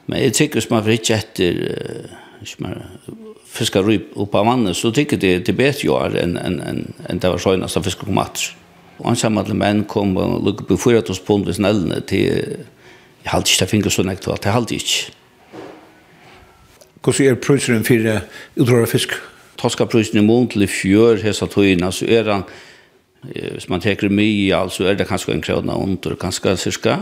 Men 0.09 0.23
jeg 0.25 0.35
tykker 0.39 0.65
som 0.65 0.75
man 0.75 0.83
får 0.85 0.97
ikke 0.97 1.19
etter 1.21 1.61
uh, 1.63 2.57
mer, 2.65 2.81
fiskar 3.53 3.87
upp 3.93 4.35
av 4.35 4.49
mannen, 4.49 4.75
så 4.75 4.91
tykker 4.91 5.21
det 5.21 5.35
det 5.47 5.55
bedre 5.55 5.85
jo 5.87 5.99
enn 6.01 6.35
en, 6.41 6.59
en, 6.59 6.83
en 7.07 7.21
det 7.21 7.31
var 7.31 7.41
søgnas 7.41 7.77
av 7.77 7.85
fiskeren 7.85 8.11
kom 8.11 8.19
matten. 8.19 8.59
Og 9.03 9.09
han 9.11 9.19
sammen 9.19 9.43
alle 9.43 9.55
menn 9.59 9.83
kom 9.89 10.15
og 10.15 10.39
lukket 10.45 10.69
på 10.69 10.77
4 10.79 11.03
pund 11.27 11.45
ved 11.45 11.57
snellene 11.59 11.99
til 12.07 12.23
jeg 13.23 13.31
halte 13.31 13.51
ikke 13.51 13.63
det 13.63 13.69
finger 13.71 13.91
så 13.91 14.03
nekt 14.03 14.27
og 14.27 14.33
alt, 14.35 14.45
jeg 14.45 14.53
halte 14.53 14.75
ikke. 14.75 15.11
Hvordan 17.03 17.27
er 17.27 17.39
prøyseren 17.39 17.85
for 17.87 18.09
utrådet 18.59 18.89
fisk? 18.91 19.15
Toska 19.59 19.87
prøyseren 19.87 20.23
i 20.23 20.27
mån 20.27 20.49
til 20.51 20.63
i 20.63 20.67
fjør, 20.67 21.21
hesa 21.23 21.47
tøyene, 21.47 21.91
så 21.91 22.07
er 22.07 22.31
han, 22.31 22.43
hvis 23.23 23.69
man 23.71 23.83
teker 23.83 24.11
mye, 24.11 24.59
så 24.71 24.87
er 24.87 24.99
det 24.99 25.07
kanskje 25.07 25.35
en 25.35 25.43
krona 25.43 25.75
under, 25.79 26.15
kanskje 26.19 26.57
cirka. 26.59 26.97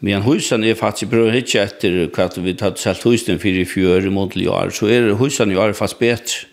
Men 0.00 0.24
husen 0.24 0.64
er 0.64 0.78
faktisk 0.80 1.12
bra 1.12 1.26
ikke 1.36 1.66
etter 1.66 1.98
hva 2.08 2.28
vi 2.40 2.56
tatt 2.56 2.80
selv 2.80 3.04
husen 3.04 3.40
for 3.40 3.52
i 3.52 3.66
fjør 3.68 4.08
i 4.08 4.12
mån 4.12 4.32
til 4.32 4.46
i 4.46 4.48
år, 4.48 4.72
så 4.72 4.88
er 4.88 5.12
husen 5.20 5.52
i 5.52 5.60
år 5.60 5.76
faktisk 5.76 6.00
bedre 6.00 6.46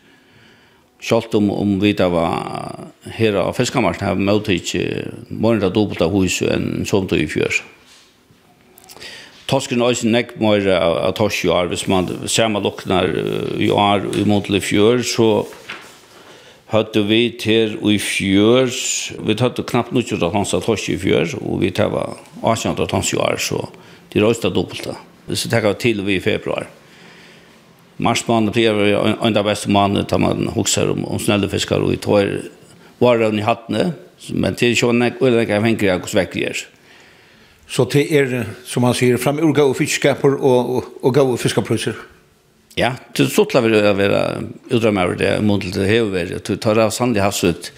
Sjalt 1.08 1.36
om, 1.40 1.48
om 1.54 1.78
vi 1.80 1.94
da 1.96 2.10
var 2.12 2.90
her 3.16 3.38
av 3.40 3.54
Fiskamarsen, 3.56 4.04
har 4.04 4.20
møtt 4.20 4.50
ikke 4.52 4.82
morgen 5.32 5.62
da 5.64 5.70
dobbelt 5.72 6.02
av 6.04 6.12
hus 6.12 6.42
enn 6.44 6.84
som 6.90 7.08
du 7.08 7.16
i 7.16 7.30
fjør. 7.32 7.62
Tosken 9.48 9.80
er 9.80 9.94
også 9.94 10.10
nekk 10.12 10.34
mer 10.44 10.66
av 10.76 11.14
torsk 11.16 11.46
i 11.46 11.52
år. 11.56 11.70
Hvis 11.72 11.86
man 11.88 12.10
ser 12.28 12.50
man 12.52 12.66
lukner 12.66 13.08
i 13.56 13.70
år 13.72 14.10
i 14.20 14.26
månedlig 14.28 14.66
fjør, 14.68 15.06
så 15.08 15.30
hadde 16.74 17.06
vi 17.08 17.22
til 17.40 17.78
i 17.88 17.96
fjør. 18.04 18.68
Vi 19.30 19.38
hadde 19.40 19.64
knapt 19.70 19.96
nok 19.96 20.10
til 20.10 20.26
å 20.28 20.34
han 20.34 20.44
av 20.44 20.66
torsk 20.66 20.92
i 20.92 20.98
fjør, 21.00 21.38
og 21.40 21.62
vi 21.64 21.72
tar 21.72 21.94
var 21.94 22.18
18 22.42 22.76
av 22.76 22.92
han 22.92 23.08
sa 23.08 23.16
i 23.16 23.22
år, 23.30 23.40
så 23.40 23.62
det 24.12 24.20
er 24.20 24.28
også 24.28 24.52
dobbelt. 24.52 24.92
hvis 25.28 25.46
vi 25.46 25.50
tar 25.52 25.74
til 25.80 26.04
vi 26.04 26.16
i 26.16 26.24
februar. 26.24 26.68
Mm. 26.68 26.87
Marsbanen 27.98 28.54
blir 28.54 28.78
en 28.94 29.18
av 29.18 29.34
de 29.34 29.44
beste 29.48 29.70
mannen 29.74 30.06
tar 30.06 30.22
man 30.22 30.50
hokser 30.54 30.92
om, 30.94 31.06
om 31.06 31.22
snellefiskar 31.22 31.82
og 31.82 31.96
i 31.96 32.02
tår 32.02 32.34
varevn 33.02 33.40
i 33.42 33.46
hattene, 33.46 33.92
men 34.34 34.58
til 34.58 34.76
sjån 34.78 35.06
er 35.06 35.16
det 35.18 35.46
ikke 35.46 35.62
henger 35.64 35.90
jeg 35.90 36.04
hos 36.06 36.18
vekkjer. 36.18 36.62
Så 37.68 37.84
det 37.92 38.06
er, 38.16 38.38
som 38.66 38.86
man 38.86 38.96
sier, 38.96 39.18
fram 39.20 39.42
ur 39.44 39.52
gau 39.56 39.74
fiskaper 39.76 40.38
og, 40.38 40.78
og, 40.78 40.94
og 41.04 41.18
gau 41.18 41.34
fiskapruser? 41.42 41.98
Ja, 42.78 42.94
til 43.18 43.28
stort 43.34 43.56
la 43.56 43.64
vi 43.66 43.74
å 43.74 43.94
være 43.98 44.24
utdramer 44.70 45.18
det, 45.18 45.34
mot 45.44 45.64
det 45.66 45.90
hever, 45.90 46.38
til 46.46 46.60
tar 46.62 46.80
av 46.80 46.94
sannlig 46.94 47.24
havsut, 47.26 47.72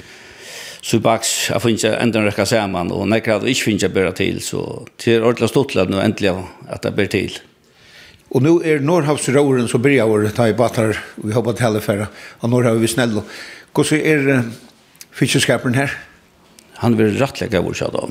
så 0.84 1.00
baks, 1.04 1.32
jeg 1.50 1.64
finner 1.64 1.80
ikke 1.80 2.00
enda 2.04 2.24
rekka 2.24 2.46
saman, 2.48 2.92
og 2.96 3.08
nekker 3.12 3.38
at 3.38 3.48
jeg 3.48 3.56
ikke 3.56 3.70
finner 3.70 3.88
ikke 3.88 3.96
bare 3.96 4.16
til, 4.20 4.42
så 4.44 4.66
til 5.00 5.24
ordentlig 5.24 5.50
stort 5.52 5.76
la 5.76 5.88
nå 5.88 6.04
endelig 6.04 6.36
at 6.68 6.86
jeg 6.88 7.00
bare 7.00 7.14
til. 7.16 7.40
Og 8.30 8.44
nu 8.46 8.60
er 8.62 8.84
Norrhavsråren 8.86 9.68
som 9.70 9.82
blir 9.82 10.04
av 10.04 10.12
å 10.14 10.34
ta 10.36 10.46
i 10.50 10.58
batar 10.58 10.98
vi 11.18 11.34
har 11.34 11.42
bara 11.42 11.58
helfärra 11.60 12.08
och 12.40 12.50
Norrhav 12.50 12.78
vi 12.78 12.88
snäll. 12.88 13.22
Hvordan 13.74 14.02
er 14.06 14.28
uh, 14.30 14.44
fiskeskaperen 15.12 15.74
her? 15.74 15.96
Han 16.84 16.98
vil 16.98 17.18
rettelig 17.18 17.62
vår 17.62 17.72
oss, 17.72 17.92
då. 17.92 18.10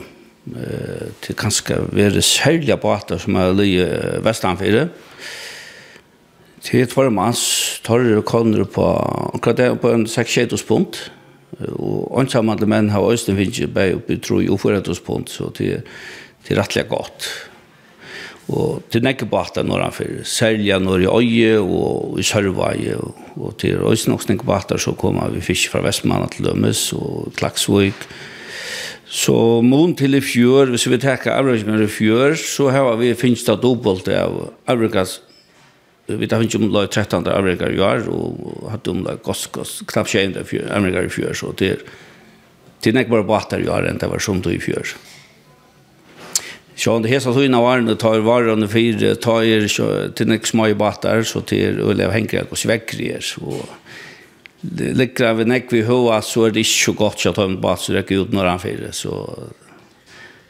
Eh 0.48 0.62
uh, 0.62 1.08
till 1.20 1.34
kanske 1.34 1.76
vara 1.92 2.22
sälja 2.22 2.76
batar 2.76 3.18
som 3.18 3.36
er 3.36 3.62
i 3.62 3.80
uh, 3.80 4.88
Til 6.62 6.80
et 6.80 6.88
ett 6.88 6.92
formans 6.92 7.80
tar 7.84 8.16
och 8.16 8.24
kommer 8.24 8.64
på 8.64 8.84
akkurat 9.34 9.56
det 9.56 9.80
på 9.80 9.92
en 9.92 10.06
6 10.06 10.38
punkt 10.66 11.10
og 11.78 12.20
ensamma 12.20 12.56
menn 12.66 12.90
har 12.90 13.00
også 13.00 13.34
finns 13.36 13.60
ju 13.60 13.68
på 13.68 13.80
uppe 13.80 14.16
tror 14.16 14.42
ju 14.42 14.58
för 14.58 14.72
att 14.72 15.04
punkt 15.06 15.28
så 15.28 15.50
till 15.50 15.82
till 16.44 16.56
rättliga 16.56 16.84
gott 16.84 17.47
og 18.48 18.88
til 18.92 19.04
nekkebata 19.04 19.62
norranfyr, 19.66 20.22
selja 20.24 20.78
når 20.80 21.04
i 21.04 21.10
øye 21.12 21.60
og 21.60 22.18
i 22.20 22.24
sørvaje, 22.24 22.96
og, 22.96 23.22
og 23.36 23.54
til 23.60 23.82
Øysnoks 23.84 24.30
nekkebata 24.30 24.78
så 24.80 24.94
koma 24.96 25.28
vi 25.34 25.44
fisk 25.44 25.74
fra 25.74 25.82
Vestmanna 25.84 26.30
til 26.32 26.48
Lømmes 26.48 26.88
og 26.96 27.32
Klaksvøyk. 27.36 28.08
Så 29.08 29.60
mån 29.64 29.94
til 29.96 30.16
i 30.16 30.20
fjør, 30.20 30.72
hvis 30.72 30.88
vi 30.88 31.00
tekker 31.00 31.32
avrøkninger 31.32 31.84
i 31.84 31.92
fjør, 31.92 32.36
så 32.40 32.68
har 32.72 32.96
vi 33.00 33.14
finnst 33.16 33.48
av 33.52 33.60
dobbelt 33.62 34.08
av 34.12 34.42
avrøkninger 34.68 35.28
vi 36.08 36.28
tar 36.28 36.40
ikke 36.40 36.60
omlag 36.62 36.88
13 36.88 37.26
amerikar 37.28 37.74
i 37.74 37.80
år, 37.84 38.06
og 38.08 38.68
hadde 38.72 38.92
omlag 38.94 39.20
goskos, 39.24 39.82
knappt 39.90 40.14
21 40.16 40.64
amerikar 40.72 41.04
i 41.04 41.12
fjør, 41.12 41.34
så 41.36 41.52
det 41.60 41.68
er, 41.74 41.82
det 42.80 42.94
er 42.94 43.02
ikke 43.02 43.18
bare 43.18 43.60
i 43.60 43.68
år 43.68 43.90
enn 43.90 44.00
det 44.00 44.08
var 44.08 44.22
som 44.24 44.40
du 44.40 44.48
i 44.48 44.60
fjør. 44.62 44.94
Så 46.78 46.98
det 46.98 47.08
hesa 47.08 47.32
tuna 47.32 47.60
var 47.60 47.80
nu 47.80 47.94
tar 47.94 48.18
varan 48.18 48.68
för 48.68 49.14
tar 49.14 50.12
till 50.12 50.28
nästa 50.28 50.46
små 50.46 50.74
battar 50.74 51.22
så 51.22 51.40
till 51.40 51.80
Ulle 51.80 52.10
Henke 52.10 52.44
och 52.50 52.58
sväckrier 52.58 53.20
så 53.20 53.52
det 54.60 54.92
ligger 54.94 55.34
vi 55.34 55.44
näck 55.44 55.72
vi 55.72 55.82
hoa 55.82 56.22
så 56.22 56.44
är 56.44 56.50
det 56.50 56.58
inte 56.58 56.70
så 56.70 56.92
gott 56.92 57.26
att 57.26 57.34
ta 57.34 57.44
en 57.44 57.60
bat 57.60 57.80
så 57.80 57.92
det 57.92 58.10
ut 58.10 58.32
några 58.32 58.58
för 58.58 58.88
så 58.90 59.38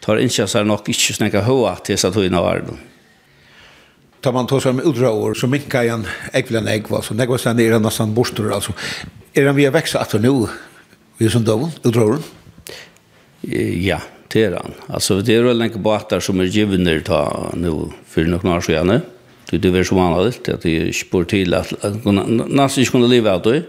tar 0.01 0.17
inte 0.17 0.47
så 0.47 0.65
nog 0.65 0.79
inte 0.87 1.15
snäcka 1.15 1.43
hoa 1.43 1.77
till 1.77 1.99
så 1.99 2.13
tuna 2.13 2.41
varne. 2.41 2.77
Tar 4.21 4.33
man 4.33 4.47
tar 4.47 4.61
som 4.61 4.81
udraår 4.81 5.35
så 5.35 5.47
mycket 5.47 5.83
igen 5.83 6.07
ägglan 6.33 6.69
ägg 6.69 6.89
var 6.89 7.03
så 7.03 7.15
nägg 7.15 7.29
var 7.29 7.39
sen 7.39 7.57
ner 7.57 7.79
nästan 7.79 8.15
borstor 8.15 8.53
alltså 8.53 8.73
är 9.33 9.45
den 9.45 9.57
vi 9.57 9.69
växer 9.69 9.99
att 9.99 10.13
nu 10.13 10.47
vi 11.19 11.31
som 11.31 11.45
då 11.45 11.71
udraår. 11.83 12.19
Ja, 13.81 14.01
Det 14.29 14.45
er 14.45 14.57
han. 14.59 14.75
Altså, 14.93 15.21
det 15.25 15.35
er 15.35 15.47
jo 15.47 15.55
lenge 15.57 15.81
båter 15.81 16.21
som 16.25 16.41
er 16.43 16.51
givner 16.53 17.01
ta 17.05 17.23
nå 17.57 17.75
for 18.09 18.29
noen 18.29 18.53
år 18.53 18.65
siden. 18.67 19.01
Det 19.49 19.65
er 19.65 19.79
jo 19.81 19.89
som 19.89 20.01
annet, 20.05 20.51
at 20.53 20.65
de 20.67 20.75
ikke 20.91 21.11
bor 21.15 21.29
til 21.29 21.57
at 21.57 21.71
nesten 22.05 22.83
ikke 22.83 22.99
kunne 22.99 23.09
leve 23.09 23.33
av 23.33 23.41
det. 23.47 23.63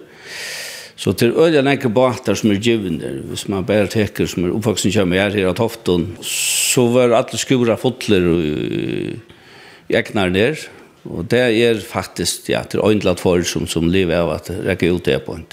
Så 1.00 1.14
til 1.16 1.32
øye 1.40 1.62
lenge 1.64 1.88
båter 1.96 2.36
som 2.36 2.52
er 2.52 2.60
givner, 2.60 3.22
hvis 3.30 3.46
man 3.48 3.64
bare 3.68 3.88
teker 3.88 4.28
som 4.28 4.44
er 4.44 4.58
oppvaksen 4.58 4.92
kommer 4.92 5.22
her 5.22 5.32
her 5.32 5.48
av 5.54 5.56
Tofton, 5.56 6.10
så 6.28 6.90
var 6.92 7.16
alle 7.16 7.40
skura 7.40 7.80
fotler 7.80 8.28
og 8.28 9.96
egnar 9.96 10.34
ned. 10.36 10.68
Og 11.08 11.24
det 11.32 11.46
er 11.56 11.80
faktisk, 11.80 12.50
ja, 12.52 12.66
til 12.68 12.84
øyne 12.84 13.16
folk 13.16 13.48
som, 13.48 13.64
som 13.68 13.88
lever 13.88 14.20
av 14.20 14.34
at 14.36 14.52
rekke 14.52 14.92
ut 14.92 15.08
det 15.08 15.22
på 15.24 15.38
en. 15.40 15.48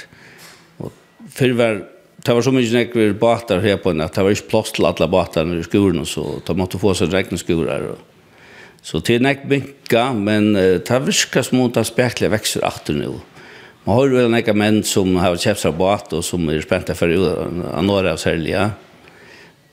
Og 0.82 0.90
før 1.30 1.54
var 1.60 1.78
det 2.26 2.34
var 2.34 2.42
så 2.42 2.52
mye 2.54 2.72
nekker 2.74 3.14
båter 3.20 3.62
her 3.62 3.78
på 3.78 3.92
en 3.92 4.02
at 4.04 4.16
det 4.16 4.24
var 4.26 4.34
ikke 4.34 4.50
plass 4.50 4.74
til 4.74 4.88
alle 4.88 5.08
båtar 5.10 5.48
i 5.54 5.62
skolen, 5.66 6.06
så 6.08 6.40
de 6.46 6.56
måtte 6.58 6.80
få 6.82 6.94
seg 6.98 7.14
regne 7.14 7.38
skoler. 7.38 7.92
Så 8.86 9.00
det 9.02 9.16
er 9.16 9.24
nek 9.24 9.46
binka, 9.50 10.08
men 10.14 10.52
uh, 10.54 10.76
det 10.78 11.00
virker 11.06 11.46
som 11.46 11.62
om 11.64 11.70
det 11.74 11.86
spekler 11.88 12.30
vekster 12.34 12.66
atter 12.66 12.98
nå. 12.98 13.14
Man 13.86 14.00
har 14.00 14.10
jo 14.10 14.26
nekka 14.30 14.54
menn 14.58 14.80
som 14.86 15.14
har 15.22 15.38
kjøpt 15.38 15.62
seg 15.62 15.78
båt 15.78 16.14
og 16.18 16.24
som 16.26 16.42
er 16.50 16.62
spente 16.64 16.94
for 16.98 17.10
anåret 17.78 18.16
av 18.16 18.18
særlig, 18.18 18.56
ja. 18.56 18.72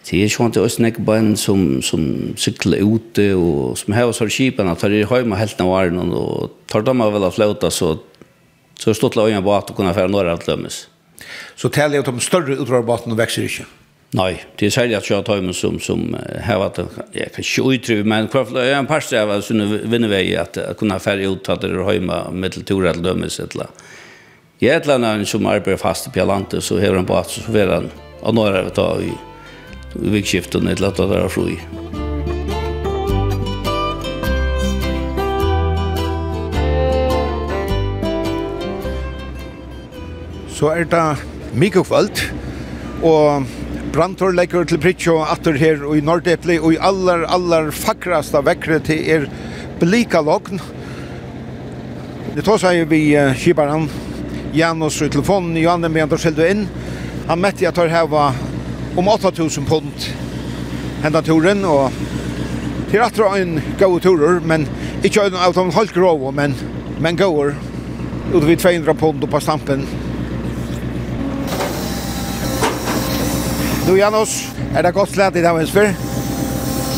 Det 0.03 0.19
er 0.19 0.29
sånn 0.29 0.51
at 0.51 0.57
det 0.57 0.59
er 0.61 0.67
også 0.67 0.83
nekka 0.83 1.03
menn 1.07 1.33
som, 1.39 1.61
som 1.81 2.03
sykler 2.37 2.83
ute 2.83 3.29
og 3.39 3.77
som 3.79 3.95
har 3.95 4.11
sår 4.13 4.33
kjipen, 4.35 4.69
at 4.69 4.85
de 4.91 5.01
har 5.07 5.23
hjemme 5.23 5.39
helt 5.39 5.61
av 5.63 5.71
varen, 5.71 6.13
og 6.13 6.57
tar 6.69 6.85
dem 6.85 7.01
av 7.01 7.13
vel 7.15 7.25
av 7.25 7.33
flauta 7.33 7.71
så, 7.73 7.95
så 8.77 8.89
er 8.89 8.93
det 8.93 8.99
stått 8.99 9.17
la 9.17 9.29
øyne 9.31 9.41
båt 9.45 9.71
og 9.71 9.79
kunne 9.79 9.95
fære 9.95 10.11
anåret 10.11 10.35
av 10.35 10.49
lømmes. 10.51 10.83
Så 11.55 11.69
talar 11.69 11.99
jeg 11.99 12.07
om 12.07 12.19
større 12.19 12.57
utrörbotten 12.57 13.11
og 13.11 13.17
vekser 13.17 13.47
ikke? 13.47 13.65
Nei, 14.13 14.35
det 14.59 14.67
er 14.67 14.73
særlig 14.75 14.97
at 14.99 15.07
jeg 15.09 15.25
tar 15.25 15.41
med 15.41 15.55
som 15.57 15.79
som 15.81 16.13
har 16.45 16.59
vært, 16.61 16.83
jeg 17.17 17.31
kan 17.33 17.45
ikke 17.45 17.63
utrymme 17.65 18.09
men 18.11 18.27
kvar 18.29 18.51
er 18.61 18.75
en 18.77 18.89
par 18.89 19.01
stäva 19.01 19.39
så 19.41 19.55
nu 19.57 19.65
vinner 19.89 20.13
at 20.41 20.57
jeg 20.57 20.77
kunne 20.77 20.99
färja 20.99 21.29
ut 21.29 21.49
att 21.49 21.61
det 21.61 21.67
hjemme 21.67 22.31
med 22.31 22.51
til 22.51 22.63
till 22.63 22.85
eller 22.85 23.03
dömes 23.03 23.39
eller. 23.39 23.67
Jag 24.59 24.75
ett 24.75 24.85
land 24.85 25.27
som 25.27 25.45
arbeider 25.45 25.77
fast 25.77 26.17
i 26.17 26.19
landet 26.19 26.63
så 26.63 26.79
har 26.79 26.95
han 26.95 27.05
på 27.05 27.17
at 27.17 27.29
så 27.29 27.41
får 27.41 27.73
han, 27.73 27.91
og 28.21 28.35
nå 28.35 28.45
er 28.45 28.63
det 28.63 28.75
da 28.75 29.01
i 29.01 29.11
vikskiften 29.93 30.67
eller 30.67 30.87
att 30.87 30.97
det 30.97 31.03
är 31.03 31.27
fri. 31.27 32.02
så 40.53 40.69
er 40.73 40.85
det 40.89 41.03
mye 41.57 41.83
kvalt, 41.83 42.21
og 43.03 43.45
Brantor 43.93 44.33
legger 44.33 44.65
til 44.65 44.79
Pritjo 44.81 45.19
atter 45.21 45.57
her 45.57 45.81
i 45.93 46.01
Nordepli, 46.01 46.59
og 46.59 46.73
i 46.73 46.79
aller, 46.81 47.25
aller 47.29 47.71
fakraste 47.73 48.41
vekkere 48.45 48.79
til 48.85 49.03
er 49.15 49.27
blika 49.81 50.21
lokn. 50.25 50.61
Det 52.33 52.45
tar 52.45 52.61
seg 52.61 52.87
vi 52.89 53.03
uh, 53.13 53.35
kibaren, 53.37 53.89
Janus 54.53 55.01
i 55.01 55.09
telefonen, 55.13 55.57
Johanne 55.61 55.89
med 55.93 56.07
Anders 56.07 56.25
Heldu 56.25 56.41
inn. 56.45 56.65
Han 57.27 57.41
mette 57.41 57.65
jeg 57.65 57.73
tar 57.77 57.91
heva 57.91 58.31
om 58.97 59.09
8000 59.09 59.65
pund 59.69 60.07
henda 61.03 61.21
turen, 61.25 61.65
og 61.65 61.93
til 62.89 63.01
atra 63.01 63.33
en 63.41 63.59
gode 63.79 64.01
turer, 64.05 64.41
men 64.41 64.65
ikke 65.03 65.27
en 65.27 65.37
av 65.37 65.53
de 65.57 65.67
halvgrove, 65.75 66.33
men, 66.33 66.57
men 67.01 67.17
gode, 67.19 67.53
ut 68.33 68.45
vid 68.45 68.57
200 68.61 68.97
pund 68.97 69.29
på 69.29 69.41
stampen. 69.41 69.85
Du, 73.87 73.97
Janos, 73.97 74.45
er 74.75 74.81
det 74.81 74.93
godt 74.95 75.11
slett 75.11 75.35
i 75.35 75.41
dag, 75.43 75.57
Hensper? 75.59 75.89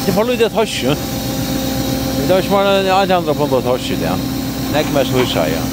Det 0.05 0.13
får 0.13 0.27
lydet 0.27 0.51
høysje. 0.53 0.91
Det 0.93 2.29
var 2.29 2.43
ikke 2.43 2.51
bare 2.51 2.73
en 2.83 2.89
annen 2.93 3.13
andre 3.15 3.33
på 3.33 3.47
en 3.47 3.49
godt 3.49 3.65
høysje, 3.65 3.97
ja. 4.03 4.13
Nek 4.73 4.91
mest 4.93 5.15
høysje, 5.15 5.47
ja. 5.49 5.63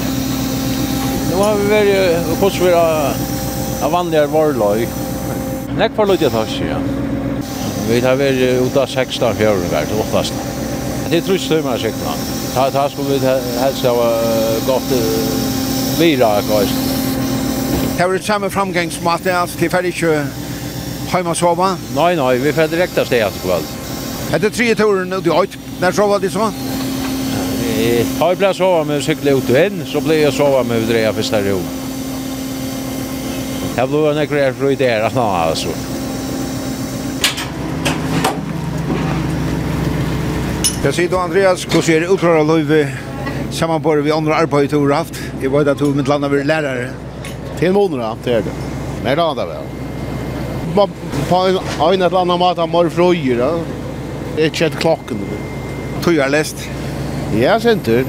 Nå 1.29 1.37
har 1.37 1.59
vi 1.59 1.69
vært 1.69 2.31
hos 2.41 2.57
vi 2.57 2.73
av 2.73 3.93
vanligere 3.93 4.31
varløy. 4.33 4.87
Nek 5.77 5.93
får 5.93 6.09
lydet 6.09 6.33
høysje, 6.33 6.71
ja. 6.71 6.81
Vi 7.91 7.99
har 8.01 8.17
vært 8.17 8.65
ut 8.65 8.79
av 8.81 8.89
16 8.89 9.27
av 9.29 9.37
fjøren 9.37 9.69
hvert, 9.69 9.93
åttast. 10.07 10.39
Det 11.11 11.19
er 11.19 11.27
trus 11.27 11.45
tøymer 11.45 11.77
sikkert. 11.77 12.31
Ta, 12.55 12.71
ta 12.73 12.87
skulle 12.89 13.19
vi 13.19 13.35
helst 13.61 13.85
ha 13.85 14.09
gått 14.65 14.97
vira, 16.01 16.39
kanskje. 16.49 16.89
Det 17.99 18.07
var 18.07 18.17
et 18.17 18.25
samme 18.25 18.49
framgangsmåte, 18.49 19.29
altså, 19.29 19.59
det 19.61 19.69
var 19.73 19.85
ikke 19.85 20.23
hemma 21.17 21.29
och 21.29 21.37
sova? 21.37 21.77
Nej, 21.95 22.15
nej, 22.15 22.37
vi 22.37 22.53
får 22.53 22.67
direkt 22.67 22.97
av 22.97 23.05
stedet 23.05 23.33
kväll. 23.43 23.61
kväll. 24.29 24.41
det 24.41 24.49
tre 24.49 24.75
turen 24.75 25.13
ut 25.13 25.27
i 25.27 25.29
höjt. 25.29 25.57
När 25.81 25.91
sova 25.91 26.19
det 26.19 26.29
så? 26.29 26.51
Har 28.19 28.29
Jag 28.29 28.37
blev 28.37 28.53
sova 28.53 28.83
med 28.83 29.03
cykla 29.03 29.31
ut 29.31 29.49
och 29.49 29.57
in, 29.57 29.83
så 29.85 30.01
blev 30.01 30.19
jag 30.19 30.33
sova 30.33 30.63
med 30.63 30.81
dreja 30.81 31.13
första 31.13 31.41
ro. 31.41 31.59
Jag 33.75 33.89
blev 33.89 34.05
en 34.05 34.17
ekrar 34.17 34.51
för 34.51 34.75
det 34.75 34.89
här, 34.89 35.01
alltså. 35.49 35.67
Jag 40.83 40.93
sitter 40.93 41.17
Andreas, 41.17 41.67
hur 41.75 41.81
ser 41.81 42.01
det 42.01 42.07
utrar 42.07 42.35
av 42.35 42.47
Löjve 42.47 42.97
sammanbörd 43.51 43.99
vi 43.99 44.11
andra 44.11 44.35
arbetet 44.35 44.69
du 44.69 44.77
har 44.77 44.91
haft? 44.91 45.21
Jag 45.41 45.49
vet 45.49 45.67
att 45.67 45.77
du 45.77 45.85
mitt 45.85 46.07
land 46.07 46.23
har 46.23 46.31
vid 46.31 46.45
lärare. 46.45 46.89
Till 47.59 47.71
månader, 47.71 48.15
det 48.23 48.31
är 48.31 48.41
det. 48.41 48.51
Men 49.03 49.15
det 49.17 49.21
har 49.21 49.35
det 49.35 49.45
väl 49.45 49.82
på 51.33 51.39
en, 51.47 51.57
en 51.93 52.01
eller 52.01 52.21
annan 52.21 52.39
mat 52.39 52.59
av 52.61 52.69
var 52.69 52.89
frøyer, 52.93 53.39
da. 53.41 53.49
Det 54.35 54.43
er 54.43 54.51
ikke 54.51 54.67
et 54.67 54.75
klokken. 54.77 55.21
Tog 56.05 56.13
jag 56.13 56.29
lest. 56.29 56.61
Ja, 57.33 57.55
sent 57.61 57.87
du. 57.89 58.03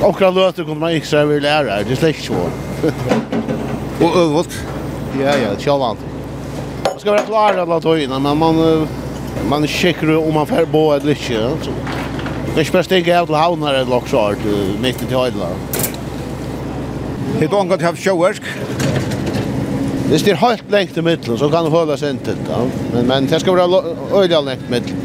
Akkurat 0.00 0.32
løter 0.32 0.64
kunne 0.64 0.80
man 0.80 0.96
ikke 0.96 1.26
være 1.28 1.40
lära. 1.44 1.82
Det 1.84 1.98
er 1.98 2.04
är 2.04 2.14
ikke 2.14 2.22
svår. 2.22 2.50
Og 4.00 4.16
øvult. 4.16 4.56
Ja, 5.20 5.34
ja, 5.36 5.54
tjallvant. 5.58 6.00
Man 6.84 7.00
skal 7.00 7.12
være 7.12 7.26
klar 7.26 7.60
alle 7.60 7.80
tøyene, 7.84 8.20
men 8.20 8.38
man, 8.38 8.88
man 9.50 9.66
checkar 9.66 10.16
om 10.16 10.34
man 10.34 10.46
får 10.46 10.64
bo 10.72 10.92
eller 10.92 11.10
ikke. 11.10 11.34
Ja. 11.34 11.50
Så. 11.62 11.70
Det 12.54 12.60
är 12.60 12.64
spärst 12.64 12.92
inte 12.92 13.12
helt 13.12 13.30
havnar 13.30 13.74
eller 13.74 13.96
också 13.96 14.34
mitt 14.80 15.02
i 15.02 15.06
till 15.06 15.16
höjdland. 15.16 15.54
Hur 17.38 17.48
långt 17.48 17.70
har 17.70 17.78
du 17.78 17.84
haft 17.84 18.02
showwork? 18.04 18.42
Hvis 20.08 20.22
det 20.24 20.32
er 20.32 20.40
helt 20.40 20.70
lengt 20.72 20.96
i 20.96 21.04
middelen, 21.04 21.36
så 21.38 21.50
kan 21.52 21.66
det 21.66 21.72
holde 21.74 21.96
seg 22.00 22.14
inntil. 22.14 22.38
Ja. 22.48 22.62
Men, 22.94 23.06
men 23.10 23.26
det 23.28 23.40
skal 23.42 23.58
være 23.58 23.82
øyelig 24.14 24.40
lengt 24.46 24.64
i 24.64 24.72
middelen. 24.72 25.04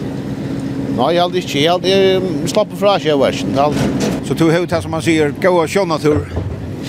Nei, 0.94 1.10
jeg 1.16 1.24
hadde 1.24 1.42
ikke. 1.42 1.64
Jeg 1.64 1.72
hadde 1.74 2.50
slappet 2.52 2.80
fra 2.80 2.94
seg 3.02 3.20
versen. 3.20 3.58
Så 4.24 4.36
du 4.38 4.46
har 4.52 4.64
det 4.70 4.82
som 4.84 4.94
man 4.94 5.04
sier, 5.04 5.34
gå 5.42 5.52
og 5.52 5.68
kjønne 5.68 5.98
tur? 6.00 6.22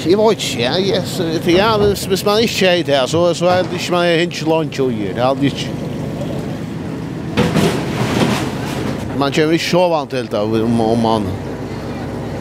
Jeg 0.04 0.18
vet 0.20 0.44
ikke, 0.44 0.60
ja. 0.60 0.74
Yes. 0.78 1.16
For 1.42 1.50
ja, 1.50 1.70
hvis, 1.80 2.04
hvis 2.10 2.24
man 2.26 2.42
ikke 2.44 2.68
er 2.68 2.82
det, 2.86 3.00
så, 3.10 3.24
så 3.34 3.48
er 3.48 3.64
det 3.64 3.80
ikke 3.80 3.94
man 3.94 4.06
er 4.06 4.22
ikke 4.26 4.46
lunch 4.50 4.80
å 4.84 4.90
gjøre. 4.92 5.16
Det 5.16 5.24
hadde 5.24 5.46
ikke. 5.50 5.68
Man 9.18 9.32
kommer 9.32 9.56
ikke 9.56 9.70
så 9.70 9.82
vant 9.90 10.10
til 10.14 10.30
det 10.30 10.44
om, 10.44 10.80
om 10.84 11.04
man... 11.08 11.26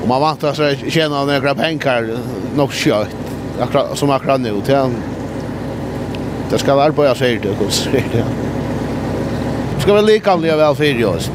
Om 0.03 0.09
man 0.11 0.19
vant 0.19 0.41
til 0.41 0.49
å 0.51 0.71
tjene 0.83 1.15
noen 1.15 1.55
penger 1.55 2.09
nok 2.59 2.73
kjøtt. 2.75 3.13
Akkurat, 3.63 3.93
som 3.95 4.11
akkurat 4.11 4.41
nå. 4.43 4.57
Det 4.67 4.81
Det 6.53 6.59
skal 6.59 6.77
være 6.77 6.93
på 6.93 7.01
jeg 7.07 7.17
sier 7.17 7.39
det, 7.41 7.51
hva 7.57 7.67
sier 7.73 8.03
det. 8.13 8.23
Det 9.73 9.79
skal 9.81 9.95
være 9.95 10.05
likanlige 10.05 10.57
vel 10.59 10.75
for 10.77 10.99
i 10.99 11.05
oss. 11.09 11.29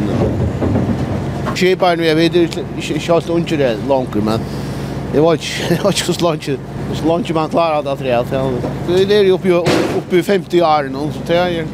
Kjiparen, 1.59 2.05
jeg 2.07 2.17
vet 2.17 2.37
ikke, 2.39 2.63
ikke 2.95 3.17
alt 3.17 3.33
under 3.35 3.59
det 3.65 3.71
langer, 3.91 4.23
men 4.29 4.45
det 5.11 5.25
var 5.25 5.35
ikke, 5.41 5.81
ikke 5.91 6.07
så 6.07 6.17
langt, 6.23 6.47
så 7.01 7.09
langt 7.11 7.35
man 7.35 7.51
klarer 7.51 7.83
det 7.83 7.97
tre. 7.99 8.23
Det 8.87 9.19
er 9.19 9.27
jo 9.27 9.35
oppi, 9.41 9.57
oppi 9.99 10.23
50 10.23 10.63
år 10.71 10.93
nå, 10.95 11.09
så 11.11 11.27
det 11.27 11.43
er 11.43 11.67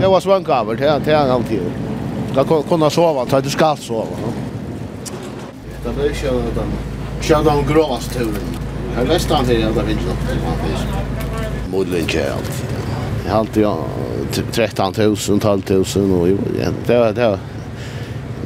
Det 0.00 0.08
var 0.10 0.20
svønkaver, 0.20 0.74
det 0.80 0.88
er 0.88 0.98
det 1.04 1.12
er 1.12 1.36
alltid. 1.36 1.60
Da 2.34 2.48
kunne 2.48 2.90
sova, 2.90 3.28
ta 3.28 3.44
du 3.44 3.52
skal 3.52 3.76
sova. 3.76 4.32
Det 5.84 5.98
er 5.98 6.12
ikke 6.16 6.38
den, 6.56 6.78
ikke 7.20 7.44
den 7.44 7.66
gråsturen. 7.68 8.63
Her 8.94 9.04
vet 9.04 9.22
inte 9.22 9.52
hur 9.52 9.60
jag 9.60 9.82
vill 9.82 9.96
något. 9.96 11.70
Modlin 11.70 12.06
kjält. 12.06 12.64
Jeg 13.24 13.32
har 13.32 13.38
alltid 13.38 13.66
13 14.52 14.94
000, 14.96 15.16
12 15.40 15.62
000 15.96 16.12
og 16.20 16.28
jo, 16.28 16.38
ja, 16.58 16.68
det 16.86 16.98
var, 16.98 17.12
det 17.12 17.28
var 17.28 17.38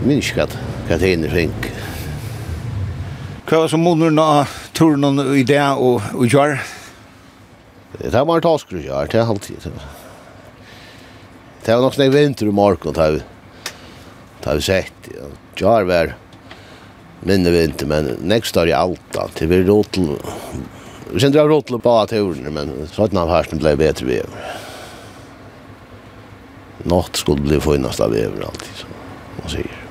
minskat 0.04 0.58
vad 0.88 1.00
det 1.00 1.12
inne 1.12 1.28
fink. 1.28 1.68
Hva 3.48 3.58
var 3.64 3.68
som 3.68 3.84
modlin 3.84 4.18
av 4.18 4.48
turen 4.72 5.20
i 5.36 5.42
det 5.44 5.60
og, 5.76 6.00
og 6.14 6.24
gjør? 6.28 6.56
Det 7.98 8.12
var 8.14 8.36
en 8.36 8.46
task 8.46 8.70
du 8.70 8.80
gjør, 8.80 9.10
det 9.10 9.20
er 9.20 9.28
alltid. 9.28 9.68
Det 11.64 11.74
var 11.74 11.84
nok 11.84 11.98
snakk 11.98 12.14
vinter 12.14 12.48
i 12.48 12.54
morgen, 12.54 12.94
det 12.94 14.46
har 14.46 14.54
vi 14.54 14.64
sett. 14.64 15.12
ja, 15.12 15.28
Gjør 15.58 15.84
var... 15.92 16.14
Ja 16.14 16.27
minne 17.20 17.50
vi 17.50 17.64
inte, 17.64 17.86
men 17.86 18.16
nästa 18.22 18.62
år 18.62 18.68
i 18.68 18.72
Alta. 18.72 19.28
Det 19.38 19.46
vi 19.46 19.64
rotel... 19.64 20.16
Vi 21.12 21.20
kände 21.20 21.38
jag 21.38 21.50
rotel 21.50 21.78
på 21.78 21.98
att 21.98 22.10
turen, 22.10 22.54
men 22.54 22.88
så 22.92 23.04
att 23.04 23.10
den 23.10 23.28
här 23.28 23.56
blev 23.56 23.78
bättre 23.78 24.06
vi 24.06 24.16
över. 24.16 24.58
Något 26.82 27.16
skulle 27.16 27.42
bli 27.42 27.60
funnast 27.60 28.00
av 28.00 28.14
över 28.14 28.44
alltid, 28.44 28.74
som 28.74 28.88
man 29.40 29.50
säger. 29.50 29.84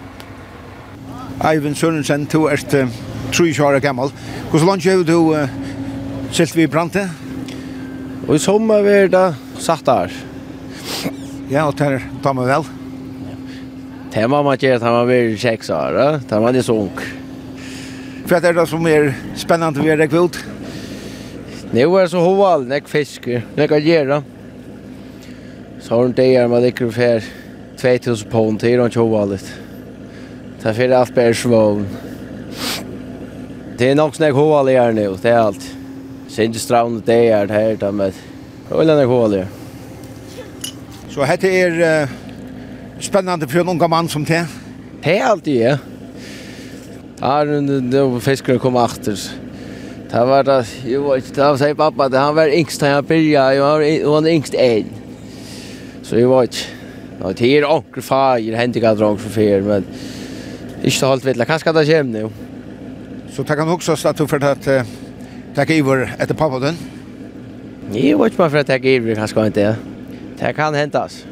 Eivind 1.44 1.78
Sørensen, 1.78 2.26
du 2.26 2.48
erst 2.50 2.74
uh, 2.74 2.88
tre 3.30 3.52
kjører 3.54 3.82
gammel. 3.84 4.10
Hvordan 4.50 4.68
langt 4.68 4.86
har 4.90 5.04
du 5.06 5.18
uh, 5.36 5.50
silt 6.34 6.56
vi 6.58 6.66
brante? 6.68 7.04
Og 8.28 8.36
i 8.36 8.42
sommer 8.42 8.88
er 8.90 9.12
det 9.14 9.28
satt 9.62 9.86
der. 9.86 10.16
Ja, 11.52 11.68
og 11.68 11.78
der 11.78 12.02
tar 12.24 12.34
vi 12.34 12.50
vel. 12.50 12.66
Det 14.18 14.26
var 14.26 14.42
man 14.42 14.58
gjør 14.58 14.80
at 14.80 14.82
han 14.82 14.96
var 14.96 15.06
veldig 15.06 15.36
seks 15.38 15.68
år, 15.70 15.94
da. 15.94 16.06
Det 16.26 16.38
var 16.42 16.56
det 16.56 16.64
så 16.66 16.74
ung. 16.74 17.02
Hva 18.26 18.40
er 18.42 18.56
det 18.58 18.64
som 18.66 18.90
er 18.90 19.12
spennende 19.38 19.84
ved 19.86 20.02
deg 20.02 20.16
ut? 20.18 20.40
Nå 21.70 21.84
er 21.86 22.08
det 22.08 22.14
så 22.16 22.24
hoval, 22.26 22.66
nek 22.66 22.90
fisker, 22.90 23.46
nek 23.60 23.76
å 23.78 23.78
gjøre. 23.78 24.20
Så 25.78 25.94
har 25.94 26.02
hun 26.02 26.18
det 26.18 26.28
gjør 26.32 26.50
man 26.50 26.66
ikke 26.66 26.90
for 26.98 27.30
2000 27.78 28.34
pund 28.34 28.60
til 28.66 28.82
hun 28.82 29.00
hovalet. 29.06 29.54
Det 30.58 30.72
er 30.74 30.80
for 30.82 31.00
alt 31.04 31.16
bare 31.22 31.38
svån. 31.46 31.88
Det 33.78 33.92
er 33.92 33.98
nok 34.02 34.18
snek 34.18 34.34
hoval 34.34 34.74
i 34.74 34.80
her 34.82 34.98
nå, 34.98 35.12
det 35.22 35.36
er 35.36 35.44
alt. 35.46 35.74
Sindre 36.34 36.66
Straun, 36.66 37.04
det 37.06 37.24
er 37.30 37.46
det 37.46 37.62
her, 37.62 37.76
det 37.78 37.94
er 37.94 38.00
med. 38.02 38.24
Det 38.66 38.82
er 38.82 38.96
nek 38.98 39.12
hoval 39.14 39.44
i 39.44 39.44
her. 39.46 39.60
Så 41.14 41.36
hette 41.38 41.60
er... 41.62 41.84
Uh 41.86 42.24
Spännande 43.00 43.48
för 43.48 43.60
en 43.60 43.70
unga 43.70 43.88
man 43.88 44.10
som 44.10 44.24
det. 44.24 44.46
Det 45.04 45.18
är 45.18 45.26
alltid 45.26 45.62
ja. 45.62 45.78
Ja, 47.20 47.46
då 47.82 48.20
fiskar 48.20 48.58
kom 48.58 48.76
åter. 48.76 49.20
Det 50.12 50.26
var 50.26 50.44
det, 50.44 50.66
jag 50.86 51.02
vet 51.02 51.28
inte, 51.28 51.42
det 51.42 51.74
var 51.74 51.74
pappa, 51.74 52.10
det 52.10 52.18
han 52.18 52.36
var 52.36 52.48
yngst 52.48 52.82
när 52.82 52.90
jag 52.92 53.04
började, 53.04 53.56
jag 53.56 53.64
var, 53.64 54.22
var 54.22 54.28
yngst 54.28 54.54
en. 54.54 54.86
Så 56.04 56.20
jag 56.20 56.40
vet 56.40 56.50
inte, 56.50 57.24
no, 57.24 57.34
det 57.34 57.58
är 57.58 57.72
onker 57.72 58.02
fager, 58.02 58.56
händer 58.56 58.80
inte 58.80 58.90
att 58.90 58.98
dra 58.98 59.18
för 59.18 59.30
fel, 59.30 59.64
men 59.64 59.84
inte 60.84 61.06
hållt 61.06 61.26
vittla, 61.26 61.46
kanske 61.46 61.72
det 61.72 61.86
kommer 61.86 62.04
nu. 62.04 62.30
Så 63.32 63.44
det 63.44 63.56
kan 63.56 63.70
också 63.70 63.92
att 63.92 64.18
du 64.18 64.28
för 64.28 64.44
att 64.44 64.68
uh, 64.68 64.82
tacka 65.56 65.74
över 65.74 66.16
efter 66.20 66.36
pappa 66.36 66.60
den? 66.60 66.76
Jag 67.92 68.18
vet 68.18 68.26
inte 68.26 68.38
bara 68.38 68.50
för 68.50 68.58
att 68.58 68.68
tacka 68.68 68.90
över, 68.90 69.16
kanske 69.16 69.46
inte, 69.46 69.76
det 70.40 70.54
kan 70.54 70.74
händas. 70.74 71.26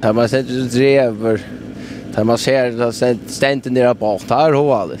Där 0.00 0.12
man 0.12 0.28
sett 0.28 0.50
ut 0.50 0.72
drever. 0.72 1.40
Där 2.14 2.24
man 2.24 2.38
ser 2.38 2.80
att 2.80 2.94
ständen 3.26 3.74
nere 3.74 3.94
bak. 3.94 4.22
Där 4.28 4.52
har 4.52 4.76
allt. 4.76 5.00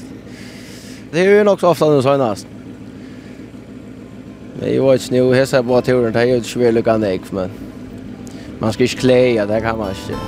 Det 1.12 1.20
är 1.20 1.24
ju 1.24 1.48
också 1.48 1.66
ofta 1.66 1.90
nu 1.90 2.02
sånast. 2.02 2.46
Men 4.60 4.74
jag 4.74 4.92
vet 4.92 5.02
inte, 5.02 5.16
jag 5.16 5.48
ser 5.48 5.62
på 5.62 5.80
turen, 5.80 6.12
det 6.12 6.20
är 6.20 6.24
ju 6.24 6.36
inte 6.36 6.58
väl 6.58 6.74
lukande 6.74 7.18
men 7.30 7.50
man 8.58 8.72
ska 8.72 8.82
inte 8.82 8.96
kläja, 8.96 9.46
det 9.46 9.60
kan 9.60 9.78
man 9.78 9.88
inte. 9.88 10.18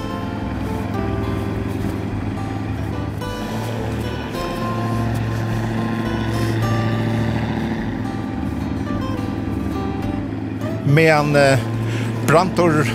Med 10.86 11.14
en 11.14 11.36
eh, 11.36 11.58
brantor 12.26 12.86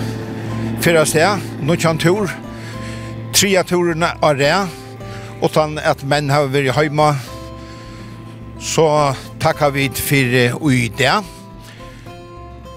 fyra 0.80 1.02
sted, 1.06 1.42
nå 1.64 1.74
tur, 1.98 2.30
tre 3.34 3.62
turene 3.66 4.12
av 4.22 4.36
det, 4.38 4.54
utan 5.42 5.78
at 5.78 6.04
menn 6.06 6.30
har 6.30 6.50
vært 6.52 6.70
hjemme, 6.76 7.08
så 8.60 9.14
takkar 9.42 9.72
vi 9.74 9.88
for 9.90 10.62
ui 10.62 10.88
det. 10.98 11.16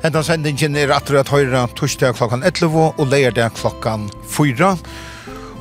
Enda 0.03 0.23
sendingen 0.25 0.75
er 0.75 0.93
atter 0.95 1.19
at 1.19 1.29
høyre 1.29 1.67
torsdag 1.77 2.17
klokkan 2.17 2.43
11 2.43 2.97
og 2.97 3.07
leirdag 3.11 3.53
klokkan 3.59 4.09
4. 4.29 4.73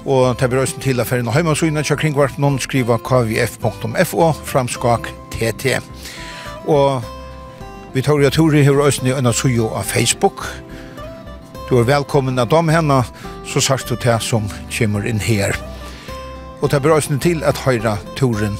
Og 0.07 0.41
det 0.41 0.49
blir 0.49 0.63
også 0.63 0.81
til 0.81 1.01
affæren 1.01 1.29
og 1.29 1.37
heimasynet 1.37 1.85
kjør 1.85 2.01
kringvart 2.01 2.41
noen 2.41 2.57
skriva 2.59 2.97
kvf.fo 3.05 4.33
framskak 4.49 5.13
tt. 5.37 5.77
Og 6.65 7.05
vi 7.93 8.03
tar 8.03 8.23
jo 8.23 8.33
tur 8.33 8.57
i 8.57 8.65
høyre 8.65 8.89
østen 8.89 9.13
i 9.13 9.33
sujo 9.33 9.69
av 9.75 9.85
Facebook. 9.85 10.47
Facebook 10.47 10.70
Du 11.71 11.77
er 11.79 11.85
velkommen 11.87 12.39
av 12.43 12.49
dem 12.51 12.67
henne, 12.67 12.97
så 13.47 13.61
sagt 13.63 13.87
du 13.87 13.95
til 13.95 14.19
som 14.27 14.49
kommer 14.75 15.05
inn 15.07 15.23
her. 15.23 15.55
Og 16.59 16.67
det 16.67 16.81
er 16.81 16.83
bra 16.83 16.97
til 16.99 17.45
at 17.47 17.63
høyre 17.63 17.95
turen 18.19 18.59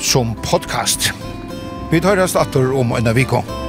som 0.00 0.32
podcast. 0.40 1.12
Vi 1.92 2.00
tar 2.00 2.24
oss 2.24 2.32
atter 2.32 2.72
om 2.72 2.96
en 2.96 3.12
av 3.12 3.20
vikong. 3.20 3.61